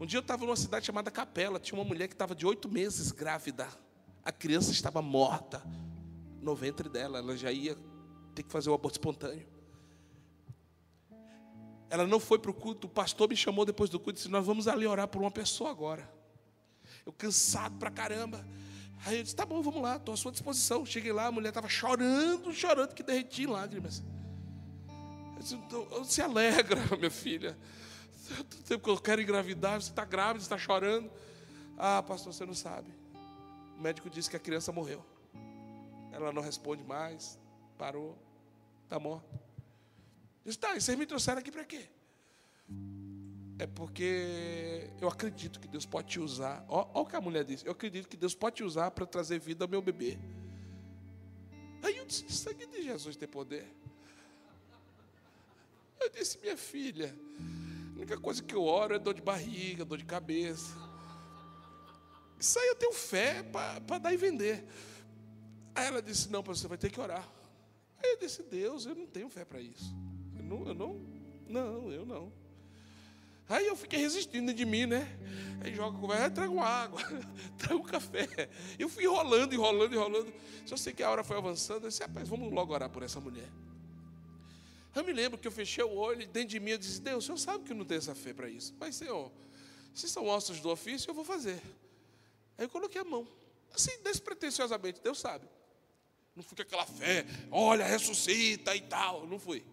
Um 0.00 0.06
dia 0.06 0.16
eu 0.16 0.22
estava 0.22 0.46
numa 0.46 0.56
cidade 0.56 0.86
chamada 0.86 1.10
Capela. 1.10 1.60
Tinha 1.60 1.78
uma 1.78 1.84
mulher 1.84 2.08
que 2.08 2.14
estava 2.14 2.34
de 2.34 2.46
oito 2.46 2.66
meses 2.66 3.12
grávida. 3.12 3.68
A 4.24 4.32
criança 4.32 4.72
estava 4.72 5.02
morta 5.02 5.62
no 6.40 6.54
ventre 6.54 6.88
dela. 6.88 7.18
Ela 7.18 7.36
já 7.36 7.52
ia 7.52 7.76
ter 8.34 8.42
que 8.42 8.50
fazer 8.50 8.70
o 8.70 8.74
aborto 8.74 8.98
espontâneo. 8.98 9.46
Ela 11.90 12.06
não 12.06 12.18
foi 12.18 12.38
para 12.38 12.50
o 12.50 12.54
culto. 12.54 12.86
O 12.86 12.90
pastor 12.90 13.28
me 13.28 13.36
chamou 13.36 13.66
depois 13.66 13.90
do 13.90 14.00
culto 14.00 14.12
e 14.12 14.14
disse: 14.14 14.28
Nós 14.30 14.46
vamos 14.46 14.66
ali 14.66 14.86
orar 14.86 15.08
por 15.08 15.20
uma 15.20 15.30
pessoa 15.30 15.70
agora. 15.70 16.10
Eu 17.04 17.12
cansado 17.12 17.76
pra 17.76 17.90
caramba. 17.90 18.42
Aí 19.04 19.18
eu 19.18 19.22
disse: 19.22 19.36
Tá 19.36 19.44
bom, 19.44 19.60
vamos 19.60 19.82
lá, 19.82 19.96
estou 19.96 20.14
à 20.14 20.16
sua 20.16 20.32
disposição. 20.32 20.86
Cheguei 20.86 21.12
lá, 21.12 21.26
a 21.26 21.32
mulher 21.32 21.50
estava 21.50 21.68
chorando, 21.68 22.50
chorando, 22.50 22.94
que 22.94 23.02
derreti 23.02 23.42
em 23.42 23.46
lágrimas. 23.46 24.02
Se 26.04 26.22
alegra, 26.22 26.80
minha 26.96 27.10
filha. 27.10 27.56
Tanto 28.28 28.62
tempo 28.62 28.84
que 28.84 28.90
eu 28.90 28.98
quero 28.98 29.22
engravidar, 29.22 29.80
você 29.80 29.90
está 29.90 30.04
grávida, 30.04 30.42
está 30.42 30.58
chorando. 30.58 31.10
Ah, 31.76 32.02
pastor, 32.02 32.32
você 32.32 32.44
não 32.44 32.54
sabe. 32.54 32.92
O 33.78 33.80
médico 33.80 34.10
disse 34.10 34.28
que 34.28 34.36
a 34.36 34.40
criança 34.40 34.72
morreu. 34.72 35.04
Ela 36.12 36.32
não 36.32 36.42
responde 36.42 36.82
mais, 36.82 37.38
parou, 37.78 38.18
está 38.84 38.98
morta. 38.98 39.40
Disse, 40.44 40.58
tá, 40.58 40.76
e 40.76 40.80
vocês 40.80 40.98
me 40.98 41.06
trouxeram 41.06 41.38
aqui 41.38 41.50
para 41.50 41.64
quê? 41.64 41.88
É 43.58 43.66
porque 43.66 44.90
eu 45.00 45.08
acredito 45.08 45.58
que 45.60 45.68
Deus 45.68 45.84
pode 45.84 46.08
te 46.08 46.20
usar. 46.20 46.64
Olha 46.68 46.88
o 46.94 47.06
que 47.06 47.16
a 47.16 47.20
mulher 47.20 47.44
disse. 47.44 47.66
Eu 47.66 47.72
acredito 47.72 48.08
que 48.08 48.16
Deus 48.16 48.34
pode 48.34 48.56
te 48.56 48.64
usar 48.64 48.90
para 48.90 49.04
trazer 49.04 49.38
vida 49.38 49.64
ao 49.64 49.68
meu 49.68 49.82
bebê. 49.82 50.18
Aí 51.82 51.96
eu 51.96 52.04
disse, 52.04 52.30
sangue 52.30 52.66
de 52.66 52.82
Jesus 52.82 53.16
tem 53.16 53.28
poder. 53.28 53.66
Eu 56.08 56.12
disse, 56.12 56.38
minha 56.38 56.56
filha, 56.56 57.14
a 57.90 57.96
única 57.96 58.18
coisa 58.18 58.42
que 58.42 58.54
eu 58.54 58.64
oro 58.64 58.94
é 58.94 58.98
dor 58.98 59.12
de 59.12 59.20
barriga, 59.20 59.84
dor 59.84 59.98
de 59.98 60.06
cabeça. 60.06 60.74
Isso 62.40 62.58
aí 62.58 62.68
eu 62.68 62.76
tenho 62.76 62.94
fé 62.94 63.42
para 63.42 63.98
dar 63.98 64.14
e 64.14 64.16
vender. 64.16 64.64
Aí 65.74 65.86
ela 65.86 66.00
disse, 66.00 66.30
não, 66.30 66.42
você 66.42 66.66
vai 66.66 66.78
ter 66.78 66.90
que 66.90 66.98
orar. 66.98 67.28
Aí 68.02 68.12
eu 68.12 68.18
disse, 68.18 68.42
Deus, 68.42 68.86
eu 68.86 68.94
não 68.94 69.06
tenho 69.06 69.28
fé 69.28 69.44
para 69.44 69.60
isso. 69.60 69.94
Eu 70.34 70.42
não, 70.44 70.66
eu 70.66 70.74
não, 70.74 71.00
não, 71.46 71.92
eu 71.92 72.06
não. 72.06 72.32
Aí 73.46 73.66
eu 73.66 73.76
fiquei 73.76 73.98
resistindo 73.98 74.54
de 74.54 74.64
mim, 74.64 74.86
né? 74.86 75.14
Aí 75.60 75.74
joga 75.74 75.98
conversa, 75.98 76.30
trago 76.30 76.58
água, 76.58 77.02
trago 77.58 77.82
café. 77.82 78.48
Eu 78.78 78.88
fui 78.88 79.04
enrolando, 79.04 79.52
enrolando, 79.52 79.94
enrolando. 79.94 80.32
Só 80.64 80.74
sei 80.74 80.94
que 80.94 81.02
a 81.02 81.10
hora 81.10 81.22
foi 81.22 81.36
avançando. 81.36 81.84
Eu 81.84 81.90
disse, 81.90 82.00
rapaz, 82.00 82.26
vamos 82.26 82.50
logo 82.50 82.72
orar 82.72 82.88
por 82.88 83.02
essa 83.02 83.20
mulher. 83.20 83.48
Eu 84.98 85.04
me 85.04 85.12
lembro 85.12 85.38
que 85.38 85.46
eu 85.46 85.52
fechei 85.52 85.84
o 85.84 85.94
olho 85.94 86.26
dentro 86.26 86.48
de 86.48 86.58
mim 86.58 86.72
eu 86.72 86.78
disse: 86.78 87.00
Deus, 87.00 87.22
o 87.22 87.26
senhor 87.26 87.38
sabe 87.38 87.64
que 87.64 87.70
eu 87.70 87.76
não 87.76 87.84
tenho 87.84 87.98
essa 87.98 88.16
fé 88.16 88.34
para 88.34 88.48
isso. 88.48 88.74
Mas, 88.80 88.96
Senhor, 88.96 89.30
se 89.94 90.08
são 90.08 90.26
ossos 90.26 90.58
do 90.58 90.68
ofício, 90.70 91.08
eu 91.08 91.14
vou 91.14 91.24
fazer. 91.24 91.62
Aí 92.56 92.64
eu 92.64 92.68
coloquei 92.68 93.00
a 93.00 93.04
mão, 93.04 93.26
assim, 93.72 93.92
despretensiosamente, 94.02 95.00
Deus 95.00 95.20
sabe. 95.20 95.48
Não 96.34 96.42
fui 96.42 96.56
com 96.56 96.62
aquela 96.62 96.84
fé, 96.84 97.24
olha, 97.48 97.84
ressuscita 97.84 98.74
e 98.74 98.80
tal. 98.80 99.24
Não 99.28 99.38
fui. 99.38 99.64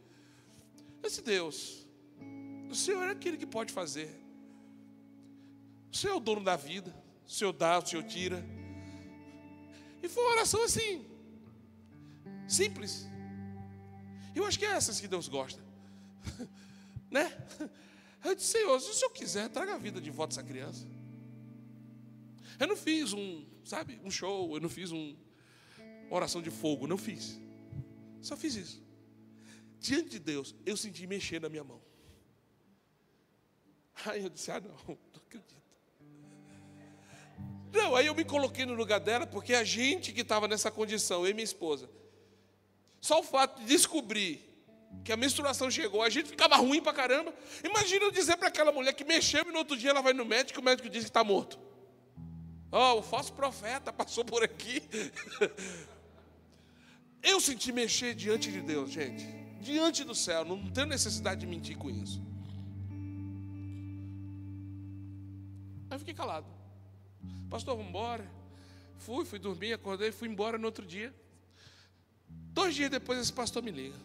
Eu 1.02 1.10
disse: 1.10 1.24
Deus, 1.24 1.88
o 2.70 2.76
Senhor 2.76 3.08
é 3.08 3.12
aquele 3.12 3.38
que 3.38 3.48
pode 3.48 3.74
fazer. 3.74 4.10
O 5.92 5.96
Senhor 5.96 6.14
é 6.14 6.18
o 6.18 6.20
dono 6.20 6.44
da 6.44 6.56
vida. 6.56 6.96
O 7.28 7.32
Senhor 7.32 7.52
dá, 7.52 7.80
o 7.80 7.86
Senhor 7.86 8.04
tira. 8.04 8.46
E 10.04 10.08
foi 10.08 10.24
uma 10.24 10.34
oração 10.34 10.62
assim, 10.64 11.04
simples. 12.48 13.08
Eu 14.36 14.46
acho 14.46 14.60
que 14.60 14.66
é 14.66 14.72
essas 14.72 15.00
que 15.00 15.08
Deus 15.08 15.28
gosta. 15.28 15.64
né? 17.10 17.32
Eu 18.24 18.36
disse, 18.36 18.52
Senhor, 18.52 18.80
se 18.82 18.90
o 18.90 18.94
Senhor 18.94 19.12
quiser, 19.12 19.50
traga 19.50 19.76
a 19.76 19.78
vida 19.78 20.02
de 20.02 20.12
volta 20.12 20.34
essa 20.34 20.44
criança. 20.44 20.86
Eu 22.60 22.68
não 22.68 22.76
fiz 22.76 23.14
um, 23.14 23.46
sabe, 23.64 24.00
um 24.04 24.12
show, 24.12 24.54
eu 24.56 24.62
não 24.62 24.70
fiz 24.70 24.92
um, 24.92 25.16
uma 26.08 26.16
oração 26.16 26.42
de 26.42 26.52
fogo, 26.52 26.88
não 26.88 26.98
fiz. 26.98 27.40
Só 28.22 28.36
fiz 28.36 28.56
isso. 28.56 28.84
Diante 29.80 30.10
de 30.10 30.20
Deus, 30.20 30.56
eu 30.66 30.76
senti 30.76 31.06
mexer 31.08 31.40
na 31.40 31.48
minha 31.48 31.64
mão. 31.64 31.82
Aí 34.06 34.24
eu 34.24 34.30
disse, 34.30 34.52
ah 34.52 34.60
não, 34.60 34.76
não 34.88 35.22
acredito. 35.26 35.56
Não, 37.72 37.96
aí 37.96 38.08
eu 38.08 38.16
me 38.16 38.26
coloquei 38.26 38.66
no 38.66 38.74
lugar 38.74 39.00
dela, 39.00 39.28
porque 39.28 39.54
a 39.54 39.64
gente 39.64 40.12
que 40.12 40.22
estava 40.22 40.48
nessa 40.48 40.72
condição, 40.72 41.24
eu 41.24 41.32
e 41.32 41.34
minha 41.34 41.44
esposa, 41.44 41.90
só 43.06 43.20
o 43.20 43.24
fato 43.24 43.62
de 43.62 43.68
descobrir 43.68 44.44
que 45.04 45.12
a 45.12 45.18
menstruação 45.18 45.70
chegou, 45.70 46.02
a 46.02 46.10
gente 46.10 46.30
ficava 46.30 46.56
ruim 46.56 46.82
pra 46.82 46.92
caramba. 46.92 47.32
Imagina 47.64 48.06
eu 48.06 48.12
dizer 48.12 48.36
para 48.36 48.48
aquela 48.48 48.72
mulher 48.72 48.94
que 48.94 49.04
mexeu 49.04 49.44
e 49.48 49.52
no 49.52 49.60
outro 49.60 49.78
dia 49.78 49.92
ela 49.92 50.02
vai 50.02 50.12
no 50.12 50.26
médico 50.26 50.60
e 50.60 50.62
o 50.62 50.66
médico 50.66 50.90
diz 50.90 51.04
que 51.04 51.10
está 51.12 51.24
morto. 51.24 51.60
Ó, 52.72 52.96
oh, 52.96 53.00
o 53.00 53.04
falso 53.04 53.32
profeta 53.34 53.94
passou 53.94 54.26
por 54.26 54.44
aqui. 54.44 54.82
Eu 57.22 57.40
senti 57.40 57.72
mexer 57.72 58.14
diante 58.14 58.52
de 58.52 58.62
Deus, 58.62 58.92
gente. 58.92 59.26
Diante 59.60 60.04
do 60.04 60.14
céu, 60.14 60.46
não 60.46 60.70
tenho 60.72 60.88
necessidade 60.88 61.42
de 61.42 61.48
mentir 61.48 61.76
com 61.78 61.90
isso. 61.90 62.22
Aí 65.90 65.98
fiquei 65.98 66.14
calado. 66.14 66.46
Pastor, 67.50 67.76
vamos 67.76 67.90
embora. 67.90 68.30
Fui, 68.98 69.26
fui 69.26 69.40
dormir, 69.40 69.74
acordei, 69.74 70.12
fui 70.12 70.28
embora 70.28 70.58
no 70.58 70.66
outro 70.66 70.86
dia. 70.86 71.14
Dois 72.56 72.74
dias 72.74 72.90
depois 72.90 73.20
esse 73.20 73.34
pastor 73.34 73.62
me 73.62 73.70
liga. 73.70 73.98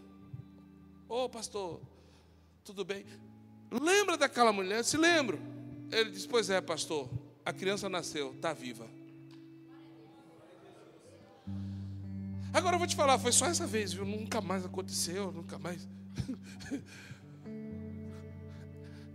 Ô 1.09 1.23
oh, 1.23 1.29
pastor, 1.29 1.81
tudo 2.65 2.85
bem? 2.85 3.07
Lembra 3.71 4.17
daquela 4.17 4.53
mulher? 4.53 4.85
Se 4.85 4.97
lembro. 4.97 5.39
Ele 5.93 6.11
disse: 6.11 6.27
Pois 6.27 6.51
é, 6.51 6.61
pastor, 6.61 7.09
a 7.45 7.53
criança 7.53 7.89
nasceu, 7.89 8.33
está 8.33 8.53
viva. 8.53 8.91
Agora 12.53 12.75
eu 12.75 12.79
vou 12.81 12.89
te 12.89 12.97
falar, 12.97 13.21
foi 13.21 13.31
só 13.31 13.47
essa 13.47 13.69
vez, 13.69 13.93
viu? 13.93 14.05
Nunca 14.05 14.41
mais 14.41 14.65
aconteceu, 14.65 15.31
nunca 15.31 15.57
mais. 15.57 15.89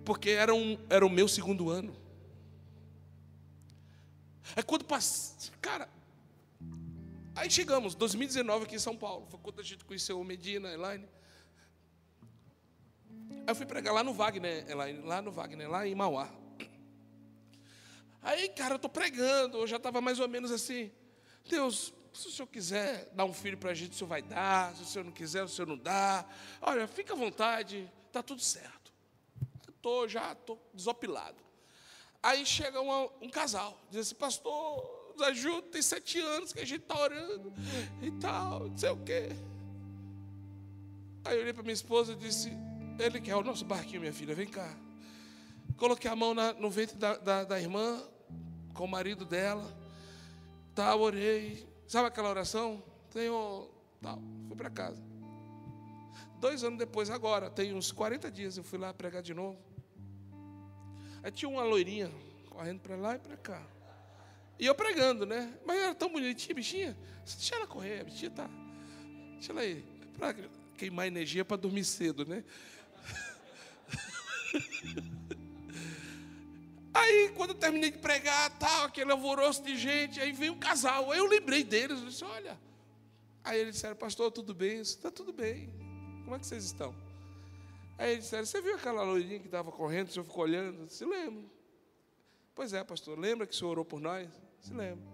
Porque 0.05 0.29
era, 0.29 0.55
um, 0.55 0.77
era 0.89 1.05
o 1.05 1.09
meu 1.09 1.27
segundo 1.27 1.69
ano. 1.69 1.93
É 4.55 4.63
quando 4.63 4.85
passa. 4.85 5.51
Cara, 5.61 5.89
Aí 7.35 7.51
chegamos, 7.51 7.95
2019 7.95 8.63
aqui 8.63 8.75
em 8.75 8.79
São 8.79 8.95
Paulo. 8.95 9.27
Foi 9.29 9.37
quando 9.43 9.59
a 9.59 9.63
gente 9.63 9.83
conheceu 9.83 10.17
o 10.17 10.23
Medina, 10.23 10.71
Elaine. 10.71 11.05
Aí 13.19 13.43
eu 13.49 13.55
fui 13.55 13.65
pregar 13.65 13.93
lá 13.93 14.01
no 14.05 14.13
Wagner, 14.13 14.65
Elaine, 14.69 15.01
lá 15.01 15.21
no 15.21 15.31
Wagner, 15.31 15.69
lá 15.69 15.85
em 15.85 15.93
Mauá. 15.93 16.33
Aí, 18.21 18.47
cara, 18.49 18.75
eu 18.75 18.75
estou 18.77 18.89
pregando, 18.89 19.57
eu 19.57 19.67
já 19.67 19.75
estava 19.75 19.99
mais 19.99 20.17
ou 20.17 20.29
menos 20.29 20.49
assim. 20.49 20.89
Deus, 21.47 21.93
se 22.13 22.29
o 22.29 22.31
senhor 22.31 22.47
quiser 22.47 23.09
dar 23.13 23.25
um 23.25 23.33
filho 23.33 23.57
para 23.57 23.71
a 23.71 23.73
gente, 23.73 23.91
o 23.91 23.95
senhor 23.95 24.07
vai 24.07 24.21
dar. 24.21 24.73
Se 24.73 24.83
o 24.83 24.85
senhor 24.85 25.03
não 25.03 25.11
quiser, 25.11 25.43
o 25.43 25.49
senhor 25.49 25.67
não 25.67 25.77
dá. 25.77 26.25
Olha, 26.61 26.87
fica 26.87 27.13
à 27.13 27.17
vontade, 27.17 27.91
está 28.07 28.23
tudo 28.23 28.41
certo. 28.41 28.93
Estou 29.67 30.07
já, 30.07 30.31
estou 30.31 30.57
desopilado. 30.73 31.43
Aí 32.23 32.45
chega 32.45 32.79
uma, 32.79 33.11
um 33.21 33.29
casal, 33.29 33.77
diz 33.91 33.99
assim, 33.99 34.15
pastor, 34.15 34.94
nos 35.15 35.27
ajuda, 35.27 35.67
tem 35.69 35.81
sete 35.81 36.19
anos 36.19 36.51
que 36.51 36.59
a 36.59 36.65
gente 36.65 36.81
está 36.81 36.99
orando 36.99 37.53
e 38.01 38.11
tal, 38.11 38.67
não 38.67 38.77
sei 38.77 38.89
o 38.89 38.97
quê. 38.97 39.29
Aí 41.23 41.35
eu 41.35 41.41
olhei 41.41 41.53
para 41.53 41.63
minha 41.63 41.73
esposa 41.73 42.13
e 42.13 42.15
disse: 42.15 42.51
Ele 42.99 43.19
quer 43.19 43.35
o 43.35 43.43
nosso 43.43 43.65
barquinho, 43.65 44.01
minha 44.01 44.13
filha, 44.13 44.35
vem 44.35 44.47
cá. 44.47 44.71
Coloquei 45.77 46.09
a 46.09 46.15
mão 46.15 46.33
na, 46.33 46.53
no 46.53 46.69
ventre 46.69 46.95
da, 46.97 47.17
da, 47.17 47.43
da, 47.43 47.59
irmã, 47.59 48.01
com 48.73 48.85
o 48.85 48.87
marido 48.87 49.25
dela. 49.25 49.65
Tá, 50.73 50.95
orei. 50.95 51.67
Sabe 51.87 52.07
aquela 52.07 52.29
oração? 52.29 52.83
Senhor, 53.09 53.69
tal. 54.01 54.21
Fui 54.47 54.55
para 54.55 54.69
casa. 54.69 55.01
Dois 56.39 56.63
anos 56.63 56.77
depois, 56.77 57.09
agora, 57.09 57.49
tem 57.49 57.73
uns 57.73 57.91
40 57.91 58.29
dias, 58.29 58.57
eu 58.57 58.63
fui 58.63 58.77
lá 58.77 58.93
pregar 58.93 59.21
de 59.21 59.33
novo. 59.33 59.57
Aí 61.23 61.31
tinha 61.31 61.49
uma 61.49 61.63
loirinha 61.63 62.11
correndo 62.49 62.81
para 62.81 62.95
lá 62.95 63.15
e 63.15 63.19
para 63.19 63.35
cá. 63.37 63.74
E 64.57 64.65
eu 64.65 64.75
pregando, 64.75 65.25
né? 65.25 65.53
Mas 65.65 65.79
era 65.79 65.95
tão 65.95 66.09
bonitinha, 66.11 66.55
bichinha. 66.55 66.97
Deixa 67.25 67.55
ela 67.55 67.67
correr, 67.67 68.01
a 68.01 68.03
bichinha 68.03 68.31
tá. 68.31 68.49
Deixa 69.33 69.51
ela 69.51 69.65
ir. 69.65 69.83
Para 70.17 70.33
queimar 70.77 71.07
energia 71.07 71.43
para 71.43 71.57
dormir 71.57 71.83
cedo, 71.83 72.25
né? 72.25 72.43
Aí, 76.93 77.31
quando 77.35 77.49
eu 77.49 77.55
terminei 77.55 77.91
de 77.91 77.97
pregar, 77.97 78.57
tal, 78.57 78.85
aquele 78.85 79.11
alvoroço 79.11 79.61
de 79.61 79.77
gente, 79.77 80.17
aí 80.21 80.31
veio 80.31 80.53
um 80.53 80.59
casal. 80.59 81.11
Aí 81.11 81.19
eu 81.19 81.27
lembrei 81.27 81.61
deles, 81.61 81.99
eu 81.99 82.07
disse, 82.07 82.23
olha. 82.23 82.57
Aí 83.43 83.59
eles 83.59 83.75
disseram, 83.75 83.97
pastor, 83.97 84.31
tudo 84.31 84.53
bem? 84.53 84.79
Está 84.79 85.11
tudo 85.11 85.33
bem. 85.33 85.69
Como 86.23 86.35
é 86.35 86.39
que 86.39 86.47
vocês 86.47 86.63
estão? 86.63 86.95
Aí 87.97 88.13
eles 88.13 88.23
disseram, 88.23 88.45
você 88.45 88.61
viu 88.61 88.75
aquela 88.75 89.03
loirinha 89.03 89.39
que 89.39 89.47
estava 89.47 89.73
correndo, 89.73 90.07
o 90.07 90.11
senhor 90.13 90.23
ficou 90.23 90.43
olhando? 90.43 90.83
Eu 90.83 90.85
disse, 90.85 91.03
lembro. 91.03 91.51
Pois 92.55 92.71
é, 92.71 92.81
pastor, 92.81 93.19
lembra 93.19 93.45
que 93.45 93.53
o 93.53 93.57
senhor 93.57 93.71
orou 93.71 93.83
por 93.83 93.99
nós? 93.99 94.29
Se 94.65 94.73
lembra. 94.73 95.05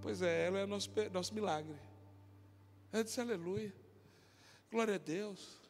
Pois 0.00 0.22
é, 0.22 0.46
ela 0.46 0.60
é 0.60 0.66
nosso, 0.66 0.90
nosso 1.12 1.34
milagre. 1.34 1.76
Eu 2.90 3.04
disse, 3.04 3.20
aleluia. 3.20 3.70
Glória 4.70 4.94
a 4.94 4.98
Deus. 4.98 5.60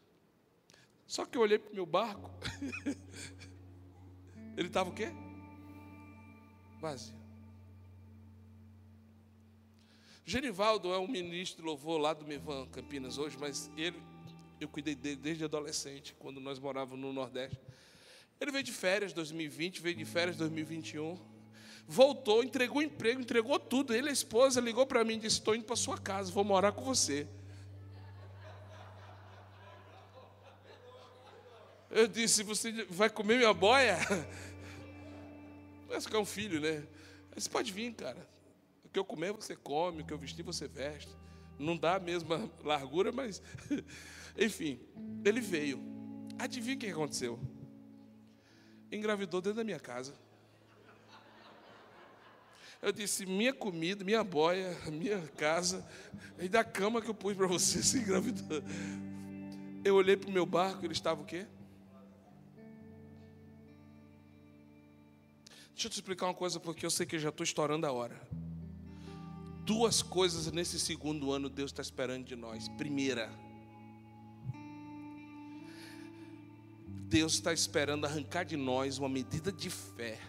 Só 1.05 1.26
que 1.26 1.37
eu 1.37 1.43
olhei 1.43 1.59
para 1.59 1.72
o 1.72 1.74
meu 1.74 1.85
barco. 1.85 2.30
Ele 4.57 4.68
estava 4.68 4.89
o 4.91 4.95
quê? 4.95 5.09
vazio. 6.80 7.16
Genivaldo 10.24 10.93
é 10.93 10.99
um 10.99 11.09
ministro 11.09 11.62
de 11.62 11.66
louvor 11.66 11.99
lá 11.99 12.14
do 12.14 12.24
Mevan, 12.24 12.68
Campinas, 12.68 13.18
hoje, 13.18 13.37
mas 13.37 13.68
ele, 13.76 14.01
eu 14.61 14.68
cuidei 14.68 14.95
dele 14.95 15.16
desde 15.16 15.45
adolescente, 15.45 16.14
quando 16.20 16.41
nós 16.41 16.61
morávamos 16.61 17.01
no 17.01 17.12
Nordeste. 17.12 17.59
Ele 18.41 18.53
veio 18.53 18.62
de 18.62 18.72
férias 18.72 19.12
2020, 19.12 19.80
veio 19.80 19.97
de 19.97 20.05
férias 20.05 20.37
2021, 20.37 21.34
voltou, 21.87 22.43
entregou 22.43 22.82
emprego, 22.82 23.20
entregou 23.20 23.59
tudo. 23.59 23.95
Ele, 23.95 24.09
a 24.09 24.12
esposa, 24.12 24.61
ligou 24.61 24.87
para 24.87 25.05
mim 25.05 25.14
e 25.14 25.20
disse: 25.20 25.37
Estou 25.37 25.55
indo 25.55 25.64
para 25.64 25.76
sua 25.76 25.99
casa, 25.99 26.32
vou 26.32 26.45
morar 26.45 26.72
com 26.72 26.82
você. 26.82 27.26
Eu 31.91 32.09
disse: 32.09 32.43
Você 32.43 32.85
vai 32.87 33.09
comer 33.09 33.39
minha 33.39 33.55
boia? 33.55 33.99
Parece 35.87 36.09
que 36.09 36.16
é 36.16 36.18
um 36.18 36.24
filho, 36.24 36.61
né? 36.61 36.85
Você 37.37 37.49
pode 37.49 37.72
vir, 37.72 37.93
cara. 37.95 38.28
O 38.85 38.89
que 38.89 38.99
eu 38.99 39.05
comer, 39.05 39.32
você 39.32 39.55
come. 39.55 40.03
O 40.03 40.05
que 40.05 40.12
eu 40.12 40.18
vestir, 40.18 40.43
você 40.43 40.66
veste. 40.66 41.14
Não 41.59 41.76
dá 41.76 41.97
a 41.97 42.01
mesma 42.01 42.51
largura, 42.64 43.12
mas. 43.12 43.43
Enfim, 44.37 44.80
ele 45.24 45.41
veio. 45.41 45.80
Adivinha 46.39 46.74
o 46.74 46.78
que 46.78 46.87
aconteceu? 46.89 47.39
Engravidou 48.91 49.41
dentro 49.41 49.59
da 49.59 49.64
minha 49.64 49.78
casa. 49.78 50.23
Eu 52.85 52.93
disse: 52.93 53.24
minha 53.24 53.55
comida, 53.55 54.05
minha 54.05 54.22
boia, 54.22 54.76
minha 54.93 55.18
casa, 55.39 55.82
e 56.39 56.51
da 56.51 56.62
cama 56.62 57.01
que 57.01 57.09
eu 57.09 57.14
pus 57.14 57.35
para 57.35 57.47
você 57.47 57.82
se 57.82 57.97
engravidou. 57.97 58.62
Eu 59.82 59.95
olhei 59.95 60.18
para 60.18 60.28
o 60.28 60.32
meu 60.32 60.45
barco, 60.45 60.85
ele 60.85 60.93
estava 60.93 61.22
o 61.22 61.24
quê? 61.24 61.47
Deixa 65.72 65.87
eu 65.87 65.91
te 65.91 65.95
explicar 65.95 66.26
uma 66.26 66.35
coisa, 66.35 66.61
porque 66.61 66.85
eu 66.85 66.91
sei 66.91 67.07
que 67.07 67.16
eu 67.16 67.20
já 67.20 67.30
estou 67.30 67.43
estourando 67.43 67.87
a 67.87 67.91
hora. 67.91 68.20
Duas 69.64 70.03
coisas 70.03 70.53
nesse 70.53 70.78
segundo 70.78 71.32
ano 71.32 71.49
Deus 71.49 71.70
está 71.70 71.80
esperando 71.80 72.26
de 72.26 72.37
nós. 72.37 72.68
Primeira, 72.68 73.32
Deus 77.09 77.32
está 77.32 77.51
esperando 77.51 78.05
arrancar 78.05 78.45
de 78.45 78.59
nós 78.59 78.99
uma 78.99 79.09
medida 79.09 79.51
de 79.51 79.70
fé, 79.70 80.20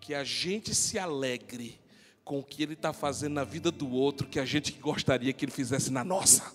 que 0.00 0.12
a 0.12 0.24
gente 0.24 0.74
se 0.74 0.98
alegre 0.98 1.83
com 2.24 2.38
o 2.38 2.42
que 2.42 2.62
Ele 2.62 2.74
está 2.74 2.92
fazendo 2.92 3.34
na 3.34 3.44
vida 3.44 3.70
do 3.70 3.90
outro, 3.90 4.26
que 4.26 4.40
a 4.40 4.44
gente 4.44 4.72
gostaria 4.72 5.32
que 5.32 5.44
Ele 5.44 5.52
fizesse 5.52 5.90
na 5.90 6.02
nossa. 6.02 6.54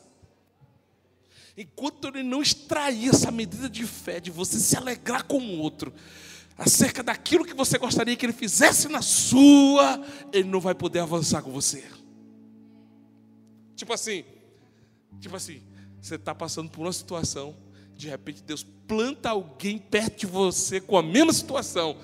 Enquanto 1.56 2.08
Ele 2.08 2.24
não 2.24 2.42
extrair 2.42 3.10
essa 3.10 3.32
medida 3.32 3.70
de 3.70 3.86
fé, 3.86 4.20
de 4.20 4.32
você 4.32 4.58
se 4.58 4.76
alegrar 4.76 5.26
com 5.26 5.38
o 5.40 5.60
outro, 5.60 5.94
acerca 6.60 7.02
daquilo 7.02 7.46
que 7.46 7.54
você 7.54 7.78
gostaria 7.78 8.18
que 8.18 8.26
ele 8.26 8.34
fizesse 8.34 8.90
na 8.90 9.02
sua, 9.02 10.04
ele 10.34 10.50
não 10.50 10.60
vai 10.60 10.76
poder 10.76 11.00
avançar 11.00 11.42
com 11.42 11.52
você. 11.52 11.86
Tipo 13.78 13.94
assim, 13.94 14.26
tipo 15.22 15.38
assim, 15.38 15.62
você 16.02 16.16
está 16.16 16.36
passando 16.36 16.70
por 16.70 16.82
uma 16.82 16.92
situação, 16.92 17.56
de 17.96 18.10
repente 18.10 18.44
Deus 18.44 18.66
planta 18.86 19.30
alguém 19.30 19.78
perto 19.78 20.20
de 20.20 20.26
você 20.26 20.82
com 20.82 20.98
a 20.98 21.04
mesma 21.04 21.32
situação. 21.32 21.96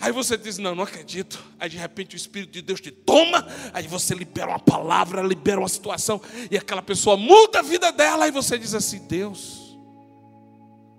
Aí 0.00 0.12
você 0.12 0.36
diz: 0.36 0.58
Não, 0.58 0.74
não 0.74 0.84
acredito. 0.84 1.42
Aí 1.58 1.68
de 1.68 1.76
repente 1.76 2.14
o 2.14 2.16
Espírito 2.16 2.52
de 2.52 2.62
Deus 2.62 2.80
te 2.80 2.90
toma. 2.90 3.46
Aí 3.72 3.86
você 3.86 4.14
libera 4.14 4.48
uma 4.48 4.58
palavra, 4.60 5.22
libera 5.22 5.60
uma 5.60 5.68
situação. 5.68 6.20
E 6.50 6.56
aquela 6.56 6.82
pessoa 6.82 7.16
muda 7.16 7.60
a 7.60 7.62
vida 7.62 7.90
dela. 7.92 8.24
Aí 8.24 8.30
você 8.30 8.58
diz 8.58 8.74
assim: 8.74 9.06
Deus, 9.06 9.76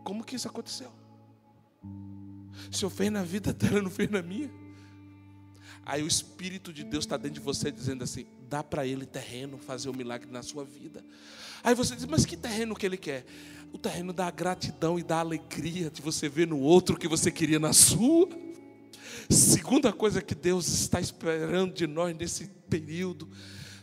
como 0.04 0.24
que 0.24 0.36
isso 0.36 0.48
aconteceu? 0.48 0.92
O 2.72 2.76
Senhor 2.76 2.90
fez 2.90 3.12
na 3.12 3.24
vida 3.24 3.54
dela, 3.54 3.82
não 3.82 3.92
fez 3.92 4.10
na 4.10 4.22
minha. 4.22 4.50
Aí 5.86 6.02
o 6.02 6.08
Espírito 6.08 6.74
de 6.74 6.84
Deus 6.84 7.06
está 7.06 7.16
dentro 7.16 7.40
de 7.40 7.46
você 7.46 7.72
dizendo 7.72 8.04
assim: 8.04 8.26
dá 8.50 8.64
para 8.64 8.86
ele 8.88 9.06
terreno, 9.06 9.58
fazer 9.58 9.90
um 9.90 9.94
milagre 9.94 10.30
na 10.32 10.42
sua 10.42 10.66
vida. 10.66 11.04
Aí 11.64 11.74
você 11.74 11.96
diz, 11.96 12.06
mas 12.06 12.26
que 12.26 12.38
terreno 12.38 12.76
que 12.76 12.86
ele 12.86 12.98
quer? 12.98 13.26
O 13.74 13.78
terreno 13.78 14.14
da 14.14 14.30
gratidão 14.30 15.00
e 15.00 15.04
da 15.04 15.20
alegria 15.20 15.90
de 15.90 16.00
você 16.00 16.30
ver 16.30 16.48
no 16.48 16.60
outro 16.60 16.96
o 16.96 17.00
que 17.00 17.08
você 17.08 17.32
queria 17.32 17.60
na 17.60 17.74
sua. 17.74 18.30
Segunda 19.30 19.92
coisa 19.92 20.22
que 20.22 20.36
Deus 20.36 20.68
está 20.68 21.00
esperando 21.00 21.74
de 21.74 21.88
nós 21.88 22.16
nesse 22.16 22.48
período, 22.70 23.30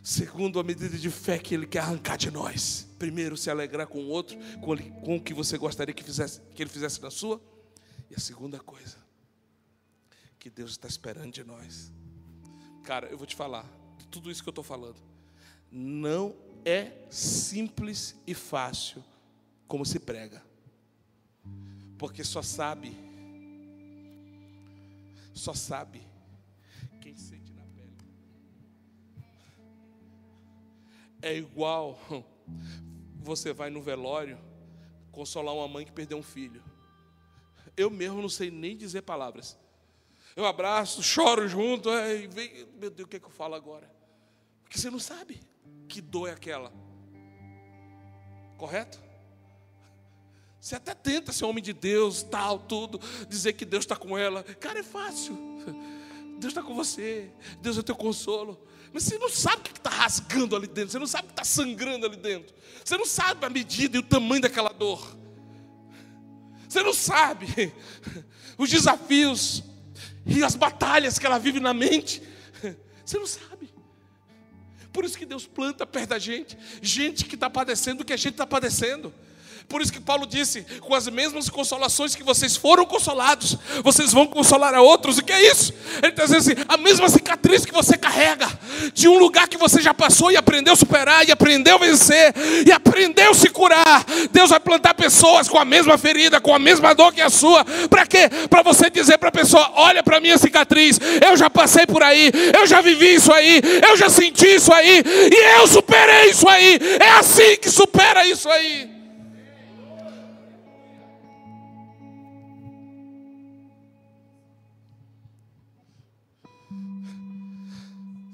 segundo 0.02 0.58
a 0.58 0.62
medida 0.62 0.96
de 0.96 1.10
fé 1.10 1.38
que 1.38 1.54
Ele 1.54 1.66
quer 1.66 1.80
arrancar 1.80 2.16
de 2.16 2.30
nós. 2.30 2.88
Primeiro, 2.98 3.36
se 3.36 3.50
alegrar 3.50 3.86
com 3.86 3.98
o 3.98 4.08
outro, 4.08 4.36
com, 4.60 5.16
o 5.16 5.20
que 5.20 5.34
você 5.34 5.58
gostaria 5.58 5.94
que, 5.94 6.02
fizesse, 6.02 6.40
que 6.54 6.62
Ele 6.62 6.70
fizesse 6.70 7.00
na 7.00 7.10
sua. 7.10 7.40
E 8.10 8.14
a 8.14 8.18
segunda 8.18 8.58
coisa 8.60 8.96
que 10.38 10.50
Deus 10.50 10.72
está 10.72 10.88
esperando 10.88 11.32
de 11.32 11.44
nós, 11.44 11.92
cara, 12.82 13.06
eu 13.06 13.16
vou 13.16 13.26
te 13.26 13.36
falar, 13.36 13.64
de 13.98 14.06
tudo 14.08 14.30
isso 14.30 14.42
que 14.42 14.48
eu 14.48 14.52
estou 14.52 14.64
falando, 14.64 15.00
não 15.70 16.36
é 16.64 16.92
simples 17.10 18.14
e 18.26 18.34
fácil 18.34 19.02
como 19.66 19.86
se 19.86 19.98
prega, 19.98 20.42
porque 21.96 22.22
só 22.22 22.42
sabe, 22.42 22.94
só 25.34 25.54
sabe 25.54 26.06
quem 27.00 27.16
sente 27.16 27.52
na 27.52 27.64
pele. 27.64 27.96
É 31.20 31.36
igual 31.36 31.98
você 33.16 33.52
vai 33.52 33.70
no 33.70 33.82
velório 33.82 34.38
consolar 35.10 35.54
uma 35.54 35.68
mãe 35.68 35.84
que 35.84 35.92
perdeu 35.92 36.18
um 36.18 36.22
filho. 36.22 36.62
Eu 37.76 37.90
mesmo 37.90 38.20
não 38.20 38.28
sei 38.28 38.50
nem 38.50 38.76
dizer 38.76 39.02
palavras. 39.02 39.58
Eu 40.34 40.46
abraço, 40.46 41.02
choro 41.02 41.46
junto, 41.46 41.90
e 41.90 42.26
vem, 42.26 42.66
meu 42.78 42.90
Deus, 42.90 43.06
o 43.06 43.08
que 43.08 43.16
é 43.16 43.20
que 43.20 43.26
eu 43.26 43.30
falo 43.30 43.54
agora? 43.54 43.90
Porque 44.62 44.78
você 44.78 44.90
não 44.90 44.98
sabe 44.98 45.40
que 45.88 46.00
dor 46.00 46.28
é 46.28 46.32
aquela. 46.32 46.72
Correto? 48.56 49.02
Você 50.62 50.76
até 50.76 50.94
tenta 50.94 51.32
ser 51.32 51.44
homem 51.44 51.60
de 51.60 51.72
Deus, 51.72 52.22
tal, 52.22 52.56
tudo, 52.56 53.00
dizer 53.28 53.54
que 53.54 53.64
Deus 53.64 53.82
está 53.82 53.96
com 53.96 54.16
ela. 54.16 54.44
Cara, 54.44 54.78
é 54.78 54.82
fácil. 54.84 55.36
Deus 56.38 56.52
está 56.52 56.62
com 56.62 56.72
você, 56.72 57.32
Deus 57.60 57.76
é 57.78 57.82
teu 57.82 57.96
consolo. 57.96 58.64
Mas 58.92 59.02
você 59.02 59.18
não 59.18 59.28
sabe 59.28 59.56
o 59.56 59.62
que 59.62 59.72
está 59.72 59.90
rasgando 59.90 60.54
ali 60.54 60.68
dentro, 60.68 60.92
você 60.92 61.00
não 61.00 61.06
sabe 61.08 61.24
o 61.24 61.26
que 61.28 61.32
está 61.32 61.44
sangrando 61.44 62.06
ali 62.06 62.16
dentro, 62.16 62.54
você 62.84 62.96
não 62.96 63.04
sabe 63.04 63.44
a 63.44 63.50
medida 63.50 63.96
e 63.96 64.00
o 64.00 64.04
tamanho 64.04 64.40
daquela 64.40 64.68
dor. 64.72 65.16
Você 66.68 66.80
não 66.80 66.94
sabe 66.94 67.72
os 68.56 68.70
desafios 68.70 69.64
e 70.24 70.44
as 70.44 70.54
batalhas 70.54 71.18
que 71.18 71.26
ela 71.26 71.38
vive 71.38 71.58
na 71.58 71.74
mente. 71.74 72.22
Você 73.04 73.18
não 73.18 73.26
sabe. 73.26 73.74
Por 74.92 75.04
isso 75.04 75.18
que 75.18 75.26
Deus 75.26 75.44
planta 75.44 75.84
perto 75.84 76.10
da 76.10 76.20
gente, 76.20 76.56
gente 76.80 77.24
que 77.24 77.34
está 77.34 77.50
padecendo 77.50 78.02
o 78.02 78.04
que 78.04 78.12
a 78.12 78.16
gente 78.16 78.34
está 78.34 78.46
padecendo. 78.46 79.12
Por 79.68 79.80
isso 79.80 79.92
que 79.92 80.00
Paulo 80.00 80.26
disse: 80.26 80.66
com 80.80 80.94
as 80.94 81.08
mesmas 81.08 81.48
consolações 81.48 82.14
que 82.14 82.22
vocês 82.22 82.56
foram 82.56 82.84
consolados, 82.84 83.56
vocês 83.82 84.12
vão 84.12 84.26
consolar 84.26 84.74
a 84.74 84.82
outros. 84.82 85.18
O 85.18 85.24
que 85.24 85.32
é 85.32 85.50
isso? 85.50 85.72
Ele 86.02 86.08
está 86.08 86.24
dizendo 86.24 86.38
assim: 86.38 86.64
a 86.68 86.76
mesma 86.76 87.08
cicatriz 87.08 87.64
que 87.64 87.72
você 87.72 87.96
carrega, 87.96 88.48
de 88.92 89.08
um 89.08 89.18
lugar 89.18 89.48
que 89.48 89.56
você 89.56 89.80
já 89.80 89.94
passou 89.94 90.30
e 90.30 90.36
aprendeu 90.36 90.74
a 90.74 90.76
superar, 90.76 91.26
e 91.26 91.32
aprendeu 91.32 91.76
a 91.76 91.78
vencer, 91.78 92.34
e 92.66 92.72
aprendeu 92.72 93.30
a 93.30 93.34
se 93.34 93.48
curar. 93.48 94.04
Deus 94.30 94.50
vai 94.50 94.60
plantar 94.60 94.94
pessoas 94.94 95.48
com 95.48 95.58
a 95.58 95.64
mesma 95.64 95.96
ferida, 95.96 96.40
com 96.40 96.54
a 96.54 96.58
mesma 96.58 96.94
dor 96.94 97.12
que 97.12 97.20
a 97.20 97.30
sua. 97.30 97.64
Para 97.88 98.06
quê? 98.06 98.28
Para 98.50 98.62
você 98.62 98.90
dizer 98.90 99.18
para 99.18 99.28
a 99.28 99.32
pessoa: 99.32 99.70
olha 99.74 100.02
para 100.02 100.18
a 100.18 100.20
minha 100.20 100.38
cicatriz, 100.38 100.98
eu 101.26 101.36
já 101.36 101.48
passei 101.48 101.86
por 101.86 102.02
aí, 102.02 102.30
eu 102.58 102.66
já 102.66 102.80
vivi 102.80 103.14
isso 103.14 103.32
aí, 103.32 103.60
eu 103.88 103.96
já 103.96 104.08
senti 104.08 104.46
isso 104.46 104.72
aí, 104.72 105.02
e 105.32 105.58
eu 105.58 105.66
superei 105.66 106.30
isso 106.30 106.48
aí. 106.48 106.78
É 107.00 107.10
assim 107.12 107.56
que 107.56 107.70
supera 107.70 108.26
isso 108.26 108.48
aí. 108.48 108.91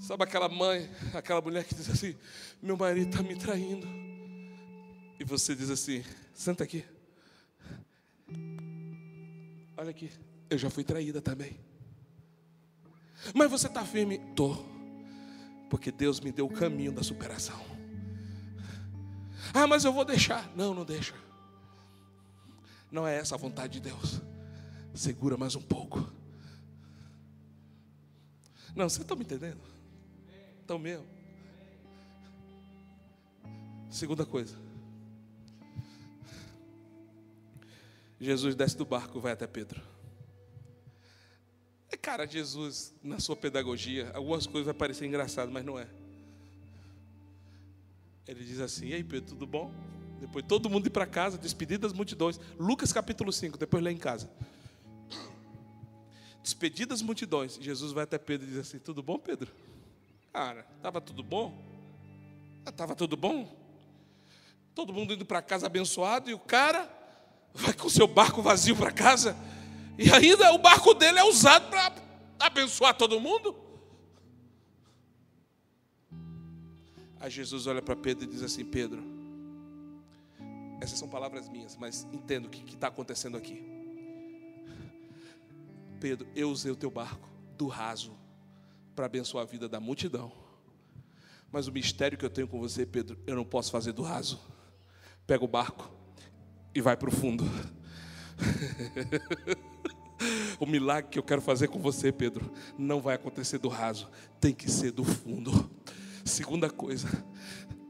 Sabe 0.08 0.24
aquela 0.24 0.48
mãe, 0.48 0.88
aquela 1.12 1.38
mulher 1.42 1.64
que 1.64 1.74
diz 1.74 1.90
assim: 1.90 2.16
Meu 2.62 2.78
marido 2.78 3.10
está 3.10 3.22
me 3.22 3.36
traindo. 3.36 3.86
E 5.20 5.22
você 5.22 5.54
diz 5.54 5.68
assim: 5.68 6.02
Senta 6.32 6.64
aqui. 6.64 6.82
Olha 9.76 9.90
aqui, 9.90 10.10
eu 10.48 10.56
já 10.56 10.70
fui 10.70 10.82
traída 10.82 11.20
também. 11.20 11.60
Mas 13.34 13.50
você 13.50 13.66
está 13.66 13.84
firme? 13.84 14.18
Tô. 14.34 14.56
Porque 15.68 15.92
Deus 15.92 16.20
me 16.20 16.32
deu 16.32 16.46
o 16.46 16.54
caminho 16.54 16.90
da 16.90 17.02
superação. 17.02 17.62
Ah, 19.52 19.66
mas 19.66 19.84
eu 19.84 19.92
vou 19.92 20.06
deixar. 20.06 20.50
Não, 20.56 20.72
não 20.72 20.86
deixa. 20.86 21.12
Não 22.90 23.06
é 23.06 23.18
essa 23.18 23.34
a 23.34 23.38
vontade 23.38 23.74
de 23.74 23.80
Deus. 23.80 24.22
Segura 24.94 25.36
mais 25.36 25.54
um 25.54 25.60
pouco. 25.60 26.10
Não, 28.74 28.88
você 28.88 29.02
está 29.02 29.14
me 29.14 29.22
entendendo? 29.22 29.76
Então 30.68 30.78
mesmo. 30.78 31.06
Segunda 33.88 34.26
coisa. 34.26 34.54
Jesus 38.20 38.54
desce 38.54 38.76
do 38.76 38.84
barco, 38.84 39.18
vai 39.18 39.32
até 39.32 39.46
Pedro. 39.46 39.80
É 41.88 41.96
cara, 41.96 42.26
Jesus, 42.26 42.94
na 43.02 43.18
sua 43.18 43.34
pedagogia, 43.34 44.12
algumas 44.14 44.46
coisas 44.46 44.66
vai 44.66 44.74
parecer 44.74 45.06
engraçado, 45.06 45.50
mas 45.50 45.64
não 45.64 45.78
é. 45.78 45.88
Ele 48.26 48.44
diz 48.44 48.60
assim: 48.60 48.88
"E 48.88 48.92
aí, 48.92 49.02
Pedro, 49.02 49.30
tudo 49.30 49.46
bom?" 49.46 49.72
Depois 50.20 50.44
todo 50.46 50.68
mundo 50.68 50.88
ir 50.88 50.90
para 50.90 51.06
casa, 51.06 51.38
despedidas 51.38 51.94
multidões. 51.94 52.38
Lucas 52.58 52.92
capítulo 52.92 53.32
5, 53.32 53.56
depois 53.56 53.82
lê 53.82 53.90
em 53.90 53.96
casa. 53.96 54.30
Despedidas 56.42 57.00
multidões. 57.00 57.56
Jesus 57.58 57.90
vai 57.90 58.04
até 58.04 58.18
Pedro 58.18 58.46
e 58.46 58.50
diz 58.50 58.58
assim: 58.58 58.78
"Tudo 58.78 59.02
bom, 59.02 59.18
Pedro?" 59.18 59.50
Cara, 60.32 60.66
estava 60.76 61.00
tudo 61.00 61.22
bom? 61.22 61.54
Estava 62.66 62.92
ah, 62.92 62.96
tudo 62.96 63.16
bom? 63.16 63.56
Todo 64.74 64.92
mundo 64.92 65.14
indo 65.14 65.24
para 65.24 65.42
casa 65.42 65.66
abençoado 65.66 66.30
e 66.30 66.34
o 66.34 66.38
cara 66.38 66.88
vai 67.54 67.72
com 67.72 67.88
seu 67.88 68.06
barco 68.06 68.42
vazio 68.42 68.76
para 68.76 68.92
casa 68.92 69.36
e 69.98 70.12
ainda 70.12 70.52
o 70.52 70.58
barco 70.58 70.94
dele 70.94 71.18
é 71.18 71.24
usado 71.24 71.68
para 71.70 71.92
abençoar 72.38 72.94
todo 72.94 73.18
mundo. 73.18 73.56
Aí 77.18 77.30
Jesus 77.30 77.66
olha 77.66 77.82
para 77.82 77.96
Pedro 77.96 78.24
e 78.24 78.26
diz 78.28 78.42
assim: 78.42 78.64
Pedro, 78.64 79.02
essas 80.80 80.98
são 80.98 81.08
palavras 81.08 81.48
minhas, 81.48 81.74
mas 81.74 82.06
entendo 82.12 82.46
o 82.46 82.48
que 82.48 82.74
está 82.74 82.86
acontecendo 82.86 83.36
aqui. 83.36 83.60
Pedro, 85.98 86.28
eu 86.36 86.50
usei 86.50 86.70
o 86.70 86.76
teu 86.76 86.90
barco 86.90 87.28
do 87.56 87.66
raso 87.66 88.16
para 88.98 89.06
abençoar 89.06 89.44
a 89.44 89.46
vida 89.46 89.68
da 89.68 89.78
multidão. 89.78 90.32
Mas 91.52 91.68
o 91.68 91.72
mistério 91.72 92.18
que 92.18 92.24
eu 92.24 92.30
tenho 92.30 92.48
com 92.48 92.58
você, 92.58 92.84
Pedro, 92.84 93.16
eu 93.28 93.36
não 93.36 93.44
posso 93.44 93.70
fazer 93.70 93.92
do 93.92 94.02
raso. 94.02 94.40
Pega 95.24 95.44
o 95.44 95.46
barco 95.46 95.88
e 96.74 96.80
vai 96.80 96.96
para 96.96 97.08
o 97.08 97.12
fundo. 97.12 97.44
o 100.58 100.66
milagre 100.66 101.12
que 101.12 101.18
eu 101.20 101.22
quero 101.22 101.40
fazer 101.40 101.68
com 101.68 101.78
você, 101.78 102.10
Pedro, 102.10 102.52
não 102.76 103.00
vai 103.00 103.14
acontecer 103.14 103.58
do 103.58 103.68
raso, 103.68 104.10
tem 104.40 104.52
que 104.52 104.68
ser 104.68 104.90
do 104.90 105.04
fundo. 105.04 105.70
Segunda 106.24 106.68
coisa, 106.68 107.24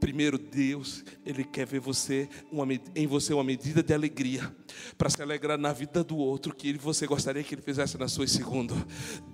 Primeiro, 0.00 0.38
Deus, 0.38 1.04
Ele 1.26 1.42
quer 1.42 1.66
ver 1.66 1.80
você 1.80 2.28
uma, 2.52 2.66
em 2.94 3.06
você 3.06 3.34
uma 3.34 3.42
medida 3.42 3.82
de 3.82 3.92
alegria, 3.92 4.54
para 4.96 5.10
se 5.10 5.20
alegrar 5.20 5.58
na 5.58 5.72
vida 5.72 6.04
do 6.04 6.16
outro, 6.16 6.54
que 6.54 6.68
ele, 6.68 6.78
você 6.78 7.06
gostaria 7.06 7.42
que 7.42 7.54
Ele 7.54 7.62
fizesse 7.62 7.98
na 7.98 8.06
sua. 8.06 8.24
E 8.24 8.28
segundo, 8.28 8.74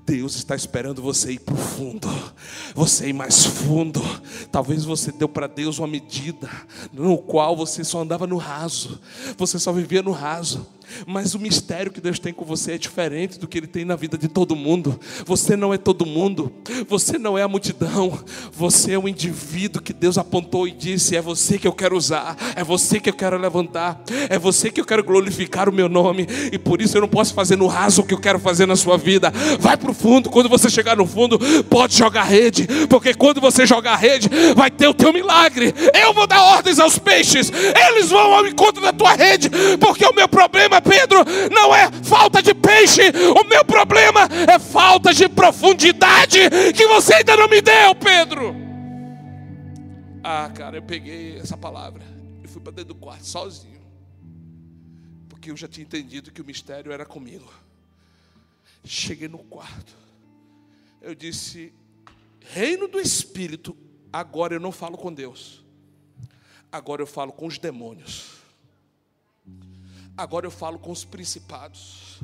Deus 0.06 0.36
está 0.36 0.54
esperando 0.54 1.02
você 1.02 1.32
ir 1.32 1.40
para 1.40 1.54
o 1.54 1.58
fundo, 1.58 2.08
você 2.74 3.08
ir 3.08 3.12
mais 3.12 3.44
fundo. 3.44 4.00
Talvez 4.50 4.84
você 4.84 5.12
deu 5.12 5.28
para 5.28 5.46
Deus 5.46 5.78
uma 5.78 5.88
medida 5.88 6.50
no 6.92 7.18
qual 7.18 7.56
você 7.56 7.84
só 7.84 8.00
andava 8.00 8.26
no 8.26 8.36
raso, 8.36 9.00
você 9.36 9.58
só 9.58 9.72
vivia 9.72 10.02
no 10.02 10.12
raso. 10.12 10.66
Mas 11.06 11.34
o 11.34 11.38
mistério 11.38 11.90
que 11.90 12.00
Deus 12.00 12.18
tem 12.18 12.32
com 12.32 12.44
você 12.44 12.72
é 12.72 12.78
diferente 12.78 13.38
do 13.38 13.48
que 13.48 13.58
Ele 13.58 13.66
tem 13.66 13.84
na 13.84 13.96
vida 13.96 14.18
de 14.18 14.28
todo 14.28 14.54
mundo. 14.54 14.98
Você 15.24 15.56
não 15.56 15.72
é 15.72 15.78
todo 15.78 16.04
mundo, 16.04 16.52
você 16.86 17.18
não 17.18 17.38
é 17.38 17.42
a 17.42 17.48
multidão, 17.48 18.18
você 18.52 18.92
é 18.92 18.98
o 18.98 19.08
indivíduo 19.08 19.82
que 19.82 19.92
Deus 19.92 20.18
apontou 20.18 20.53
e 20.66 20.70
disse: 20.70 21.16
É 21.16 21.20
você 21.20 21.58
que 21.58 21.66
eu 21.66 21.72
quero 21.72 21.96
usar, 21.96 22.36
é 22.54 22.62
você 22.62 23.00
que 23.00 23.10
eu 23.10 23.14
quero 23.14 23.36
levantar, 23.36 24.00
é 24.28 24.38
você 24.38 24.70
que 24.70 24.80
eu 24.80 24.84
quero 24.84 25.02
glorificar 25.02 25.68
o 25.68 25.72
meu 25.72 25.88
nome, 25.88 26.26
e 26.52 26.58
por 26.58 26.80
isso 26.80 26.96
eu 26.96 27.00
não 27.00 27.08
posso 27.08 27.34
fazer 27.34 27.56
no 27.56 27.66
raso 27.66 28.02
o 28.02 28.06
que 28.06 28.14
eu 28.14 28.20
quero 28.20 28.38
fazer 28.38 28.66
na 28.66 28.76
sua 28.76 28.96
vida. 28.96 29.32
Vai 29.58 29.76
para 29.76 29.90
o 29.90 29.94
fundo, 29.94 30.30
quando 30.30 30.48
você 30.48 30.70
chegar 30.70 30.96
no 30.96 31.06
fundo, 31.06 31.38
pode 31.64 31.96
jogar 31.96 32.22
rede, 32.22 32.68
porque 32.88 33.12
quando 33.14 33.40
você 33.40 33.66
jogar 33.66 33.96
rede, 33.96 34.30
vai 34.54 34.70
ter 34.70 34.86
o 34.86 34.94
teu 34.94 35.12
milagre. 35.12 35.74
Eu 35.92 36.14
vou 36.14 36.26
dar 36.26 36.42
ordens 36.42 36.78
aos 36.78 36.98
peixes, 36.98 37.50
eles 37.88 38.10
vão 38.10 38.34
ao 38.34 38.46
encontro 38.46 38.80
da 38.80 38.92
tua 38.92 39.14
rede, 39.14 39.50
porque 39.80 40.06
o 40.06 40.14
meu 40.14 40.28
problema 40.28 40.80
Pedro, 40.80 41.24
não 41.50 41.74
é 41.74 41.90
falta 42.02 42.42
de 42.42 42.54
peixe, 42.54 43.02
o 43.34 43.48
meu 43.48 43.64
problema 43.64 44.28
é 44.46 44.58
falta 44.58 45.12
de 45.12 45.28
profundidade 45.28 46.38
que 46.74 46.86
você 46.86 47.14
ainda 47.14 47.36
não 47.36 47.48
me 47.48 47.60
deu, 47.60 47.94
Pedro. 47.94 48.63
Ah, 50.26 50.48
cara, 50.48 50.78
eu 50.78 50.82
peguei 50.82 51.36
essa 51.36 51.54
palavra 51.54 52.02
e 52.42 52.48
fui 52.48 52.58
para 52.58 52.72
dentro 52.72 52.94
do 52.94 52.98
quarto 52.98 53.26
sozinho, 53.26 53.82
porque 55.28 55.50
eu 55.50 55.56
já 55.56 55.68
tinha 55.68 55.84
entendido 55.84 56.32
que 56.32 56.40
o 56.40 56.44
mistério 56.46 56.90
era 56.90 57.04
comigo. 57.04 57.52
Cheguei 58.82 59.28
no 59.28 59.36
quarto, 59.36 59.94
eu 61.02 61.14
disse: 61.14 61.74
Reino 62.40 62.88
do 62.88 62.98
Espírito, 62.98 63.76
agora 64.10 64.54
eu 64.54 64.60
não 64.60 64.72
falo 64.72 64.96
com 64.96 65.12
Deus, 65.12 65.62
agora 66.72 67.02
eu 67.02 67.06
falo 67.06 67.30
com 67.30 67.46
os 67.46 67.58
demônios. 67.58 68.38
Agora 70.16 70.46
eu 70.46 70.50
falo 70.50 70.78
com 70.78 70.90
os 70.90 71.04
principados. 71.04 72.22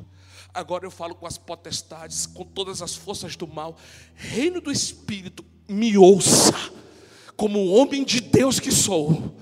Agora 0.54 0.86
eu 0.86 0.90
falo 0.90 1.14
com 1.14 1.26
as 1.26 1.36
potestades, 1.36 2.24
com 2.24 2.44
todas 2.44 2.80
as 2.80 2.94
forças 2.94 3.36
do 3.36 3.46
mal. 3.46 3.76
Reino 4.14 4.58
do 4.58 4.72
Espírito, 4.72 5.44
me 5.68 5.98
ouça, 5.98 6.72
como 7.40 7.68
homem 7.68 8.04
de 8.04 8.20
Deus 8.20 8.60
que 8.60 8.70
sou. 8.70 9.34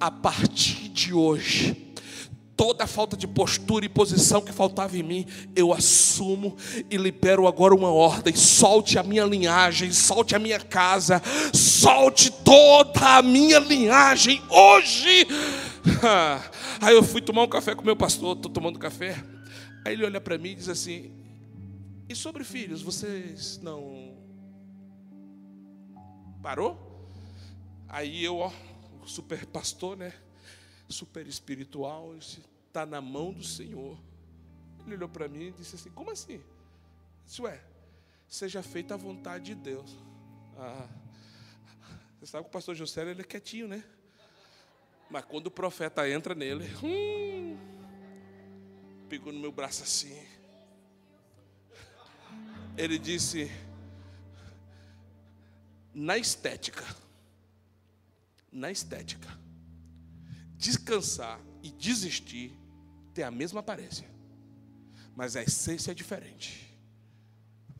A 0.00 0.10
partir 0.10 0.88
de 0.88 1.12
hoje, 1.12 1.94
toda 2.56 2.84
a 2.84 2.86
falta 2.86 3.14
de 3.14 3.28
postura 3.28 3.84
e 3.84 3.90
posição 3.90 4.40
que 4.40 4.52
faltava 4.52 4.96
em 4.96 5.02
mim, 5.02 5.26
eu 5.54 5.70
assumo 5.70 6.56
e 6.90 6.96
libero 6.96 7.46
agora 7.46 7.74
uma 7.74 7.90
ordem: 7.90 8.34
solte 8.34 8.98
a 8.98 9.02
minha 9.02 9.24
linhagem, 9.24 9.92
solte 9.92 10.34
a 10.34 10.38
minha 10.38 10.58
casa, 10.58 11.20
solte 11.52 12.32
toda 12.32 13.18
a 13.18 13.22
minha 13.22 13.58
linhagem 13.58 14.40
hoje. 14.48 15.26
Aí 16.80 16.94
eu 16.94 17.02
fui 17.02 17.20
tomar 17.20 17.42
um 17.42 17.48
café 17.48 17.74
com 17.74 17.84
meu 17.84 17.96
pastor, 17.96 18.34
estou 18.34 18.50
tomando 18.50 18.78
café. 18.78 19.22
Aí 19.84 19.92
ele 19.92 20.06
olha 20.06 20.22
para 20.22 20.38
mim 20.38 20.52
e 20.52 20.54
diz 20.54 20.70
assim: 20.70 21.10
E 22.08 22.14
sobre 22.14 22.44
filhos, 22.44 22.80
vocês 22.80 23.60
não. 23.62 24.16
Parou? 26.42 26.85
Aí 27.96 28.22
eu, 28.22 28.36
ó, 28.40 28.52
super 29.06 29.46
pastor, 29.46 29.96
né? 29.96 30.12
Super 30.86 31.26
espiritual, 31.26 32.14
está 32.14 32.84
na 32.84 33.00
mão 33.00 33.32
do 33.32 33.42
Senhor. 33.42 33.98
Ele 34.84 34.96
olhou 34.96 35.08
para 35.08 35.26
mim 35.28 35.46
e 35.46 35.52
disse 35.52 35.76
assim: 35.76 35.90
Como 35.92 36.10
assim? 36.10 36.44
Isso 37.26 37.46
é, 37.46 37.58
seja 38.28 38.62
feita 38.62 38.92
a 38.92 38.96
vontade 38.98 39.46
de 39.46 39.54
Deus. 39.54 39.96
Ah, 40.58 40.86
você 42.20 42.26
sabe 42.26 42.44
que 42.44 42.50
o 42.50 42.52
pastor 42.52 42.74
José 42.74 43.00
ele 43.10 43.22
é 43.22 43.24
quietinho, 43.24 43.66
né? 43.66 43.82
Mas 45.08 45.24
quando 45.24 45.46
o 45.46 45.50
profeta 45.50 46.06
entra 46.06 46.34
nele, 46.34 46.66
hum, 46.82 47.56
pegou 49.08 49.32
no 49.32 49.40
meu 49.40 49.50
braço 49.50 49.82
assim. 49.82 50.22
Ele 52.76 52.98
disse: 52.98 53.50
na 55.94 56.18
estética, 56.18 56.84
na 58.52 58.70
estética, 58.70 59.28
descansar 60.56 61.40
e 61.62 61.70
desistir 61.70 62.56
tem 63.12 63.24
a 63.24 63.30
mesma 63.30 63.60
aparência, 63.60 64.08
mas 65.14 65.36
a 65.36 65.42
essência 65.42 65.90
é 65.90 65.94
diferente. 65.94 66.66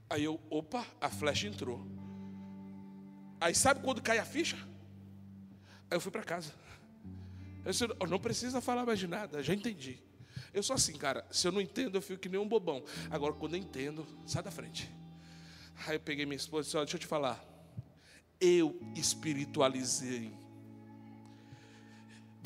Aí 0.09 0.25
eu, 0.25 0.41
opa, 0.49 0.87
a 1.01 1.11
flecha 1.11 1.47
entrou. 1.47 1.87
Aí 3.41 3.55
sabe 3.55 3.83
quando 3.83 4.01
cai 4.01 4.19
a 4.19 4.25
ficha? 4.25 4.57
Aí 5.91 5.97
eu 5.97 6.01
fui 6.01 6.11
para 6.11 6.23
casa. 6.23 6.53
Eu 7.65 7.73
disse, 7.73 7.87
não 8.09 8.19
precisa 8.19 8.61
falar 8.61 8.87
mais 8.87 8.99
de 8.99 9.07
nada, 9.07 9.43
já 9.43 9.53
entendi. 9.53 9.99
Eu 10.55 10.63
sou 10.63 10.75
assim, 10.75 10.97
cara, 10.97 11.27
se 11.31 11.47
eu 11.47 11.53
não 11.53 11.61
entendo, 11.61 11.97
eu 11.97 12.03
fico 12.03 12.21
que 12.21 12.29
nem 12.29 12.41
um 12.41 12.49
bobão. 12.49 12.83
Agora, 13.11 13.35
quando 13.35 13.55
eu 13.55 13.61
entendo, 13.61 14.07
sai 14.25 14.43
da 14.43 14.51
frente. 14.51 14.91
Aí 15.87 15.97
eu 15.97 16.01
peguei 16.01 16.25
minha 16.25 16.37
esposa 16.37 16.63
e 16.63 16.67
disse, 16.67 16.77
deixa 16.79 16.97
eu 16.97 17.01
te 17.01 17.07
falar. 17.07 17.45
Eu 18.41 18.81
espiritualizei 18.95 20.33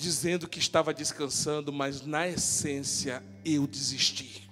dizendo 0.00 0.48
que 0.48 0.58
estava 0.58 0.94
descansando, 0.94 1.72
mas 1.72 2.04
na 2.04 2.26
essência 2.26 3.22
eu 3.44 3.66
desisti. 3.66 4.48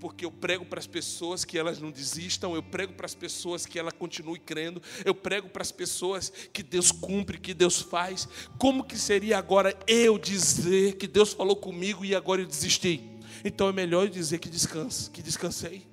Porque 0.00 0.24
eu 0.24 0.30
prego 0.30 0.64
para 0.64 0.78
as 0.78 0.86
pessoas 0.86 1.44
que 1.44 1.58
elas 1.58 1.80
não 1.80 1.90
desistam, 1.90 2.54
eu 2.54 2.62
prego 2.62 2.92
para 2.92 3.06
as 3.06 3.14
pessoas 3.14 3.66
que 3.66 3.78
elas 3.78 3.92
continuem 3.92 4.40
crendo, 4.40 4.80
eu 5.04 5.14
prego 5.14 5.48
para 5.48 5.62
as 5.62 5.72
pessoas 5.72 6.32
que 6.52 6.62
Deus 6.62 6.92
cumpre, 6.92 7.38
que 7.38 7.52
Deus 7.52 7.80
faz. 7.80 8.28
Como 8.58 8.84
que 8.84 8.96
seria 8.96 9.38
agora 9.38 9.76
eu 9.88 10.16
dizer 10.16 10.96
que 10.96 11.08
Deus 11.08 11.32
falou 11.32 11.56
comigo 11.56 12.04
e 12.04 12.14
agora 12.14 12.40
eu 12.40 12.46
desisti? 12.46 13.02
Então 13.44 13.68
é 13.68 13.72
melhor 13.72 14.06
eu 14.06 14.10
dizer 14.10 14.38
que 14.38 14.48
descanse, 14.48 15.10
que 15.10 15.20
descansei. 15.20 15.84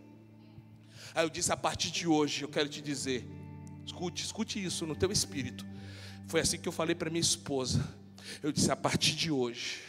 Aí 1.16 1.26
eu 1.26 1.30
disse: 1.30 1.52
a 1.52 1.58
partir 1.58 1.90
de 1.90 2.08
hoje, 2.08 2.44
eu 2.44 2.50
quero 2.50 2.70
te 2.70 2.82
dizer, 2.82 3.28
escute, 3.86 4.24
escute 4.24 4.64
isso 4.64 4.86
no 4.86 4.96
teu 4.96 5.12
espírito. 5.12 5.66
Foi 6.28 6.42
assim 6.42 6.60
que 6.60 6.68
eu 6.68 6.72
falei 6.72 6.96
para 6.96 7.10
minha 7.10 7.22
esposa. 7.22 7.84
Eu 8.42 8.52
disse: 8.52 8.72
a 8.72 8.76
partir 8.76 9.16
de 9.16 9.32
hoje, 9.32 9.82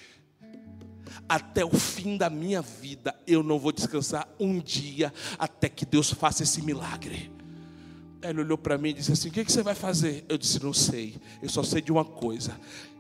até 1.29 1.65
o 1.65 1.71
fim 1.71 2.17
da 2.17 2.31
minha 2.31 2.63
vida, 2.63 3.15
eu 3.27 3.43
não 3.43 3.59
vou 3.59 3.73
descansar 3.73 4.29
um 4.39 4.59
dia 4.59 5.13
até 5.39 5.69
que 5.69 5.85
Deus 5.85 6.13
faça 6.13 6.43
esse 6.43 6.63
milagre. 6.63 7.31
Ele 8.23 8.41
olhou 8.41 8.59
para 8.59 8.79
mim 8.79 8.91
e 8.91 8.95
disse 8.95 9.13
assim: 9.13 9.29
O 9.29 9.33
que, 9.33 9.45
que 9.45 9.53
você 9.53 9.63
vai 9.63 9.75
fazer? 9.75 10.25
Eu 10.29 10.39
disse: 10.39 10.63
Não 10.63 10.73
sei, 10.73 11.17
eu 11.43 11.49
só 11.49 11.63
sei 11.63 11.81
de 11.81 11.93
uma 11.93 12.05
coisa 12.05 12.59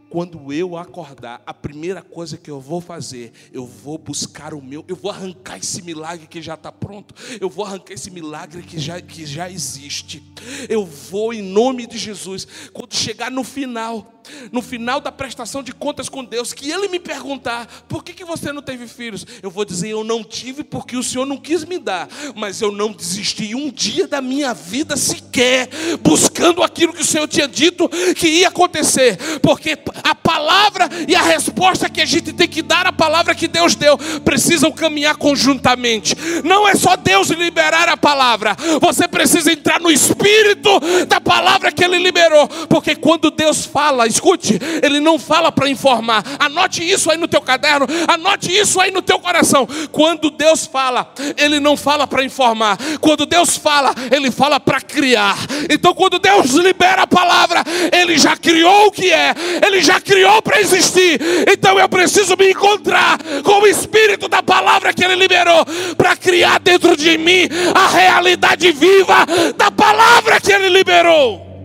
quando 0.09 0.53
eu 0.53 0.77
acordar, 0.77 1.43
a 1.45 1.53
primeira 1.53 2.01
coisa 2.01 2.37
que 2.37 2.51
eu 2.51 2.61
vou 2.61 2.81
fazer, 2.81 3.33
eu 3.53 3.67
vou 3.67 3.99
buscar 3.99 4.55
o 4.55 4.63
meu, 4.63 4.85
eu 4.87 4.95
vou 4.95 5.11
arrancar 5.11 5.59
esse 5.59 5.83
milagre 5.83 6.27
que 6.27 6.41
já 6.41 6.55
está 6.55 6.71
pronto, 6.71 7.15
eu 7.41 7.51
vou 7.51 7.65
arrancar 7.65 7.93
esse 7.93 8.11
milagre 8.11 8.63
que 8.63 8.79
já, 8.79 9.01
que 9.01 9.27
já 9.27 9.51
existe. 9.51 10.23
Eu 10.69 10.87
vou, 10.87 11.35
em 11.35 11.43
nome 11.43 11.87
de 11.87 11.99
Jesus, 11.99 12.47
quando 12.73 12.95
chegar 12.95 13.31
no 13.31 13.43
final, 13.43 14.16
no 14.53 14.63
final 14.63 15.01
da 15.01 15.13
prestação 15.13 15.63
de 15.63 15.73
contas 15.73 16.09
com 16.09 16.25
Deus, 16.25 16.53
que 16.53 16.71
Ele 16.71 16.89
me 16.89 16.99
perguntar: 16.99 17.67
por 17.89 18.03
que, 18.03 18.13
que 18.13 18.25
você 18.25 18.53
não 18.53 18.63
teve 18.63 18.87
filhos? 18.87 19.27
Eu 19.43 19.51
vou 19.51 19.65
dizer: 19.65 19.91
eu 19.91 20.05
não 20.05 20.23
tive 20.23 20.65
porque 20.65 20.97
o 20.97 21.03
Senhor 21.03 21.27
não 21.27 21.37
quis 21.37 21.65
me 21.65 21.79
dar, 21.79 22.09
mas 22.35 22.61
eu 22.61 22.73
não 22.73 22.93
desisti 22.93 23.55
um 23.55 23.71
dia 23.71 24.07
da 24.07 24.21
minha 24.21 24.53
vida 24.55 24.97
sequer, 24.97 25.69
buscando 26.01 26.63
aquilo 26.63 26.93
que 26.93 27.03
o 27.03 27.07
Senhor 27.07 27.27
tinha 27.29 27.49
dito 27.49 27.89
que 28.15 28.29
ia 28.29 28.49
acontecer, 28.49 29.19
porque 29.41 29.79
a 30.03 30.15
palavra 30.15 30.89
e 31.07 31.15
a 31.15 31.23
resposta 31.23 31.89
que 31.89 32.01
a 32.01 32.07
gente 32.07 32.33
tem 32.33 32.49
que 32.49 32.63
dar 32.63 32.87
à 32.87 32.93
palavra 32.93 33.35
que 33.35 33.49
Deus 33.49 33.75
deu 33.75 33.97
precisam 34.25 34.71
caminhar 34.73 35.17
conjuntamente. 35.17 36.17
Não 36.45 36.67
é 36.69 36.75
só 36.75 36.97
Deus 36.97 37.29
liberar 37.29 37.89
a 37.89 37.97
palavra, 37.97 38.57
você 38.81 39.07
precisa 39.09 39.53
entrar 39.53 39.81
no 39.81 39.91
espírito 39.91 40.71
da 41.09 41.21
palavra 41.21 41.73
que 41.73 41.85
Ele 41.85 41.99
liberou, 41.99 42.49
porque 42.69 42.95
quando 42.95 43.31
Deus 43.31 43.65
fala, 43.65 44.07
escute, 44.17 44.59
Ele 44.83 45.01
não 45.01 45.19
fala 45.19 45.53
para 45.53 45.69
informar. 45.69 46.25
Anote 46.39 46.83
isso 46.83 47.11
aí 47.11 47.19
no 47.19 47.29
teu 47.29 47.41
caderno, 47.41 47.87
anote 48.09 48.51
isso 48.51 48.81
aí 48.81 48.91
no 48.91 49.03
teu 49.03 49.19
coração. 49.19 49.69
Quando 49.93 50.31
Deus 50.31 50.67
fala, 50.67 51.13
Ele 51.37 51.61
não 51.61 51.77
fala 51.77 52.07
para 52.07 52.25
informar. 52.25 52.79
Quando 53.01 53.27
Deus 53.27 53.57
fala, 53.57 53.95
Ele 54.11 54.31
fala 54.31 54.59
para 54.59 54.81
criar. 54.81 55.37
Então, 55.71 55.95
quando 55.95 56.19
Deus 56.19 56.51
libera 56.53 57.03
a 57.03 57.07
palavra, 57.07 57.63
Ele 57.93 58.19
já 58.19 58.37
criou 58.37 58.87
o 58.87 58.91
que 58.91 59.13
é, 59.13 59.35
Ele 59.65 59.83
já 59.83 60.01
criou 60.01 60.41
para 60.43 60.61
existir. 60.61 61.21
Então, 61.51 61.79
eu 61.79 61.89
preciso 61.89 62.37
me 62.37 62.51
encontrar 62.51 63.19
com 63.43 63.61
o 63.61 63.67
Espírito 63.67 64.29
da 64.29 64.43
palavra 64.43 64.93
que 64.93 65.05
Ele 65.05 65.15
liberou 65.15 65.65
para 65.97 66.17
criar 66.17 66.59
dentro 66.61 66.97
de 66.97 67.19
mim 67.19 67.49
a 67.75 67.89
realidade 67.89 68.73
viva 68.73 69.27
da 69.57 69.71
palavra 69.71 70.41
que 70.41 70.53
Ele 70.53 70.69
liberou. 70.69 71.56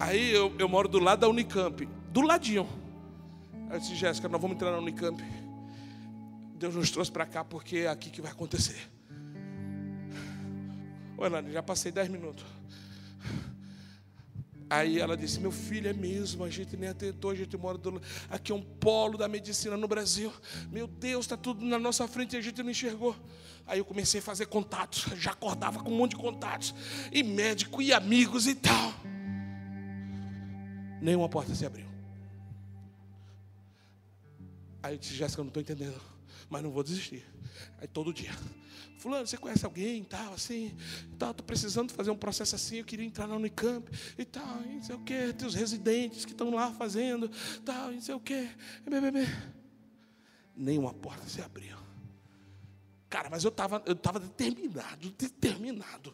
Aí 0.00 0.32
eu, 0.32 0.54
eu 0.58 0.68
moro 0.68 0.88
do 0.88 1.00
lado 1.00 1.20
da 1.20 1.28
Unicamp, 1.28 1.86
do 2.12 2.20
ladinho. 2.20 2.68
Aí 3.68 3.76
eu 3.76 3.80
disse, 3.80 3.96
Jéssica, 3.96 4.28
nós 4.28 4.40
vamos 4.40 4.54
entrar 4.54 4.70
na 4.70 4.78
Unicamp. 4.78 5.20
Deus 6.54 6.74
nos 6.74 6.90
trouxe 6.90 7.10
para 7.10 7.26
cá 7.26 7.44
porque 7.44 7.78
é 7.78 7.88
aqui 7.88 8.08
que 8.10 8.22
vai 8.22 8.30
acontecer. 8.30 8.78
Olha, 11.16 11.42
já 11.50 11.62
passei 11.62 11.90
dez 11.90 12.08
minutos. 12.08 12.44
Aí 14.70 15.00
ela 15.00 15.16
disse: 15.16 15.40
Meu 15.40 15.50
filho, 15.50 15.88
é 15.88 15.92
mesmo, 15.92 16.44
a 16.44 16.50
gente 16.50 16.76
nem 16.76 16.90
atentou, 16.90 17.30
a 17.30 17.34
gente 17.34 17.56
mora 17.56 17.78
do... 17.78 18.00
aqui 18.28 18.52
é 18.52 18.54
um 18.54 18.62
polo 18.62 19.16
da 19.18 19.26
medicina 19.26 19.76
no 19.76 19.88
Brasil. 19.88 20.32
Meu 20.70 20.86
Deus, 20.86 21.24
está 21.24 21.36
tudo 21.36 21.64
na 21.64 21.78
nossa 21.78 22.06
frente 22.06 22.34
e 22.34 22.38
a 22.38 22.40
gente 22.40 22.62
não 22.62 22.70
enxergou. 22.70 23.16
Aí 23.66 23.78
eu 23.78 23.84
comecei 23.84 24.20
a 24.20 24.22
fazer 24.22 24.46
contatos, 24.46 25.06
já 25.16 25.32
acordava 25.32 25.82
com 25.82 25.90
um 25.90 25.96
monte 25.96 26.10
de 26.12 26.16
contatos, 26.16 26.74
e 27.10 27.22
médico, 27.22 27.82
e 27.82 27.92
amigos 27.92 28.46
e 28.46 28.54
tal 28.54 28.94
nenhuma 31.00 31.28
porta 31.28 31.54
se 31.54 31.64
abriu. 31.64 31.86
Aí 34.82 34.94
eu 34.94 34.98
disse, 34.98 35.14
Jéssica, 35.14 35.40
eu 35.40 35.44
não 35.44 35.50
estou 35.50 35.60
entendendo, 35.60 36.00
mas 36.48 36.62
não 36.62 36.70
vou 36.70 36.82
desistir. 36.82 37.24
Aí 37.78 37.88
todo 37.88 38.12
dia, 38.12 38.30
fulano, 38.98 39.26
você 39.26 39.36
conhece 39.36 39.64
alguém, 39.64 40.04
tal, 40.04 40.34
assim, 40.34 40.76
tal, 41.18 41.32
estou 41.32 41.44
precisando 41.44 41.92
fazer 41.92 42.10
um 42.10 42.16
processo 42.16 42.54
assim, 42.54 42.76
eu 42.76 42.84
queria 42.84 43.04
entrar 43.04 43.26
na 43.26 43.36
Unicamp 43.36 43.90
e 44.16 44.24
tal, 44.24 44.62
e 44.62 44.76
não 44.76 44.82
sei 44.82 44.94
o 44.94 45.00
quê, 45.00 45.32
tem 45.32 45.46
os 45.46 45.54
residentes 45.54 46.24
que 46.24 46.32
estão 46.32 46.50
lá 46.50 46.72
fazendo, 46.72 47.28
tal, 47.64 47.92
e 47.92 47.96
não 47.96 48.02
sei 48.02 48.14
o 48.14 48.20
quê. 48.20 48.48
Nenhuma 50.56 50.94
porta 50.94 51.28
se 51.28 51.40
abriu. 51.40 51.76
Cara, 53.08 53.30
mas 53.30 53.42
eu 53.42 53.48
estava 53.48 53.82
eu 53.86 53.96
tava 53.96 54.20
determinado, 54.20 55.10
determinado. 55.10 56.12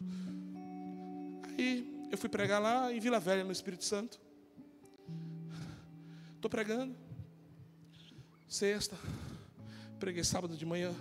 Aí 1.49 2.07
eu 2.11 2.17
fui 2.17 2.29
pregar 2.29 2.61
lá 2.61 2.91
em 2.93 2.99
Vila 2.99 3.19
Velha, 3.19 3.43
no 3.43 3.51
Espírito 3.51 3.83
Santo. 3.83 4.24
Estou 6.35 6.49
pregando. 6.49 6.95
Sexta. 8.47 8.95
Preguei 9.99 10.23
sábado 10.23 10.55
de 10.55 10.65
manhã. 10.65 10.93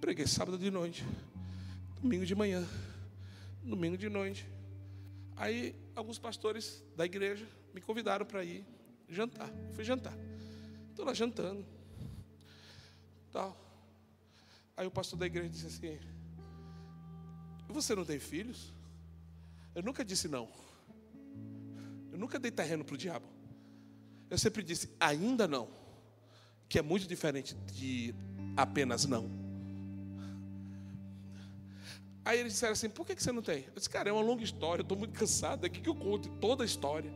Preguei 0.00 0.26
sábado 0.26 0.58
de 0.58 0.70
noite. 0.70 1.04
Domingo 2.00 2.24
de 2.24 2.34
manhã. 2.34 2.66
Domingo 3.62 3.96
de 3.96 4.08
noite. 4.08 4.46
Aí 5.36 5.74
alguns 5.94 6.18
pastores 6.18 6.82
da 6.96 7.04
igreja 7.04 7.46
me 7.74 7.80
convidaram 7.80 8.24
para 8.24 8.42
ir 8.44 8.64
jantar. 9.08 9.50
fui 9.72 9.84
jantar. 9.84 10.16
Estou 10.88 11.04
lá 11.04 11.12
jantando. 11.12 11.66
Tal. 13.30 13.54
Aí 14.76 14.86
o 14.86 14.90
pastor 14.90 15.18
da 15.18 15.26
igreja 15.26 15.50
disse 15.50 15.66
assim: 15.66 15.98
Você 17.68 17.94
não 17.94 18.04
tem 18.04 18.18
filhos? 18.18 18.72
Eu 19.74 19.82
nunca 19.82 20.04
disse 20.04 20.26
não. 20.26 20.48
Eu 22.10 22.18
nunca 22.18 22.38
dei 22.38 22.50
terreno 22.50 22.82
para 22.82 22.94
o 22.94 22.98
diabo. 22.98 23.35
Eu 24.28 24.38
sempre 24.38 24.62
disse, 24.62 24.90
ainda 24.98 25.46
não, 25.46 25.68
que 26.68 26.78
é 26.78 26.82
muito 26.82 27.06
diferente 27.06 27.54
de 27.72 28.14
apenas 28.56 29.06
não. 29.06 29.30
Aí 32.24 32.40
eles 32.40 32.54
disseram 32.54 32.72
assim: 32.72 32.88
por 32.88 33.06
que 33.06 33.14
você 33.14 33.30
não 33.30 33.40
tem? 33.40 33.64
Eu 33.66 33.74
disse, 33.76 33.88
cara, 33.88 34.08
é 34.10 34.12
uma 34.12 34.22
longa 34.22 34.42
história, 34.42 34.80
eu 34.80 34.84
estou 34.84 34.98
muito 34.98 35.16
cansado, 35.16 35.64
é 35.64 35.68
que 35.68 35.88
eu 35.88 35.94
conto 35.94 36.28
toda 36.40 36.64
a 36.64 36.66
história. 36.66 37.12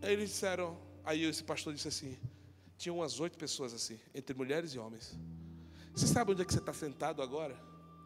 Aí 0.00 0.12
eles 0.12 0.30
disseram, 0.30 0.78
aí 1.04 1.24
esse 1.24 1.42
pastor 1.42 1.74
disse 1.74 1.88
assim: 1.88 2.16
tinha 2.78 2.92
umas 2.92 3.18
oito 3.18 3.36
pessoas 3.36 3.74
assim, 3.74 3.98
entre 4.14 4.36
mulheres 4.36 4.74
e 4.74 4.78
homens. 4.78 5.18
Você 5.92 6.06
sabe 6.06 6.30
onde 6.30 6.42
é 6.42 6.44
que 6.44 6.52
você 6.52 6.60
está 6.60 6.72
sentado 6.72 7.20
agora? 7.20 7.56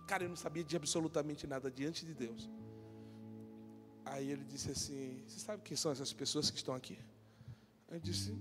Cara, 0.07 0.25
eu 0.25 0.29
não 0.29 0.37
sabia 0.37 0.65
de 0.65 0.75
absolutamente 0.75 1.47
nada 1.47 1.71
diante 1.71 2.07
de 2.07 2.15
Deus. 2.15 2.49
Aí 4.07 4.31
ele 4.31 4.45
disse 4.45 4.71
assim: 4.71 5.23
Você 5.27 5.39
sabe 5.41 5.63
quem 5.63 5.77
são 5.77 5.93
essas 5.93 6.15
pessoas 6.15 6.51
que 6.51 6.57
estão 6.57 6.75
aqui? 6.75 6.99
Eu 7.91 7.99
disse, 7.99 8.33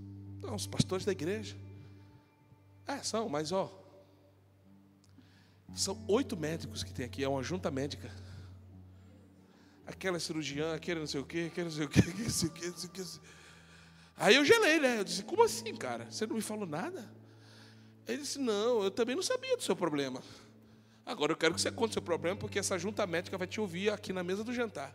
não, 0.41 0.55
os 0.55 0.67
pastores 0.67 1.05
da 1.05 1.11
igreja. 1.11 1.57
É, 2.87 2.97
são, 3.03 3.27
mas 3.27 3.51
ó. 3.51 3.75
São 5.75 6.03
oito 6.07 6.37
médicos 6.37 6.83
que 6.83 6.93
tem 6.93 7.05
aqui, 7.05 7.23
é 7.23 7.27
uma 7.27 7.43
junta 7.43 7.69
médica. 7.69 8.11
Aquela 9.85 10.19
cirurgiã, 10.19 10.75
aquele 10.75 10.99
não 10.99 11.07
sei 11.07 11.19
o 11.19 11.25
quê, 11.25 11.49
aquele 11.51 11.65
não 11.65 11.75
sei 11.75 11.85
o 11.85 11.89
quê, 11.89 11.99
aquele 12.07 12.23
não 12.23 12.29
sei 12.29 12.49
o 12.49 12.51
quê, 12.51 12.67
não 12.67 12.77
sei 12.77 12.89
o 12.89 12.91
quê. 12.91 13.03
Aí 14.17 14.35
eu 14.35 14.45
gelei, 14.45 14.79
né? 14.79 14.99
Eu 14.99 15.03
disse, 15.03 15.23
como 15.23 15.43
assim, 15.43 15.75
cara? 15.75 16.05
Você 16.11 16.27
não 16.27 16.35
me 16.35 16.41
falou 16.41 16.65
nada? 16.65 17.09
Ele 18.07 18.21
disse, 18.21 18.39
não, 18.39 18.83
eu 18.83 18.91
também 18.91 19.15
não 19.15 19.23
sabia 19.23 19.55
do 19.55 19.63
seu 19.63 19.75
problema. 19.75 20.21
Agora 21.05 21.31
eu 21.31 21.37
quero 21.37 21.55
que 21.55 21.61
você 21.61 21.71
conte 21.71 21.91
o 21.91 21.93
seu 21.93 22.01
problema, 22.01 22.35
porque 22.35 22.59
essa 22.59 22.77
junta 22.77 23.05
médica 23.07 23.37
vai 23.37 23.47
te 23.47 23.59
ouvir 23.59 23.91
aqui 23.91 24.13
na 24.13 24.23
mesa 24.23 24.43
do 24.43 24.53
jantar. 24.53 24.93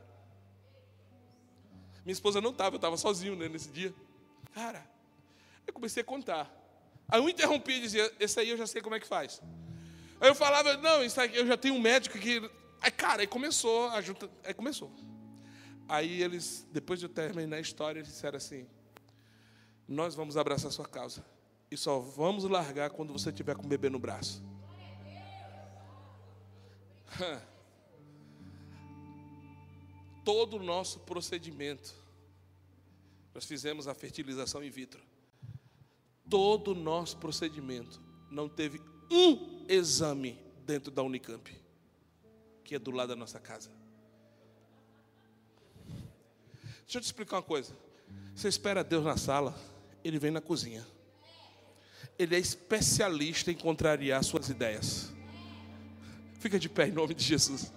Minha 2.05 2.13
esposa 2.13 2.41
não 2.41 2.51
estava, 2.51 2.75
eu 2.75 2.79
estava 2.79 2.97
sozinho 2.97 3.35
né, 3.35 3.49
nesse 3.49 3.71
dia. 3.71 3.95
Cara, 4.55 4.87
eu 5.67 5.73
comecei 5.73 6.03
a 6.03 6.07
contar. 6.07 6.51
Aí 7.09 7.21
eu 7.21 7.29
interrompi 7.29 7.73
e 7.73 7.81
dizia, 7.81 8.13
esse 8.21 8.39
aí 8.39 8.49
eu 8.49 8.57
já 8.57 8.67
sei 8.67 8.81
como 8.81 8.95
é 8.95 9.01
que 9.01 9.07
faz. 9.07 9.43
Aí 10.21 10.29
eu 10.29 10.35
falava, 10.35 10.77
não, 10.77 11.03
isso 11.03 11.21
aqui, 11.21 11.37
eu 11.37 11.47
já 11.47 11.57
tenho 11.57 11.75
um 11.75 11.81
médico 11.81 12.19
que. 12.19 12.41
Aí, 12.81 12.91
cara, 12.91 13.23
aí 13.23 13.27
começou, 13.27 13.89
a 13.91 14.01
junta, 14.01 14.31
aí 14.45 14.55
começou. 14.55 14.93
Aí 15.89 16.23
eles, 16.23 16.67
depois 16.71 17.01
de 17.01 17.07
eu 17.07 17.11
terminar 17.11 17.57
a 17.57 17.61
história, 17.61 17.99
eles 17.99 18.09
disseram 18.09 18.37
assim: 18.37 18.67
Nós 19.89 20.15
vamos 20.15 20.37
abraçar 20.37 20.69
a 20.69 20.73
sua 20.73 20.87
causa. 20.87 21.25
E 21.71 21.77
só 21.77 21.99
vamos 21.99 22.45
largar 22.45 22.91
quando 22.91 23.13
você 23.13 23.33
tiver 23.33 23.57
com 23.57 23.65
o 23.65 23.69
bebê 23.69 23.91
no 23.91 23.99
braço. 23.99 24.43
Todo 30.25 30.57
o 30.57 30.63
nosso 30.63 31.01
procedimento, 31.01 31.95
nós 33.35 33.45
fizemos 33.45 33.89
a 33.89 33.95
fertilização 33.95 34.62
in 34.62 34.70
vitro. 34.70 35.03
Todo 36.30 36.70
o 36.70 36.74
nosso 36.74 37.16
procedimento 37.16 38.01
não 38.30 38.49
teve 38.49 38.80
um 39.11 39.66
exame 39.68 40.39
dentro 40.64 40.91
da 40.91 41.03
Unicamp, 41.03 41.51
que 42.62 42.76
é 42.76 42.78
do 42.78 42.91
lado 42.91 43.09
da 43.09 43.16
nossa 43.16 43.41
casa. 43.41 43.70
Deixa 46.82 46.99
eu 46.99 47.01
te 47.01 47.05
explicar 47.05 47.37
uma 47.37 47.43
coisa. 47.43 47.76
Você 48.35 48.49
espera 48.49 48.85
Deus 48.85 49.05
na 49.05 49.16
sala, 49.16 49.55
Ele 50.03 50.18
vem 50.18 50.30
na 50.30 50.41
cozinha. 50.41 50.87
Ele 52.18 52.37
é 52.37 52.39
especialista 52.39 53.51
em 53.51 53.57
contrariar 53.57 54.22
suas 54.22 54.49
ideias. 54.49 55.12
Fica 56.39 56.59
de 56.59 56.68
pé 56.68 56.87
em 56.87 56.93
nome 56.93 57.14
de 57.14 57.24
Jesus. 57.24 57.72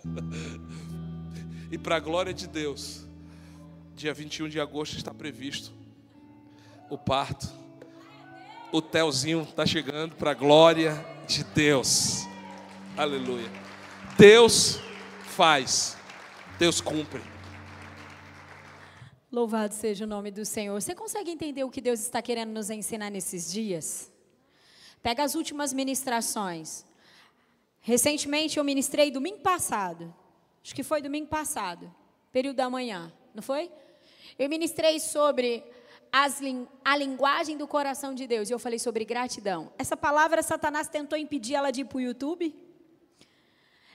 e 1.70 1.78
para 1.78 1.96
a 1.96 2.00
glória 2.00 2.34
de 2.34 2.46
Deus, 2.46 3.03
dia 3.94 4.12
21 4.12 4.48
de 4.48 4.60
agosto 4.60 4.96
está 4.96 5.14
previsto 5.14 5.72
o 6.90 6.98
parto. 6.98 7.48
O 8.72 8.82
Telzinho 8.82 9.42
está 9.42 9.64
chegando 9.64 10.16
para 10.16 10.32
a 10.32 10.34
glória 10.34 10.94
de 11.28 11.44
Deus. 11.44 12.24
Aleluia. 12.96 13.48
Deus 14.18 14.80
faz, 15.26 15.96
Deus 16.58 16.80
cumpre. 16.80 17.22
Louvado 19.30 19.74
seja 19.74 20.04
o 20.04 20.08
nome 20.08 20.30
do 20.30 20.44
Senhor. 20.44 20.80
Você 20.80 20.94
consegue 20.94 21.30
entender 21.30 21.64
o 21.64 21.70
que 21.70 21.80
Deus 21.80 22.00
está 22.00 22.20
querendo 22.20 22.50
nos 22.50 22.70
ensinar 22.70 23.10
nesses 23.10 23.50
dias? 23.50 24.12
Pega 25.02 25.22
as 25.22 25.34
últimas 25.34 25.72
ministrações. 25.72 26.84
Recentemente 27.80 28.58
eu 28.58 28.64
ministrei 28.64 29.10
domingo 29.10 29.40
passado. 29.40 30.12
Acho 30.64 30.74
que 30.74 30.82
foi 30.82 31.02
domingo 31.02 31.28
passado, 31.28 31.92
período 32.32 32.56
da 32.56 32.70
manhã, 32.70 33.12
não 33.34 33.42
foi? 33.42 33.70
Eu 34.38 34.48
ministrei 34.48 34.98
sobre 35.00 35.64
as, 36.12 36.40
a 36.84 36.96
linguagem 36.96 37.56
do 37.56 37.66
coração 37.66 38.14
de 38.14 38.26
Deus 38.26 38.48
e 38.48 38.52
eu 38.52 38.58
falei 38.58 38.78
sobre 38.78 39.04
gratidão. 39.04 39.72
Essa 39.76 39.96
palavra 39.96 40.42
Satanás 40.42 40.88
tentou 40.88 41.18
impedir 41.18 41.54
ela 41.54 41.72
de 41.72 41.80
ir 41.80 41.84
para 41.86 41.98
o 41.98 42.00
YouTube. 42.00 42.54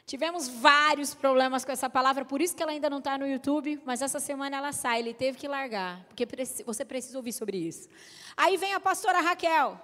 Tivemos 0.06 0.50
vários 0.50 1.14
problemas 1.14 1.64
com 1.64 1.72
essa 1.72 1.90
palavra, 1.90 2.26
por 2.26 2.42
isso 2.42 2.56
que 2.56 2.64
ela 2.64 2.72
ainda 2.72 2.90
não 2.90 2.98
está 2.98 3.18
no 3.18 3.28
YouTube, 3.28 3.80
mas 3.86 4.02
essa 4.02 4.20
semana 4.20 4.58
ela 4.58 4.74
sai, 4.74 5.00
ele 5.00 5.14
teve 5.14 5.38
que 5.38 5.48
largar, 5.48 6.04
porque 6.06 6.28
você 6.66 6.84
precisa 6.84 7.16
ouvir 7.16 7.32
sobre 7.32 7.58
isso. 7.58 7.88
Aí 8.36 8.58
vem 8.58 8.74
a 8.74 8.80
pastora 8.80 9.22
Raquel. 9.22 9.80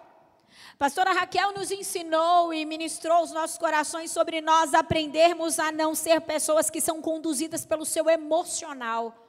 A 0.73 0.77
pastora 0.77 1.13
Raquel 1.13 1.53
nos 1.53 1.71
ensinou 1.71 2.53
e 2.53 2.65
ministrou 2.65 3.23
os 3.23 3.31
nossos 3.31 3.57
corações 3.57 4.11
sobre 4.11 4.41
nós 4.41 4.73
aprendermos 4.73 5.59
a 5.59 5.71
não 5.71 5.93
ser 5.93 6.19
pessoas 6.21 6.69
que 6.69 6.81
são 6.81 7.01
conduzidas 7.01 7.65
pelo 7.65 7.85
seu 7.85 8.09
emocional 8.09 9.24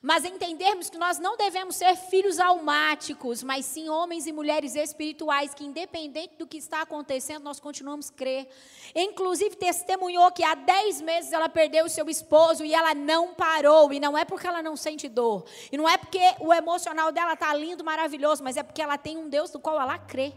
mas 0.00 0.24
entendermos 0.24 0.88
que 0.88 0.98
nós 0.98 1.18
não 1.18 1.36
devemos 1.36 1.76
ser 1.76 1.94
filhos 1.96 2.38
almáticos, 2.38 3.42
mas 3.42 3.66
sim 3.66 3.88
homens 3.88 4.26
e 4.26 4.32
mulheres 4.32 4.74
espirituais, 4.74 5.54
que 5.54 5.64
independente 5.64 6.36
do 6.36 6.46
que 6.46 6.56
está 6.56 6.82
acontecendo, 6.82 7.42
nós 7.42 7.60
continuamos 7.60 8.10
a 8.10 8.12
crer. 8.12 8.48
Inclusive, 8.94 9.56
testemunhou 9.56 10.30
que 10.32 10.42
há 10.42 10.54
10 10.54 11.00
meses 11.02 11.32
ela 11.32 11.48
perdeu 11.48 11.84
o 11.84 11.88
seu 11.88 12.08
esposo 12.08 12.64
e 12.64 12.74
ela 12.74 12.94
não 12.94 13.34
parou. 13.34 13.92
E 13.92 14.00
não 14.00 14.16
é 14.16 14.24
porque 14.24 14.46
ela 14.46 14.62
não 14.62 14.76
sente 14.76 15.08
dor. 15.08 15.44
E 15.70 15.76
não 15.76 15.88
é 15.88 15.96
porque 15.98 16.22
o 16.40 16.52
emocional 16.52 17.12
dela 17.12 17.34
está 17.34 17.54
lindo, 17.54 17.84
maravilhoso, 17.84 18.42
mas 18.42 18.56
é 18.56 18.62
porque 18.62 18.82
ela 18.82 18.96
tem 18.96 19.16
um 19.16 19.28
Deus 19.28 19.50
do 19.50 19.60
qual 19.60 19.80
ela 19.80 19.98
crê. 19.98 20.32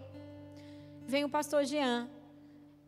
Vem 1.07 1.23
o 1.23 1.29
pastor 1.29 1.63
Jean 1.65 2.09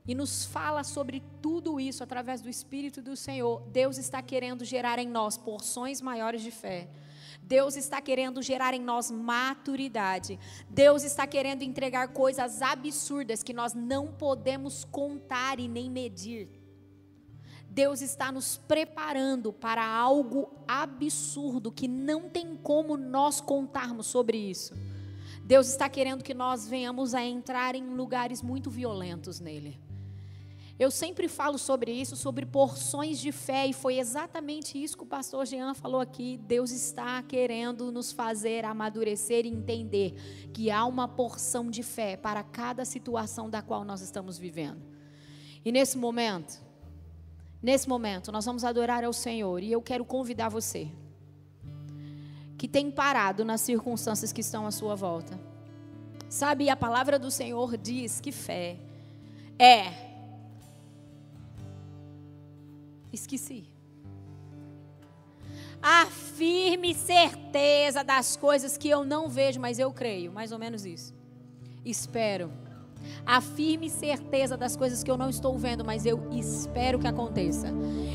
e 0.08 0.16
nos 0.16 0.46
fala 0.46 0.84
sobre 0.84 1.22
tudo 1.42 1.80
isso 1.80 2.04
através 2.04 2.40
do 2.42 2.50
Espírito 2.50 3.02
do 3.02 3.16
Senhor. 3.18 3.62
Deus 3.68 3.98
está 3.98 4.22
querendo 4.22 4.64
gerar 4.64 4.98
em 5.00 5.08
nós 5.08 5.38
porções 5.38 6.02
maiores 6.02 6.42
de 6.42 6.50
fé. 6.50 6.88
Deus 7.44 7.76
está 7.76 8.02
querendo 8.02 8.42
gerar 8.42 8.74
em 8.74 8.82
nós 8.82 9.12
maturidade. 9.12 10.40
Deus 10.70 11.04
está 11.04 11.28
querendo 11.28 11.62
entregar 11.62 12.10
coisas 12.10 12.62
absurdas 12.62 13.44
que 13.44 13.54
nós 13.54 13.74
não 13.74 14.08
podemos 14.08 14.86
contar 14.86 15.60
e 15.60 15.68
nem 15.68 15.90
medir. 15.90 16.50
Deus 17.70 18.02
está 18.02 18.32
nos 18.32 18.58
preparando 18.58 19.54
para 19.54 19.86
algo 19.86 20.52
absurdo 20.68 21.72
que 21.72 21.88
não 21.88 22.30
tem 22.30 22.56
como 22.56 22.98
nós 22.98 23.40
contarmos 23.40 24.08
sobre 24.08 24.38
isso. 24.38 24.74
Deus 25.44 25.70
está 25.70 25.88
querendo 25.88 26.24
que 26.24 26.34
nós 26.34 26.68
venhamos 26.68 27.14
a 27.14 27.24
entrar 27.24 27.76
em 27.76 27.94
lugares 27.94 28.42
muito 28.42 28.70
violentos 28.70 29.40
nele. 29.40 29.87
Eu 30.80 30.92
sempre 30.92 31.28
falo 31.28 31.58
sobre 31.58 31.92
isso, 31.92 32.16
sobre 32.16 32.46
porções 32.46 33.20
de 33.20 33.32
fé, 33.32 33.66
e 33.66 33.74
foi 33.74 33.98
exatamente 33.98 34.82
isso 34.82 34.96
que 34.96 35.04
o 35.04 35.08
pastor 35.08 35.44
Jean 35.48 35.74
falou 35.74 36.00
aqui. 36.00 36.38
Deus 36.38 36.70
está 36.70 37.24
querendo 37.24 37.92
nos 37.92 38.12
fazer 38.12 38.64
amadurecer 38.64 39.46
e 39.46 39.50
entender 39.50 40.14
que 40.54 40.70
há 40.70 40.86
uma 40.86 41.08
porção 41.08 41.72
de 41.72 41.82
fé 41.82 42.16
para 42.16 42.44
cada 42.44 42.86
situação 42.86 43.50
da 43.50 43.60
qual 43.60 43.84
nós 43.84 44.02
estamos 44.02 44.38
vivendo. 44.38 44.80
E 45.66 45.72
nesse 45.72 45.98
momento, 45.98 46.62
nesse 47.60 47.90
momento, 47.90 48.32
nós 48.32 48.46
vamos 48.46 48.64
adorar 48.64 49.04
ao 49.04 49.14
Senhor, 49.14 49.64
e 49.64 49.72
eu 49.72 49.82
quero 49.82 50.06
convidar 50.06 50.50
você 50.50 50.92
que 52.56 52.68
tem 52.68 52.92
parado 52.92 53.44
nas 53.44 53.62
circunstâncias 53.62 54.32
que 54.32 54.42
estão 54.42 54.66
à 54.68 54.72
sua 54.72 54.96
volta. 54.96 55.40
Sabe, 56.30 56.70
a 56.70 56.76
palavra 56.76 57.18
do 57.18 57.32
Senhor 57.32 57.78
diz 57.78 58.20
que 58.20 58.32
fé 58.32 58.78
é 59.58 60.07
Esqueci. 63.12 63.70
A 65.82 66.06
firme 66.06 66.94
certeza 66.94 68.04
das 68.04 68.36
coisas 68.36 68.78
que 68.78 68.90
eu 68.90 69.06
não 69.06 69.30
vejo, 69.30 69.60
mas 69.60 69.80
eu 69.80 69.92
creio. 69.92 70.32
Mais 70.32 70.52
ou 70.52 70.60
menos 70.60 70.86
isso. 70.86 71.14
Espero. 71.86 72.52
A 73.26 73.42
firme 73.42 73.90
certeza 73.90 74.58
das 74.58 74.76
coisas 74.76 75.04
que 75.04 75.12
eu 75.12 75.18
não 75.18 75.30
estou 75.30 75.58
vendo, 75.58 75.86
mas 75.86 76.06
eu 76.06 76.28
espero 76.32 77.00
que 77.00 77.08
aconteça. 77.08 77.68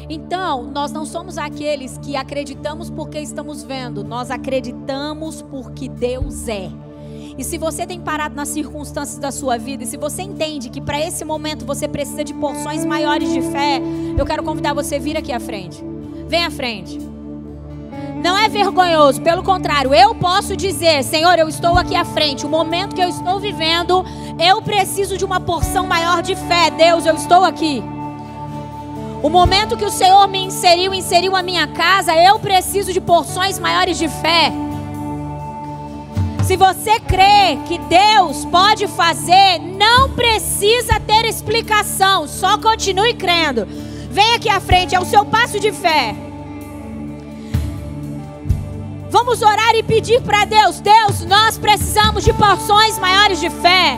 Então, 0.09 0.65
nós 0.65 0.93
não 0.93 1.07
somos 1.07 1.39
aqueles 1.39 1.99
que 1.99 2.17
acreditamos 2.17 2.91
porque 2.91 3.19
estamos 3.21 3.63
vendo, 3.63 4.03
nós 4.03 4.31
acreditamos 4.31 5.43
porque 5.43 5.89
Deus 5.89 6.49
é. 6.49 6.71
E 7.37 7.45
se 7.45 7.57
você 7.57 7.87
tem 7.87 8.01
parado 8.01 8.35
nas 8.35 8.49
circunstâncias 8.49 9.19
da 9.19 9.31
sua 9.31 9.57
vida, 9.57 9.85
e 9.85 9.87
se 9.87 9.97
você 9.97 10.23
entende 10.23 10.69
que 10.69 10.81
para 10.81 11.01
esse 11.01 11.25
momento 11.25 11.65
você 11.65 11.89
precisa 11.89 12.23
de 12.23 12.35
porções 12.35 12.85
maiores 12.85 13.33
de 13.33 13.41
fé, 13.41 13.81
eu 14.17 14.27
quero 14.27 14.43
convidar 14.43 14.75
você 14.75 14.97
a 14.97 14.99
vir 14.99 15.17
aqui 15.17 15.33
à 15.33 15.41
frente. 15.41 15.83
Vem 16.27 16.45
à 16.45 16.51
frente. 16.51 16.99
Não 18.23 18.39
é 18.39 18.49
vergonhoso, 18.49 19.21
pelo 19.21 19.43
contrário, 19.43 19.93
eu 19.93 20.15
posso 20.15 20.57
dizer, 20.57 21.03
Senhor, 21.03 21.37
eu 21.39 21.49
estou 21.49 21.77
aqui 21.77 21.97
à 21.97 22.05
frente. 22.05 22.47
O 22.47 22.49
momento 22.49 22.95
que 22.95 23.03
eu 23.03 23.09
estou 23.09 23.41
vivendo, 23.41 24.05
eu 24.39 24.63
preciso 24.63 25.17
de 25.17 25.25
uma 25.25 25.41
porção 25.41 25.87
maior 25.87 26.23
de 26.23 26.37
fé. 26.37 26.71
Deus, 26.71 27.05
eu 27.05 27.17
estou 27.17 27.43
aqui. 27.43 27.83
O 29.23 29.29
momento 29.29 29.77
que 29.77 29.85
o 29.85 29.91
Senhor 29.91 30.29
me 30.29 30.39
inseriu, 30.39 30.95
inseriu 30.95 31.35
a 31.35 31.43
minha 31.43 31.67
casa, 31.67 32.15
eu 32.17 32.39
preciso 32.39 32.93
de 32.93 33.01
porções 33.01 33.59
maiores 33.59 33.99
de 33.99 34.09
fé. 34.09 34.53
Se 36.45 36.57
você 36.57 36.99
crê 36.99 37.57
que 37.69 37.79
Deus 37.79 38.45
pode 38.47 38.89
fazer, 38.89 39.61
não 39.61 40.11
precisa 40.11 40.99
ter 40.99 41.25
explicação, 41.25 42.27
só 42.27 42.59
continue 42.59 43.15
crendo. 43.15 43.65
Vem 44.11 44.35
aqui 44.35 44.49
à 44.49 44.59
frente, 44.59 44.95
é 44.95 45.01
o 45.01 45.05
seu 45.05 45.25
passo 45.25 45.61
de 45.61 45.71
fé. 45.71 46.17
Vamos 49.09 49.41
orar 49.41 49.75
e 49.77 49.85
pedir 49.85 50.21
para 50.23 50.45
Deus: 50.45 50.81
Deus, 50.81 51.25
nós 51.27 51.57
precisamos 51.59 52.25
de 52.25 52.33
porções 52.33 52.99
maiores 52.99 53.39
de 53.39 53.49
fé. 53.49 53.97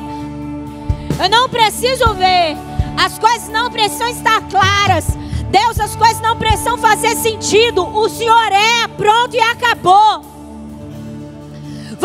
Eu 1.23 1.31
não 1.31 1.49
preciso 1.49 2.13
ver, 2.13 2.57
as 3.03 3.19
coisas 3.19 3.49
não 3.49 3.71
precisam 3.71 4.09
estar 4.09 4.43
claras. 4.51 5.07
Deus, 5.51 5.81
as 5.81 5.97
coisas 5.97 6.21
não 6.21 6.37
precisam 6.37 6.77
fazer 6.77 7.17
sentido. 7.17 7.87
O 7.87 8.09
Senhor 8.09 8.53
é, 8.53 8.89
pronto 8.89 9.35
e 9.35 9.41
acabou. 9.41 10.34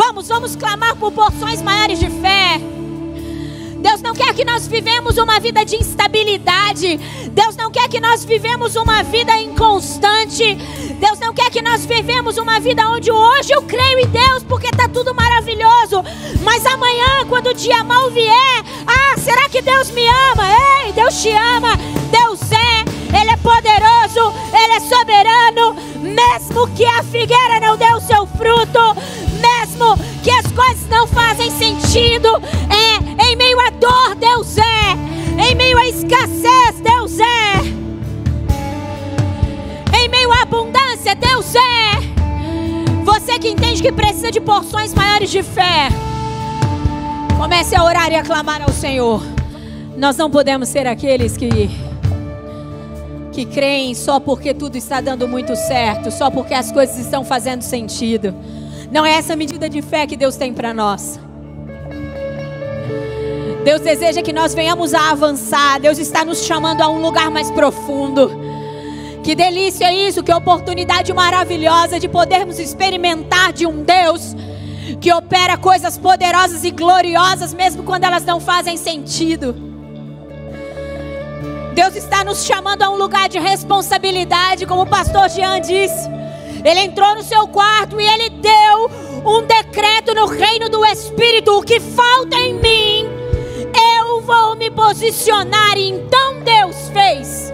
Vamos, 0.02 0.28
vamos 0.28 0.56
clamar 0.56 0.96
por 0.96 1.12
porções 1.12 1.60
maiores 1.60 1.98
de 1.98 2.08
fé. 2.08 2.58
Deus 3.76 4.00
não 4.00 4.14
quer 4.14 4.32
que 4.32 4.46
nós 4.46 4.66
vivemos 4.66 5.18
uma 5.18 5.38
vida 5.38 5.62
de 5.62 5.76
instabilidade. 5.76 6.96
Deus 7.30 7.54
não 7.54 7.70
quer 7.70 7.86
que 7.86 8.00
nós 8.00 8.24
vivemos 8.24 8.76
uma 8.76 9.02
vida 9.02 9.38
inconstante. 9.38 10.54
Deus 10.98 11.18
não 11.18 11.34
quer 11.34 11.50
que 11.50 11.60
nós 11.60 11.84
vivemos 11.84 12.38
uma 12.38 12.58
vida 12.58 12.88
onde 12.88 13.12
hoje 13.12 13.52
eu 13.52 13.60
creio 13.60 13.98
em 13.98 14.06
Deus 14.06 14.42
porque 14.42 14.68
está 14.68 14.88
tudo 14.88 15.14
maravilhoso. 15.14 16.02
Mas 16.42 16.64
amanhã, 16.64 17.26
quando 17.28 17.48
o 17.48 17.54
dia 17.54 17.84
mal 17.84 18.10
vier, 18.10 18.64
ah, 18.86 19.18
será 19.18 19.50
que 19.50 19.60
Deus 19.60 19.90
me 19.90 20.08
ama? 20.08 20.44
Ei, 20.82 20.94
Deus 20.94 21.20
te 21.20 21.28
ama. 21.28 21.76
Deus 22.10 22.40
é, 22.52 23.20
Ele 23.20 23.30
é 23.30 23.36
poderoso, 23.36 24.34
Ele 24.50 24.72
é 24.72 24.80
soberano. 24.80 25.76
Mesmo 26.00 26.66
que 26.74 26.86
a 26.86 27.02
figueira 27.02 27.60
não 27.60 27.76
dê 27.76 27.92
o 27.92 28.00
seu 28.00 28.26
fruto, 28.26 28.96
mesmo 29.80 29.96
que 30.22 30.30
as 30.30 30.46
coisas 30.52 30.86
não 30.88 31.06
fazem 31.06 31.50
sentido, 31.50 32.28
é 32.68 33.30
em 33.30 33.36
meio 33.36 33.58
à 33.60 33.70
dor, 33.70 34.14
Deus 34.14 34.56
é, 34.58 35.42
em 35.48 35.54
meio 35.54 35.78
à 35.78 35.86
escassez, 35.86 36.80
Deus 36.82 37.18
é, 37.18 37.60
em 39.96 40.08
meio 40.08 40.30
à 40.32 40.42
abundância, 40.42 41.14
Deus 41.14 41.54
é. 41.54 41.60
Você 43.04 43.38
que 43.38 43.48
entende 43.48 43.82
que 43.82 43.90
precisa 43.90 44.30
de 44.30 44.40
porções 44.40 44.92
maiores 44.94 45.30
de 45.30 45.42
fé, 45.42 45.88
comece 47.38 47.74
a 47.74 47.82
orar 47.82 48.12
e 48.12 48.14
a 48.14 48.22
clamar 48.22 48.62
ao 48.62 48.70
Senhor. 48.70 49.22
Nós 49.96 50.16
não 50.16 50.30
podemos 50.30 50.68
ser 50.68 50.86
aqueles 50.86 51.36
que 51.36 51.70
que 53.32 53.46
creem 53.46 53.94
só 53.94 54.18
porque 54.18 54.52
tudo 54.52 54.74
está 54.76 55.00
dando 55.00 55.28
muito 55.28 55.54
certo, 55.54 56.10
só 56.10 56.28
porque 56.30 56.52
as 56.52 56.72
coisas 56.72 56.98
estão 56.98 57.24
fazendo 57.24 57.62
sentido. 57.62 58.34
Não 58.90 59.06
é 59.06 59.12
essa 59.12 59.36
medida 59.36 59.68
de 59.68 59.80
fé 59.80 60.06
que 60.06 60.16
Deus 60.16 60.36
tem 60.36 60.52
para 60.52 60.74
nós. 60.74 61.18
Deus 63.64 63.80
deseja 63.80 64.22
que 64.22 64.32
nós 64.32 64.54
venhamos 64.54 64.94
a 64.94 65.10
avançar. 65.10 65.78
Deus 65.80 65.98
está 65.98 66.24
nos 66.24 66.44
chamando 66.44 66.80
a 66.80 66.88
um 66.88 67.00
lugar 67.00 67.30
mais 67.30 67.50
profundo. 67.50 68.30
Que 69.22 69.34
delícia 69.34 69.92
isso, 69.92 70.22
que 70.22 70.32
oportunidade 70.32 71.12
maravilhosa 71.12 72.00
de 72.00 72.08
podermos 72.08 72.58
experimentar 72.58 73.52
de 73.52 73.66
um 73.66 73.82
Deus 73.82 74.34
que 75.00 75.12
opera 75.12 75.56
coisas 75.56 75.96
poderosas 75.96 76.64
e 76.64 76.70
gloriosas, 76.70 77.54
mesmo 77.54 77.82
quando 77.82 78.04
elas 78.04 78.24
não 78.24 78.40
fazem 78.40 78.76
sentido. 78.76 79.54
Deus 81.74 81.94
está 81.94 82.24
nos 82.24 82.44
chamando 82.44 82.82
a 82.82 82.90
um 82.90 82.96
lugar 82.96 83.28
de 83.28 83.38
responsabilidade, 83.38 84.66
como 84.66 84.82
o 84.82 84.86
pastor 84.86 85.28
Jean 85.28 85.60
disse. 85.60 86.08
Ele 86.64 86.80
entrou 86.80 87.14
no 87.14 87.22
seu 87.22 87.46
quarto 87.48 88.00
e 88.00 88.06
ele 88.06 88.30
deu 88.30 88.90
um 89.24 89.42
decreto 89.46 90.14
no 90.14 90.26
reino 90.26 90.68
do 90.68 90.84
Espírito: 90.84 91.58
o 91.58 91.62
que 91.62 91.80
falta 91.80 92.36
em 92.36 92.54
mim, 92.54 93.08
eu 93.98 94.20
vou 94.20 94.56
me 94.56 94.70
posicionar. 94.70 95.76
E 95.76 95.90
então 95.90 96.40
Deus 96.40 96.76
fez. 96.92 97.52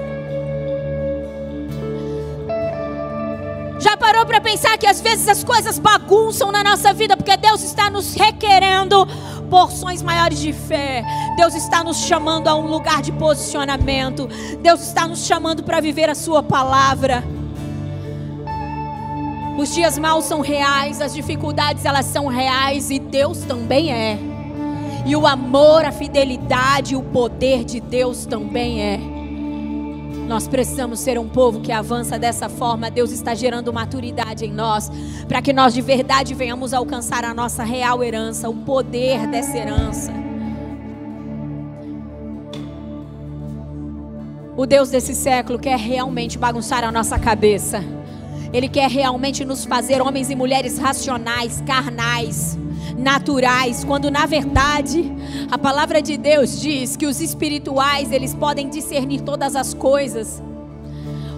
Já 3.79 3.97
parou 3.97 4.25
para 4.27 4.41
pensar 4.41 4.77
que 4.79 4.87
às 4.87 5.01
vezes 5.01 5.29
as 5.29 5.45
coisas 5.45 5.79
bagunçam 5.79 6.51
na 6.51 6.65
nossa 6.65 6.93
vida 6.93 7.17
porque 7.17 7.37
Deus 7.37 7.63
está 7.63 7.91
nos 7.91 8.15
requerendo 8.15 9.07
porções 9.51 10.03
maiores 10.03 10.41
de 10.41 10.53
fé. 10.53 11.05
Deus 11.37 11.55
está 11.55 11.85
nos 11.85 11.99
chamando 11.99 12.49
a 12.49 12.55
um 12.55 12.67
lugar 12.67 13.03
de 13.03 13.13
posicionamento. 13.13 14.29
Deus 14.61 14.81
está 14.81 15.07
nos 15.07 15.25
chamando 15.27 15.63
para 15.63 15.81
viver 15.81 16.09
a 16.09 16.15
Sua 16.15 16.43
palavra. 16.43 17.23
Os 19.57 19.75
dias 19.75 19.97
maus 19.97 20.27
são 20.27 20.41
reais, 20.41 21.01
as 21.01 21.15
dificuldades 21.15 21.85
elas 21.87 22.05
são 22.05 22.27
reais 22.27 22.91
e 22.91 22.99
Deus 22.99 23.39
também 23.39 23.91
é. 23.91 24.19
E 25.07 25.17
o 25.17 25.27
amor, 25.27 25.85
a 25.85 25.93
fidelidade, 25.93 26.95
o 26.95 27.03
poder 27.03 27.65
de 27.65 27.81
Deus 27.81 28.27
também 28.27 28.83
é. 28.83 29.01
Nós 30.29 30.47
precisamos 30.47 31.01
ser 31.01 31.19
um 31.19 31.29
povo 31.29 31.61
que 31.61 31.73
avança 31.73 32.19
dessa 32.19 32.49
forma. 32.49 32.91
Deus 32.91 33.13
está 33.13 33.35
gerando 33.35 33.73
maturidade 33.73 34.45
em 34.45 34.53
nós, 34.53 34.91
para 35.27 35.41
que 35.41 35.53
nós 35.53 35.73
de 35.73 35.81
verdade 35.81 36.35
venhamos 36.35 36.75
alcançar 36.75 37.25
a 37.25 37.33
nossa 37.33 37.63
real 37.63 38.03
herança, 38.03 38.51
o 38.51 38.55
poder 38.55 39.27
dessa 39.29 39.57
herança. 39.57 40.13
O 44.57 44.67
Deus 44.67 44.91
desse 44.91 45.15
século 45.15 45.59
quer 45.59 45.79
realmente 45.79 46.37
bagunçar 46.37 46.83
a 46.83 46.91
nossa 46.91 47.19
cabeça. 47.19 47.85
Ele 48.53 48.69
quer 48.69 48.91
realmente 48.91 49.45
nos 49.45 49.65
fazer 49.65 50.01
homens 50.01 50.31
e 50.31 50.35
mulheres 50.35 50.79
racionais, 50.79 51.63
carnais, 51.67 52.59
naturais, 52.97 53.85
quando 53.85 54.11
na 54.11 54.27
verdade 54.27 55.05
a 55.51 55.59
palavra 55.59 56.01
de 56.01 56.17
Deus 56.17 56.61
diz 56.61 56.97
que 56.97 57.07
os 57.07 57.21
espirituais, 57.21 58.13
eles 58.13 58.35
podem 58.35 58.69
discernir 58.69 59.21
todas 59.21 59.57
as 59.57 59.75
coisas. 59.75 60.43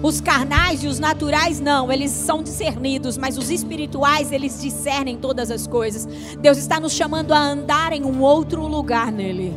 Os 0.01 0.21
carnais 0.21 0.81
e 0.81 0.87
os 0.87 0.97
naturais 0.97 1.59
não, 1.59 1.91
eles 1.91 2.11
são 2.11 2.41
discernidos, 2.41 3.17
mas 3.17 3.37
os 3.37 3.49
espirituais, 3.49 4.31
eles 4.31 4.61
discernem 4.61 5.17
todas 5.17 5.51
as 5.51 5.67
coisas. 5.67 6.07
Deus 6.39 6.57
está 6.57 6.79
nos 6.79 6.93
chamando 6.93 7.33
a 7.33 7.39
andar 7.39 7.91
em 7.91 8.05
um 8.05 8.21
outro 8.21 8.65
lugar 8.65 9.11
nele. 9.11 9.53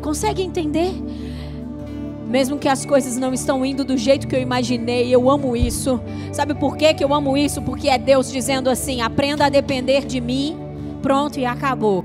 Consegue 0.00 0.42
entender? 0.42 0.94
Mesmo 2.32 2.58
que 2.58 2.66
as 2.66 2.86
coisas 2.86 3.18
não 3.18 3.34
estão 3.34 3.62
indo 3.62 3.84
do 3.84 3.94
jeito 3.94 4.26
que 4.26 4.34
eu 4.34 4.40
imaginei, 4.40 5.14
eu 5.14 5.28
amo 5.28 5.54
isso. 5.54 6.00
Sabe 6.32 6.54
por 6.54 6.78
quê 6.78 6.94
que 6.94 7.04
eu 7.04 7.12
amo 7.12 7.36
isso? 7.36 7.60
Porque 7.60 7.90
é 7.90 7.98
Deus 7.98 8.32
dizendo 8.32 8.70
assim: 8.70 9.02
aprenda 9.02 9.44
a 9.44 9.48
depender 9.50 10.06
de 10.06 10.18
mim. 10.18 10.56
Pronto 11.02 11.38
e 11.38 11.44
acabou. 11.44 12.02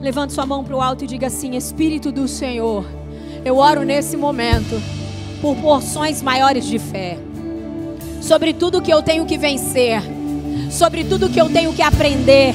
Levante 0.00 0.32
sua 0.32 0.46
mão 0.46 0.62
para 0.62 0.76
o 0.76 0.80
alto 0.80 1.02
e 1.02 1.08
diga 1.08 1.26
assim: 1.26 1.56
Espírito 1.56 2.12
do 2.12 2.28
Senhor, 2.28 2.86
eu 3.44 3.56
oro 3.56 3.82
nesse 3.82 4.16
momento 4.16 4.80
por 5.40 5.56
porções 5.56 6.22
maiores 6.22 6.64
de 6.64 6.78
fé, 6.78 7.18
sobre 8.20 8.54
tudo 8.54 8.80
que 8.80 8.92
eu 8.92 9.02
tenho 9.02 9.26
que 9.26 9.36
vencer, 9.36 10.00
sobre 10.70 11.02
tudo 11.02 11.28
que 11.28 11.40
eu 11.40 11.50
tenho 11.50 11.72
que 11.72 11.82
aprender. 11.82 12.54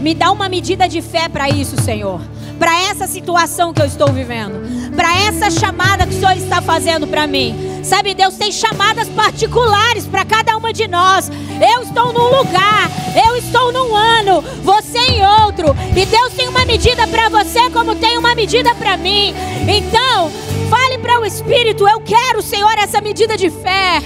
Me 0.00 0.14
dá 0.14 0.30
uma 0.30 0.48
medida 0.48 0.88
de 0.88 1.00
fé 1.00 1.28
para 1.28 1.48
isso, 1.48 1.80
Senhor 1.80 2.20
para 2.58 2.76
essa 2.90 3.06
situação 3.06 3.72
que 3.72 3.80
eu 3.80 3.86
estou 3.86 4.12
vivendo, 4.12 4.90
para 4.94 5.16
essa 5.16 5.50
chamada 5.50 6.06
que 6.06 6.14
o 6.14 6.18
Senhor 6.18 6.36
está 6.36 6.60
fazendo 6.60 7.06
para 7.06 7.26
mim. 7.26 7.80
Sabe, 7.82 8.14
Deus 8.14 8.34
tem 8.34 8.50
chamadas 8.50 9.08
particulares 9.08 10.04
para 10.04 10.24
cada 10.24 10.56
uma 10.56 10.72
de 10.72 10.88
nós. 10.88 11.30
Eu 11.74 11.82
estou 11.82 12.12
num 12.12 12.36
lugar, 12.36 12.90
eu 13.26 13.36
estou 13.36 13.72
num 13.72 13.94
ano, 13.94 14.42
você 14.62 14.98
em 14.98 15.24
outro. 15.24 15.74
E 15.96 16.04
Deus 16.04 16.34
tem 16.34 16.48
uma 16.48 16.64
medida 16.64 17.06
para 17.06 17.28
você, 17.28 17.70
como 17.70 17.94
tem 17.94 18.18
uma 18.18 18.34
medida 18.34 18.74
para 18.74 18.96
mim. 18.96 19.32
Então, 19.66 20.30
fale 20.68 20.98
para 20.98 21.20
o 21.20 21.24
Espírito: 21.24 21.88
Eu 21.88 22.00
quero, 22.00 22.42
Senhor, 22.42 22.76
essa 22.78 23.00
medida 23.00 23.36
de 23.36 23.48
fé. 23.48 24.02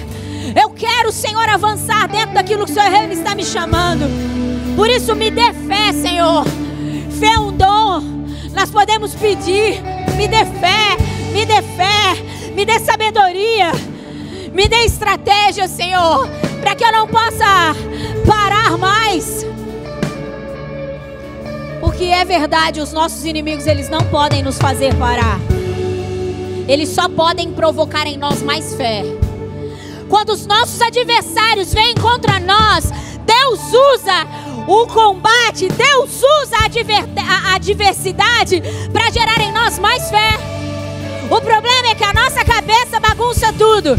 Eu 0.61 0.71
quero, 0.71 1.11
Senhor, 1.11 1.49
avançar 1.49 2.07
dentro 2.09 2.35
daquilo 2.35 2.67
que 2.67 2.73
o 2.73 2.75
Senhor 2.75 3.11
está 3.11 3.35
me 3.35 3.45
chamando. 3.45 4.52
Por 4.77 4.89
isso, 4.89 5.15
me 5.15 5.31
dê 5.31 5.53
fé, 5.53 5.93
Senhor. 5.93 6.45
Fé 7.19 7.35
é 7.35 7.39
um 7.39 7.53
dom. 7.53 8.01
Nós 8.55 8.71
podemos 8.71 9.15
pedir: 9.15 9.83
me 10.17 10.29
dê 10.29 10.45
fé, 10.45 10.97
me 11.33 11.45
dê 11.45 11.63
fé, 11.63 12.53
me 12.55 12.65
dê 12.65 12.79
sabedoria, 12.79 13.73
me 14.53 14.69
dê 14.69 14.85
estratégia, 14.85 15.69
Senhor, 15.69 16.29
para 16.61 16.75
que 16.75 16.85
eu 16.85 16.93
não 16.93 17.07
possa 17.07 17.75
parar 18.27 18.77
mais. 18.79 19.45
Porque 21.81 22.05
é 22.05 22.25
verdade, 22.25 22.81
os 22.81 22.93
nossos 22.93 23.25
inimigos 23.25 23.67
eles 23.67 23.89
não 23.89 24.01
podem 24.01 24.43
nos 24.43 24.59
fazer 24.59 24.95
parar. 24.95 25.39
Eles 26.69 26.89
só 26.91 27.09
podem 27.09 27.53
provocar 27.53 28.07
em 28.07 28.17
nós 28.17 28.41
mais 28.43 28.75
fé. 28.75 29.03
Quando 30.09 30.31
os 30.31 30.47
nossos 30.47 30.81
adversários 30.81 31.75
vêm 31.75 31.95
contra 31.95 32.39
nós, 32.39 32.91
Deus 33.27 33.61
usa 33.73 34.27
o 34.67 34.87
combate, 34.87 35.69
Deus 35.69 36.23
usa 36.43 36.57
a, 36.57 37.55
adversidade 37.55 38.63
para 38.93 39.11
gerar 39.11 39.41
em 39.41 39.53
nós 39.53 39.79
mais 39.79 40.09
fé. 40.09 40.39
O 41.31 41.41
problema 41.41 41.89
é 41.89 41.95
que 41.95 42.05
a 42.05 42.13
nossa 42.13 42.45
cabeça 42.45 43.01
bagunça 43.01 43.53
tudo. 43.53 43.97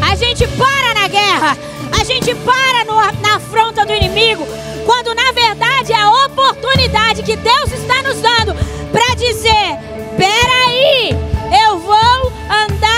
A 0.00 0.14
gente 0.14 0.46
para 0.48 0.94
na 0.94 1.08
guerra, 1.08 1.56
a 1.98 2.04
gente 2.04 2.34
para 2.34 2.84
no, 2.84 2.94
na 3.20 3.36
afronta 3.36 3.84
do 3.84 3.92
inimigo, 3.92 4.46
quando 4.84 5.14
na 5.14 5.32
verdade 5.32 5.92
é 5.92 5.96
a 5.96 6.26
oportunidade 6.26 7.22
que 7.22 7.36
Deus 7.36 7.72
está 7.72 8.02
nos 8.02 8.20
dando 8.20 8.54
para 8.90 9.14
dizer: 9.14 9.78
peraí, 10.16 11.10
eu 11.66 11.78
vou 11.78 12.32
andar 12.50 12.91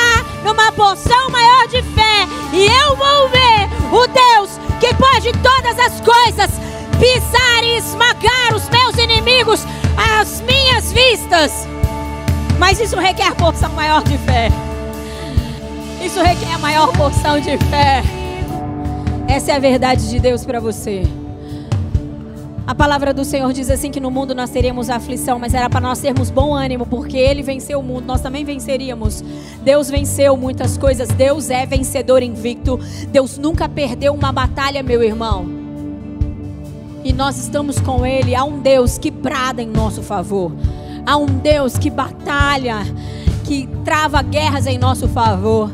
numa 0.44 0.70
porção 0.72 1.30
maior 1.30 1.66
de 1.68 1.82
fé 1.82 2.28
e 2.52 2.66
eu 2.66 2.94
vou 2.94 3.28
ver 3.30 3.68
o 3.90 4.06
Deus 4.06 4.60
que 4.78 4.94
pode 4.94 5.32
todas 5.42 5.78
as 5.78 6.00
coisas 6.00 6.50
pisar 7.00 7.64
e 7.64 7.78
esmagar 7.78 8.54
os 8.54 8.68
meus 8.68 8.96
inimigos 8.98 9.64
às 9.96 10.42
minhas 10.42 10.92
vistas. 10.92 11.66
Mas 12.58 12.78
isso 12.78 12.96
requer 12.96 13.34
porção 13.34 13.72
maior 13.72 14.02
de 14.04 14.18
fé. 14.18 14.50
Isso 16.04 16.22
requer 16.22 16.58
maior 16.58 16.92
porção 16.92 17.40
de 17.40 17.56
fé. 17.56 18.02
Essa 19.26 19.52
é 19.52 19.56
a 19.56 19.58
verdade 19.58 20.08
de 20.08 20.20
Deus 20.20 20.44
para 20.44 20.60
você. 20.60 21.02
A 22.66 22.74
palavra 22.74 23.12
do 23.12 23.26
Senhor 23.26 23.52
diz 23.52 23.68
assim 23.68 23.90
que 23.90 24.00
no 24.00 24.10
mundo 24.10 24.34
nós 24.34 24.48
teríamos 24.48 24.88
aflição, 24.88 25.38
mas 25.38 25.52
era 25.52 25.68
para 25.68 25.82
nós 25.82 25.98
termos 25.98 26.30
bom 26.30 26.54
ânimo, 26.54 26.86
porque 26.86 27.18
ele 27.18 27.42
venceu 27.42 27.80
o 27.80 27.82
mundo, 27.82 28.06
nós 28.06 28.22
também 28.22 28.42
venceríamos. 28.42 29.22
Deus 29.62 29.90
venceu 29.90 30.34
muitas 30.34 30.78
coisas, 30.78 31.08
Deus 31.08 31.50
é 31.50 31.66
vencedor 31.66 32.22
invicto. 32.22 32.80
Deus 33.08 33.36
nunca 33.36 33.68
perdeu 33.68 34.14
uma 34.14 34.32
batalha, 34.32 34.82
meu 34.82 35.02
irmão. 35.02 35.46
E 37.04 37.12
nós 37.12 37.36
estamos 37.36 37.78
com 37.78 38.06
ele, 38.06 38.34
há 38.34 38.44
um 38.44 38.58
Deus 38.60 38.96
que 38.96 39.10
brada 39.10 39.60
em 39.60 39.68
nosso 39.68 40.02
favor. 40.02 40.50
Há 41.04 41.18
um 41.18 41.26
Deus 41.26 41.76
que 41.76 41.90
batalha, 41.90 42.78
que 43.44 43.68
trava 43.84 44.22
guerras 44.22 44.66
em 44.66 44.78
nosso 44.78 45.06
favor. 45.06 45.70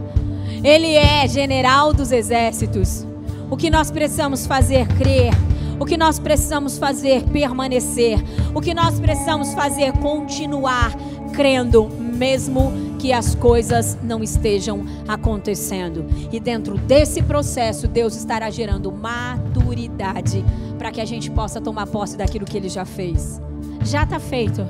Ele 0.64 0.96
é 0.96 1.28
general 1.28 1.92
dos 1.92 2.10
exércitos. 2.10 3.06
O 3.48 3.56
que 3.56 3.70
nós 3.70 3.92
precisamos 3.92 4.44
fazer 4.44 4.88
crer 4.88 5.32
o 5.80 5.86
que 5.86 5.96
nós 5.96 6.18
precisamos 6.18 6.76
fazer 6.76 7.24
permanecer. 7.24 8.22
O 8.54 8.60
que 8.60 8.74
nós 8.74 9.00
precisamos 9.00 9.54
fazer 9.54 9.92
continuar 9.94 10.94
crendo, 11.32 11.88
mesmo 11.88 12.70
que 12.98 13.14
as 13.14 13.34
coisas 13.34 13.96
não 14.02 14.22
estejam 14.22 14.84
acontecendo. 15.08 16.04
E 16.30 16.38
dentro 16.38 16.76
desse 16.76 17.22
processo, 17.22 17.88
Deus 17.88 18.14
estará 18.14 18.50
gerando 18.50 18.92
maturidade 18.92 20.44
para 20.76 20.90
que 20.90 21.00
a 21.00 21.06
gente 21.06 21.30
possa 21.30 21.62
tomar 21.62 21.86
posse 21.86 22.14
daquilo 22.14 22.44
que 22.44 22.58
Ele 22.58 22.68
já 22.68 22.84
fez. 22.84 23.40
Já 23.82 24.02
está 24.02 24.20
feito. 24.20 24.66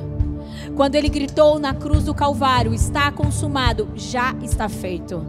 Quando 0.77 0.95
Ele 0.95 1.09
gritou 1.09 1.59
na 1.59 1.75
cruz 1.75 2.05
do 2.05 2.15
Calvário: 2.15 2.73
Está 2.73 3.11
consumado, 3.11 3.89
já 3.97 4.33
está 4.43 4.69
feito. 4.69 5.27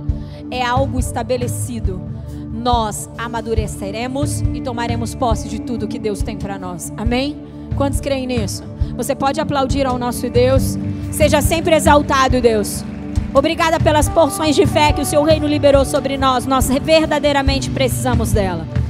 É 0.52 0.64
algo 0.64 1.00
estabelecido 1.00 2.00
nós 2.62 3.10
amadureceremos 3.18 4.42
e 4.54 4.62
tomaremos 4.62 5.16
posse 5.16 5.50
de 5.50 5.60
tudo 5.60 5.88
que 5.88 6.00
Deus 6.00 6.22
tem 6.22 6.38
para 6.38 6.58
nós. 6.58 6.94
Amém? 6.96 7.36
Quantos 7.76 8.00
creem 8.00 8.28
nisso? 8.28 8.64
Você 8.96 9.16
pode 9.16 9.42
aplaudir 9.42 9.86
ao 9.86 9.98
nosso 9.98 10.30
Deus. 10.30 10.78
Seja 11.12 11.42
sempre 11.42 11.76
exaltado, 11.76 12.40
Deus. 12.40 12.84
Obrigada 13.34 13.80
pelas 13.80 14.08
porções 14.08 14.56
de 14.56 14.66
fé 14.66 14.92
que 14.94 15.02
o 15.02 15.06
seu 15.06 15.24
reino 15.24 15.48
liberou 15.48 15.84
sobre 15.86 16.18
nós. 16.18 16.46
Nós 16.46 16.68
verdadeiramente 16.68 17.70
precisamos 17.70 18.32
dela. 18.32 18.81